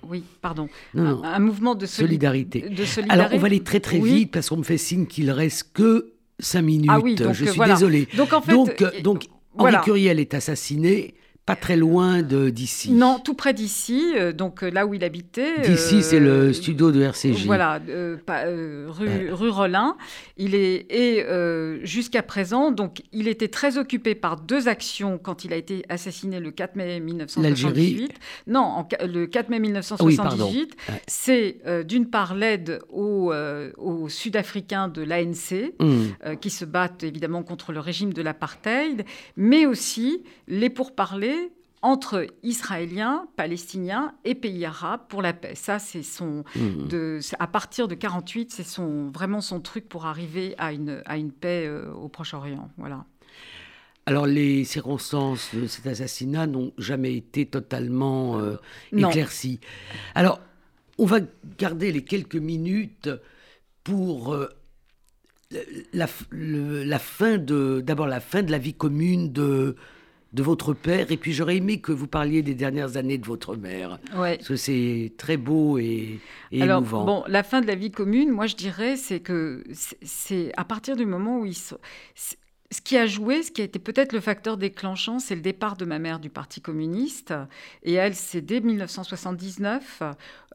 oui, 0.07 0.23
pardon. 0.41 0.69
Un, 0.95 1.39
mouvement 1.39 1.75
de, 1.75 1.85
solidarité. 1.85 2.65
Alors, 3.09 3.29
on 3.31 3.37
va 3.37 3.47
aller 3.47 3.63
très 3.63 3.79
très 3.79 3.99
vite 3.99 4.31
parce 4.31 4.49
qu'on 4.49 4.57
me 4.57 4.63
fait 4.63 4.77
signe 4.77 5.05
qu'il 5.05 5.31
reste 5.31 5.71
que 5.73 6.13
cinq 6.39 6.61
minutes. 6.61 6.89
Ah 6.91 6.99
oui, 6.99 7.15
Je 7.17 7.45
suis 7.45 7.61
désolé. 7.61 8.07
Donc, 8.15 8.33
en 8.33 8.41
fait, 8.41 8.53
donc, 8.53 8.83
donc 9.03 9.25
Henri 9.57 9.75
Curiel 9.83 10.19
est 10.19 10.33
assassiné. 10.33 11.15
Pas 11.49 11.55
très 11.55 11.77
loin 11.77 12.21
d'ici. 12.21 12.91
Non, 12.91 13.17
tout 13.17 13.33
près 13.33 13.55
d'ici, 13.55 14.13
euh, 14.15 14.31
donc 14.31 14.61
euh, 14.61 14.69
là 14.69 14.85
où 14.85 14.93
il 14.93 15.03
habitait. 15.03 15.61
D'ici, 15.61 16.03
c'est 16.03 16.19
le 16.19 16.29
euh, 16.29 16.53
studio 16.53 16.91
de 16.91 17.01
RCJ. 17.01 17.47
Voilà, 17.47 17.79
rue, 18.87 19.31
rue 19.31 19.49
Rollin. 19.49 19.97
Il 20.37 20.53
est 20.53 20.85
et 20.91 21.25
jusqu'à 21.83 22.21
présent, 22.21 22.69
donc 22.69 23.01
il 23.11 23.27
était 23.27 23.47
très 23.47 23.79
occupé 23.79 24.13
par 24.13 24.39
deux 24.39 24.67
actions 24.67 25.17
quand 25.17 25.43
il 25.43 25.51
a 25.51 25.55
été 25.55 25.83
assassiné 25.89 26.39
le 26.39 26.51
4 26.51 26.75
mai 26.75 26.99
1978. 26.99 28.13
Non, 28.45 28.85
le 29.01 29.25
4 29.25 29.49
mai 29.49 29.57
1978, 29.57 30.77
c'est 31.07 31.57
d'une 31.87 32.11
part 32.11 32.35
l'aide 32.35 32.79
aux, 32.89 33.33
aux 33.77 34.07
Sud-Africains 34.07 34.87
de 34.87 35.01
l'ANC 35.01 35.73
mmh. 35.79 36.35
qui 36.39 36.51
se 36.51 36.65
battent 36.65 37.03
évidemment 37.03 37.41
contre 37.41 37.71
le 37.71 37.79
régime 37.79 38.13
de 38.13 38.21
l'apartheid, 38.21 39.03
mais 39.35 39.65
aussi 39.65 40.21
les 40.47 40.69
pourparlers 40.69 41.38
entre 41.81 42.27
Israéliens, 42.43 43.27
Palestiniens 43.35 44.13
et 44.25 44.35
pays 44.35 44.65
arabes 44.65 45.01
pour 45.07 45.21
la 45.21 45.33
paix. 45.33 45.55
Ça, 45.55 45.79
c'est 45.79 46.03
son. 46.03 46.43
Mmh. 46.55 46.87
De, 46.87 47.19
à 47.39 47.47
partir 47.47 47.87
de 47.87 47.95
48, 47.95 48.51
c'est 48.51 48.63
son, 48.63 49.07
vraiment 49.07 49.41
son 49.41 49.61
truc 49.61 49.87
pour 49.87 50.05
arriver 50.05 50.55
à 50.57 50.73
une, 50.73 51.01
à 51.05 51.17
une 51.17 51.31
paix 51.31 51.65
euh, 51.67 51.91
au 51.93 52.09
Proche-Orient. 52.09 52.69
Voilà. 52.77 53.05
Alors, 54.05 54.25
les 54.25 54.63
circonstances 54.65 55.53
de 55.53 55.67
cet 55.67 55.87
assassinat 55.87 56.47
n'ont 56.47 56.73
jamais 56.77 57.15
été 57.15 57.45
totalement 57.45 58.39
euh, 58.39 58.55
éclaircies. 58.91 59.59
Alors, 60.15 60.41
on 60.97 61.05
va 61.05 61.19
garder 61.57 61.91
les 61.91 62.03
quelques 62.03 62.35
minutes 62.35 63.09
pour. 63.83 64.33
Euh, 64.33 64.49
la, 65.93 66.05
la, 66.31 66.99
fin 66.99 67.39
de 67.39 67.81
d'abord 67.83 68.05
la 68.05 68.19
fin 68.19 68.43
de 68.43 68.51
la 68.51 68.59
vie 68.59 68.75
commune 68.75 69.33
de 69.33 69.75
de 70.33 70.43
votre 70.43 70.73
père. 70.73 71.11
Et 71.11 71.17
puis 71.17 71.33
j'aurais 71.33 71.57
aimé 71.57 71.79
que 71.79 71.91
vous 71.91 72.07
parliez 72.07 72.41
des 72.41 72.55
dernières 72.55 72.97
années 72.97 73.17
de 73.17 73.25
votre 73.25 73.55
mère. 73.55 73.99
Parce 74.11 74.47
que 74.47 74.55
c'est 74.55 75.13
très 75.17 75.37
beau 75.37 75.77
et, 75.77 76.19
Alors, 76.59 76.79
émouvant. 76.79 77.05
Bon, 77.05 77.23
la 77.27 77.43
fin 77.43 77.61
de 77.61 77.67
la 77.67 77.75
vie 77.75 77.91
commune, 77.91 78.29
moi 78.29 78.47
je 78.47 78.55
dirais, 78.55 78.95
c'est 78.95 79.19
que 79.19 79.63
c'est 79.73 80.51
à 80.57 80.65
partir 80.65 80.95
du 80.95 81.05
moment 81.05 81.39
où 81.39 81.45
ils 81.45 81.57
ce 82.71 82.81
qui 82.81 82.97
a 82.97 83.07
joué, 83.07 83.41
ce 83.41 83.51
qui 83.51 83.61
a 83.61 83.63
été 83.63 83.79
peut-être 83.79 84.13
le 84.13 84.19
facteur 84.19 84.55
déclenchant, 84.55 85.17
c'est 85.17 85.33
le 85.33 85.41
départ 85.41 85.75
de 85.75 85.85
ma 85.85 85.97
mère 85.97 86.19
du 86.19 86.29
Parti 86.29 86.61
communiste. 86.61 87.33
Et 87.81 87.93
elle, 87.93 88.13
c'est 88.13 88.41
dès 88.41 88.61
1979. 88.61 90.03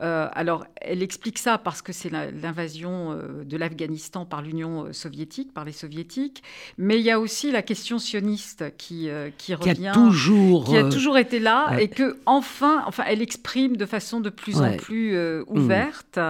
Euh, 0.00 0.28
alors, 0.32 0.64
elle 0.80 1.02
explique 1.02 1.38
ça 1.38 1.58
parce 1.58 1.82
que 1.82 1.92
c'est 1.92 2.10
l'invasion 2.10 3.10
euh, 3.10 3.42
de 3.44 3.56
l'Afghanistan 3.56 4.26
par 4.26 4.42
l'Union 4.42 4.84
euh, 4.84 4.92
soviétique, 4.92 5.52
par 5.52 5.64
les 5.64 5.72
soviétiques. 5.72 6.44
Mais 6.78 7.00
il 7.00 7.02
y 7.02 7.10
a 7.10 7.18
aussi 7.18 7.50
la 7.50 7.62
question 7.62 7.98
sioniste 7.98 8.64
qui, 8.78 9.08
qui 9.36 9.54
revient. 9.56 9.74
Qui 9.74 9.86
a 9.88 9.92
toujours, 9.92 10.64
qui 10.66 10.76
a 10.76 10.88
toujours 10.88 11.18
été 11.18 11.40
là 11.40 11.76
et 11.80 11.88
que, 11.88 12.18
enfin, 12.26 12.84
enfin, 12.86 13.02
elle 13.08 13.22
exprime 13.22 13.76
de 13.76 13.86
façon 13.86 14.20
de 14.20 14.30
plus 14.30 14.60
en 14.60 14.76
plus 14.76 15.16
mmh. 15.16 15.44
ouverte. 15.48 16.20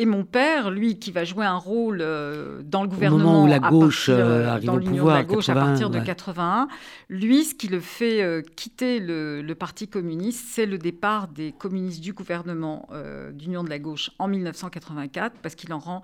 Et 0.00 0.06
mon 0.06 0.24
père, 0.24 0.70
lui, 0.70 1.00
qui 1.00 1.10
va 1.10 1.24
jouer 1.24 1.44
un 1.44 1.56
rôle 1.56 1.98
euh, 2.00 2.62
dans 2.62 2.82
le 2.82 2.88
gouvernement, 2.88 3.42
où 3.42 3.46
la 3.48 3.58
gauche 3.58 4.06
partir, 4.06 4.24
euh, 4.24 4.46
arrive 4.46 4.70
au 4.70 4.78
pouvoir, 4.78 5.16
la 5.16 5.24
gauche 5.24 5.48
à 5.48 5.54
partir 5.54 5.90
de 5.90 5.98
81, 5.98 6.68
lui, 7.08 7.42
ce 7.42 7.52
qui 7.52 7.66
le 7.66 7.80
fait 7.80 8.22
euh, 8.22 8.40
quitter 8.54 9.00
le, 9.00 9.42
Parti 9.58 9.88
communiste, 9.88 10.46
c'est 10.52 10.66
le 10.66 10.78
départ 10.78 11.26
des 11.26 11.50
communistes 11.50 12.00
du 12.00 12.12
gouvernement 12.12 12.88
d'Union 13.32 13.64
de 13.64 13.70
la 13.70 13.80
gauche 13.80 14.12
en 14.20 14.28
1984, 14.28 15.34
parce 15.42 15.56
qu'il 15.56 15.72
en 15.72 15.80
rend 15.80 16.02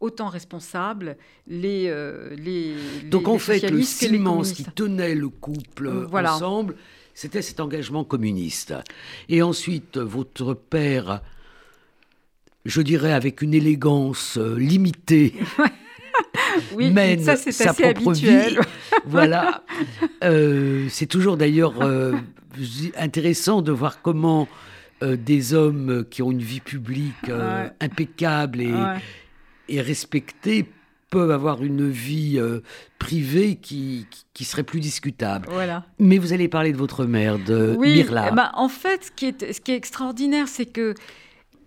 autant 0.00 0.28
responsables 0.28 1.18
les, 1.46 1.92
les 2.38 2.74
Donc 3.10 3.28
en 3.28 3.38
fait, 3.38 3.70
le 3.70 3.82
ciment 3.82 4.40
qui 4.40 4.64
tenait 4.64 5.14
le 5.14 5.28
couple 5.28 6.08
ensemble, 6.10 6.76
c'était 7.12 7.42
cet 7.42 7.60
engagement 7.60 8.04
communiste. 8.04 8.72
Et 9.28 9.42
ensuite, 9.42 9.98
votre 9.98 10.54
père 10.54 11.20
je 12.66 12.82
dirais 12.82 13.12
avec 13.12 13.42
une 13.42 13.54
élégance 13.54 14.36
euh, 14.38 14.58
limitée. 14.58 15.34
oui, 16.74 16.90
mène 16.90 17.22
ça, 17.22 17.36
sa 17.36 17.72
propre 17.72 18.08
habituel. 18.10 18.54
vie. 18.54 18.58
voilà. 19.06 19.62
Euh, 20.24 20.86
c'est 20.90 21.06
toujours 21.06 21.36
d'ailleurs 21.36 21.80
euh, 21.80 22.12
intéressant 22.96 23.62
de 23.62 23.72
voir 23.72 24.02
comment 24.02 24.48
des 25.02 25.52
hommes 25.52 26.06
qui 26.08 26.22
ont 26.22 26.30
une 26.30 26.40
vie 26.40 26.60
publique 26.62 27.30
impeccable 27.80 28.62
et, 28.62 28.72
et, 29.68 29.82
respectée 29.82 30.64
peuvent 31.10 31.30
avoir 31.30 31.62
une 31.62 31.90
vie 31.90 32.40
privée 32.98 33.56
qui, 33.56 34.06
qui, 34.32 34.44
serait 34.46 34.62
plus 34.62 34.80
discutable. 34.80 35.48
Voilà. 35.50 35.84
Mais 35.98 36.16
vous 36.16 36.32
allez 36.32 36.48
parler 36.48 36.72
de 36.72 36.78
votre 36.78 37.04
mère, 37.04 37.38
de 37.38 37.74
oui, 37.76 37.92
Mirla. 37.92 38.30
Eh 38.32 38.34
ben, 38.34 38.50
en 38.54 38.70
fait, 38.70 39.04
ce 39.04 39.10
qui 39.10 39.26
est, 39.26 39.52
ce 39.52 39.60
qui 39.60 39.72
est 39.72 39.76
extraordinaire, 39.76 40.48
c'est 40.48 40.64
que 40.64 40.94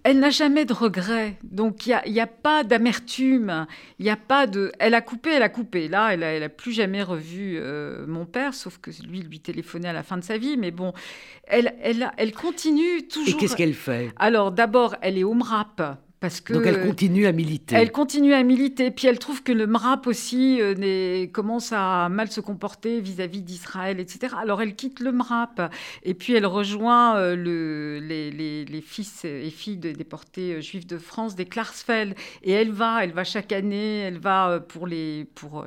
elle 0.03 0.19
n'a 0.19 0.29
jamais 0.29 0.65
de 0.65 0.73
regrets, 0.73 1.37
donc 1.43 1.85
il 1.85 1.99
n'y 2.07 2.19
a, 2.19 2.27
pas 2.27 2.63
d'amertume, 2.63 3.67
il 3.99 4.03
n'y 4.03 4.09
a 4.09 4.15
pas 4.15 4.47
de... 4.47 4.71
Elle 4.79 4.93
a 4.93 5.01
coupé, 5.01 5.31
elle 5.31 5.43
a 5.43 5.49
coupé. 5.49 5.87
Là, 5.87 6.13
elle 6.13 6.21
n'a 6.21 6.45
a 6.45 6.49
plus 6.49 6.71
jamais 6.71 7.03
revu 7.03 7.57
euh, 7.57 8.05
mon 8.07 8.25
père, 8.25 8.53
sauf 8.53 8.77
que 8.77 8.91
lui 9.07 9.21
lui 9.21 9.39
téléphonait 9.39 9.89
à 9.89 9.93
la 9.93 10.03
fin 10.03 10.17
de 10.17 10.23
sa 10.23 10.37
vie, 10.37 10.57
mais 10.57 10.71
bon, 10.71 10.93
elle, 11.43 11.75
elle, 11.81 12.11
elle 12.17 12.33
continue 12.33 13.07
toujours... 13.07 13.29
Et 13.29 13.33
qu'est-ce 13.33 13.55
qu'elle 13.55 13.73
fait? 13.73 14.11
Alors 14.17 14.51
d'abord, 14.51 14.95
elle 15.01 15.17
est 15.17 15.23
au 15.23 15.33
MRAP, 15.33 15.81
que, 16.19 16.53
Donc 16.53 16.65
elle 16.65 16.81
continue 16.81 17.27
à 17.27 17.31
militer. 17.31 17.75
Elle 17.75 17.91
continue 17.91 18.33
à 18.33 18.43
militer, 18.43 18.91
puis 18.91 19.07
elle 19.07 19.19
trouve 19.19 19.41
que 19.41 19.53
le 19.53 19.67
MRAP 19.67 20.05
aussi 20.05 20.59
euh, 20.61 21.27
commence 21.27 21.71
à 21.71 22.09
mal 22.09 22.29
se 22.29 22.41
comporter 22.41 22.99
vis-à-vis 22.99 23.41
d'Israël, 23.41 23.99
etc. 24.01 24.35
Alors 24.37 24.61
elle 24.61 24.75
quitte 24.75 24.99
le 24.99 25.13
MRAP, 25.13 25.71
et 26.03 26.13
puis 26.13 26.33
elle 26.33 26.45
rejoint 26.45 27.15
euh, 27.15 27.35
le, 27.35 27.99
les, 27.99 28.81
fils 28.81 29.23
et 29.23 29.49
filles 29.49 29.77
des 29.77 29.93
déportés 29.93 30.55
euh, 30.55 30.61
juifs 30.61 30.87
de 30.87 30.97
France, 30.97 31.35
des 31.35 31.45
Klarsfeld, 31.45 32.15
et 32.43 32.51
elle 32.51 32.71
va, 32.71 33.03
elle 33.03 33.13
va 33.13 33.23
chaque 33.23 33.53
année, 33.53 33.99
elle 33.99 34.19
va 34.19 34.59
pour 34.59 34.87
les, 34.87 35.25
pour, 35.35 35.65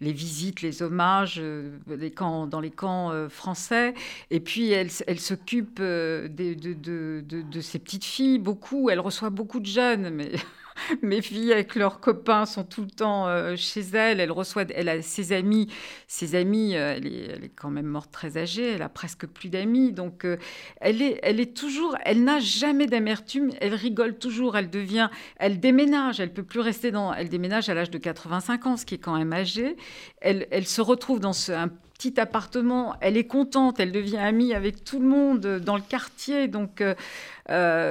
les 0.00 0.12
visites, 0.12 0.62
les 0.62 0.82
hommages 0.82 1.42
les 1.88 2.10
camps, 2.10 2.46
dans 2.46 2.60
les 2.60 2.70
camps 2.70 3.12
français, 3.28 3.94
et 4.30 4.40
puis 4.40 4.70
elle, 4.70 4.88
elle 5.06 5.20
s'occupe 5.20 5.78
de, 5.78 6.30
de, 6.30 6.72
de, 6.72 7.42
de, 7.42 7.60
ses 7.60 7.78
petites 7.78 8.04
filles, 8.04 8.38
beaucoup, 8.38 8.88
elle 8.90 9.00
reçoit 9.00 9.30
beaucoup 9.30 9.60
de 9.60 9.66
jeunes 9.66 9.89
mais 9.96 10.32
mes 11.02 11.22
filles 11.22 11.52
avec 11.52 11.74
leurs 11.74 12.00
copains 12.00 12.46
sont 12.46 12.64
tout 12.64 12.82
le 12.82 12.90
temps 12.90 13.26
euh, 13.28 13.56
chez 13.56 13.80
elle. 13.94 14.20
Elle 14.20 14.32
reçoit, 14.32 14.64
elle 14.74 14.88
a 14.88 15.02
ses 15.02 15.32
amis, 15.32 15.68
ses 16.06 16.34
amis. 16.34 16.76
Euh, 16.76 16.94
elle, 16.96 17.06
est, 17.06 17.26
elle, 17.36 17.44
est, 17.44 17.52
quand 17.54 17.70
même 17.70 17.86
morte 17.86 18.10
très 18.10 18.36
âgée. 18.36 18.72
Elle 18.72 18.82
a 18.82 18.88
presque 18.88 19.26
plus 19.26 19.48
d'amis, 19.48 19.92
donc 19.92 20.24
euh, 20.24 20.36
elle 20.80 21.02
est, 21.02 21.18
elle 21.22 21.40
est 21.40 21.56
toujours, 21.56 21.96
elle 22.04 22.24
n'a 22.24 22.38
jamais 22.38 22.86
d'amertume. 22.86 23.50
Elle 23.60 23.74
rigole 23.74 24.18
toujours. 24.18 24.56
Elle 24.56 24.70
devient, 24.70 25.08
elle 25.36 25.60
déménage. 25.60 26.20
Elle 26.20 26.32
peut 26.32 26.42
plus 26.42 26.60
rester 26.60 26.90
dans, 26.90 27.12
elle 27.12 27.28
déménage 27.28 27.68
à 27.68 27.74
l'âge 27.74 27.90
de 27.90 27.98
85 27.98 28.66
ans, 28.66 28.76
ce 28.76 28.86
qui 28.86 28.94
est 28.94 28.98
quand 28.98 29.16
même 29.16 29.32
âgé. 29.32 29.76
Elle, 30.20 30.46
elle 30.50 30.66
se 30.66 30.80
retrouve 30.80 31.20
dans 31.20 31.50
un 31.50 31.68
petit 31.68 32.18
appartement. 32.18 32.96
Elle 33.00 33.16
est 33.16 33.26
contente. 33.26 33.80
Elle 33.80 33.92
devient 33.92 34.18
amie 34.18 34.54
avec 34.54 34.84
tout 34.84 35.00
le 35.00 35.06
monde 35.06 35.40
dans 35.40 35.76
le 35.76 35.82
quartier. 35.82 36.48
Donc 36.48 36.82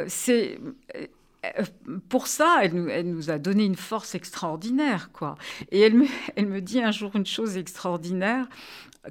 c'est 0.07 0.57
pour 2.09 2.27
ça, 2.27 2.59
elle 2.61 2.73
nous, 2.73 2.89
elle 2.89 3.09
nous, 3.09 3.29
a 3.29 3.37
donné 3.37 3.63
une 3.63 3.75
force 3.75 4.15
extraordinaire, 4.15 5.11
quoi. 5.13 5.37
Et 5.71 5.79
elle 5.79 5.93
me, 5.93 6.05
elle 6.35 6.47
me 6.47 6.61
dit 6.61 6.81
un 6.81 6.91
jour 6.91 7.15
une 7.15 7.25
chose 7.25 7.57
extraordinaire 7.57 8.47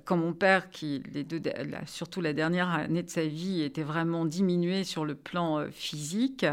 quand 0.04 0.16
mon 0.16 0.32
père, 0.32 0.70
qui 0.70 1.02
les 1.12 1.24
deux, 1.24 1.40
surtout 1.86 2.20
la 2.20 2.32
dernière 2.32 2.68
année 2.68 3.02
de 3.02 3.10
sa 3.10 3.24
vie, 3.24 3.62
était 3.62 3.82
vraiment 3.82 4.24
diminué 4.24 4.84
sur 4.84 5.04
le 5.04 5.14
plan 5.14 5.58
euh, 5.58 5.68
physique 5.70 6.44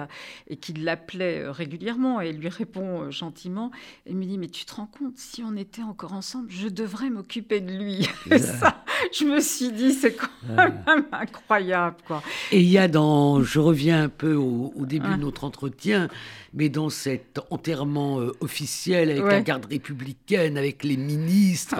et 0.47 0.55
qu'il 0.55 0.83
l'appelait 0.83 1.43
euh, 1.43 1.51
régulièrement 1.51 2.21
et 2.21 2.31
lui 2.31 2.47
répond 2.47 3.01
euh, 3.01 3.11
gentiment, 3.11 3.71
il 4.05 4.15
me 4.15 4.25
dit 4.25 4.37
mais 4.37 4.47
tu 4.47 4.65
te 4.65 4.75
rends 4.75 4.87
compte 4.87 5.17
si 5.17 5.43
on 5.43 5.55
était 5.55 5.83
encore 5.83 6.13
ensemble, 6.13 6.49
je 6.49 6.69
devrais 6.69 7.09
m'occuper 7.09 7.59
de 7.59 7.73
lui. 7.73 8.07
Ça, 8.39 8.84
je 9.17 9.25
me 9.25 9.39
suis 9.39 9.71
dit 9.71 9.93
c'est 9.93 10.13
quand 10.13 10.27
même 10.47 11.05
incroyable 11.11 11.97
quoi. 12.07 12.21
Et 12.51 12.61
il 12.61 12.69
y 12.69 12.77
a 12.77 12.87
dans, 12.87 13.41
je 13.41 13.59
reviens 13.59 14.03
un 14.03 14.09
peu 14.09 14.35
au, 14.35 14.71
début 14.85 15.09
de 15.09 15.21
notre 15.21 15.43
entretien, 15.43 16.07
mais 16.53 16.69
dans 16.69 16.89
cet 16.89 17.39
enterrement 17.49 18.19
officiel 18.39 19.09
avec 19.11 19.23
la 19.23 19.41
garde 19.41 19.65
républicaine, 19.65 20.57
avec 20.57 20.83
les 20.83 20.97
ministres, 20.97 21.77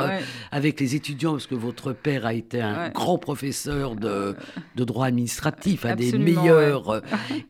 avec 0.51 0.80
les 0.80 0.95
étudiants, 0.95 1.34
parce 1.34 1.47
que 1.47 1.55
votre 1.55 1.93
père 1.93 2.26
a 2.26 2.34
été 2.34 2.61
un 2.61 2.89
grand 2.89 3.18
professeur 3.18 3.95
de, 3.95 4.36
droit 4.76 5.07
administratif, 5.07 5.86
un 5.86 5.95
des 5.95 6.18
meilleurs. 6.18 7.01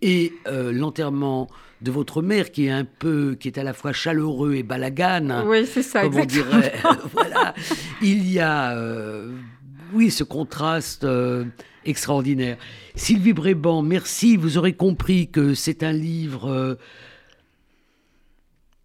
Et 0.01 0.33
euh, 0.47 0.71
l'enterrement 0.71 1.47
de 1.81 1.91
votre 1.91 2.21
mère, 2.21 2.51
qui 2.51 2.67
est 2.67 2.71
un 2.71 2.85
peu, 2.85 3.35
qui 3.39 3.47
est 3.47 3.57
à 3.57 3.63
la 3.63 3.73
fois 3.73 3.93
chaleureux 3.93 4.55
et 4.55 4.63
balagane. 4.63 5.43
Oui, 5.45 5.65
c'est 5.65 5.83
ça, 5.83 6.01
comme 6.01 6.17
on 6.17 6.25
dirait. 6.25 6.73
voilà. 7.11 7.53
Il 8.01 8.31
y 8.31 8.39
a, 8.39 8.75
euh, 8.75 9.31
oui, 9.93 10.11
ce 10.11 10.23
contraste 10.23 11.03
euh, 11.03 11.45
extraordinaire. 11.85 12.57
Sylvie 12.95 13.33
Bréban, 13.33 13.81
merci. 13.81 14.37
Vous 14.37 14.57
aurez 14.57 14.73
compris 14.73 15.29
que 15.29 15.53
c'est 15.53 15.83
un 15.83 15.93
livre 15.93 16.77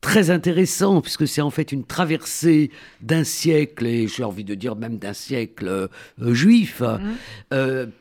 très 0.00 0.30
intéressant, 0.30 1.00
puisque 1.00 1.28
c'est 1.28 1.40
en 1.40 1.50
fait 1.50 1.72
une 1.72 1.84
traversée 1.84 2.70
d'un 3.00 3.24
siècle, 3.24 3.86
et 3.86 4.08
j'ai 4.08 4.24
envie 4.24 4.44
de 4.44 4.54
dire 4.54 4.76
même 4.76 4.98
d'un 4.98 5.12
siècle 5.12 5.68
euh, 5.68 5.88
juif, 6.34 6.80
mhm. 6.80 7.92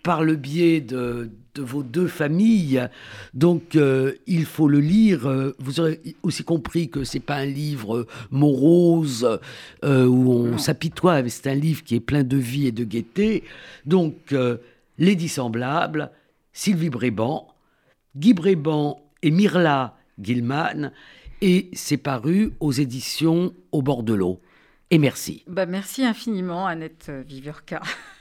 Euh, 0.00 0.02
par 0.02 0.24
le 0.24 0.36
biais 0.36 0.80
de, 0.80 1.30
vos 1.58 1.82
deux 1.82 2.06
familles. 2.06 2.88
Donc 3.34 3.76
euh, 3.76 4.14
il 4.26 4.44
faut 4.44 4.68
le 4.68 4.80
lire. 4.80 5.52
Vous 5.58 5.80
aurez 5.80 6.00
aussi 6.22 6.44
compris 6.44 6.88
que 6.88 7.04
c'est 7.04 7.20
pas 7.20 7.36
un 7.36 7.46
livre 7.46 8.06
morose 8.30 9.38
où 9.82 9.86
on 10.32 10.58
s'apitoie, 10.58 11.28
c'est 11.28 11.48
un 11.48 11.54
livre 11.54 11.84
qui 11.84 11.96
est 11.96 12.00
plein 12.00 12.24
de 12.24 12.36
vie 12.36 12.66
et 12.66 12.72
de 12.72 12.84
gaieté. 12.84 13.44
Donc 13.84 14.34
Les 14.98 15.16
Dissemblables, 15.16 16.10
Sylvie 16.52 16.90
Bréban, 16.90 17.48
Guy 18.16 18.32
Bréban 18.34 19.02
et 19.22 19.30
Mirla 19.30 19.96
Gilman 20.20 20.92
et 21.40 21.70
c'est 21.72 21.96
paru 21.96 22.52
aux 22.60 22.72
éditions 22.72 23.54
Au 23.72 23.82
bord 23.82 24.02
de 24.02 24.14
l'eau. 24.14 24.40
Et 24.90 24.98
merci. 24.98 25.44
Bah 25.46 25.66
merci 25.66 26.04
infiniment, 26.04 26.66
Annette 26.66 27.10
Viverka. 27.26 27.80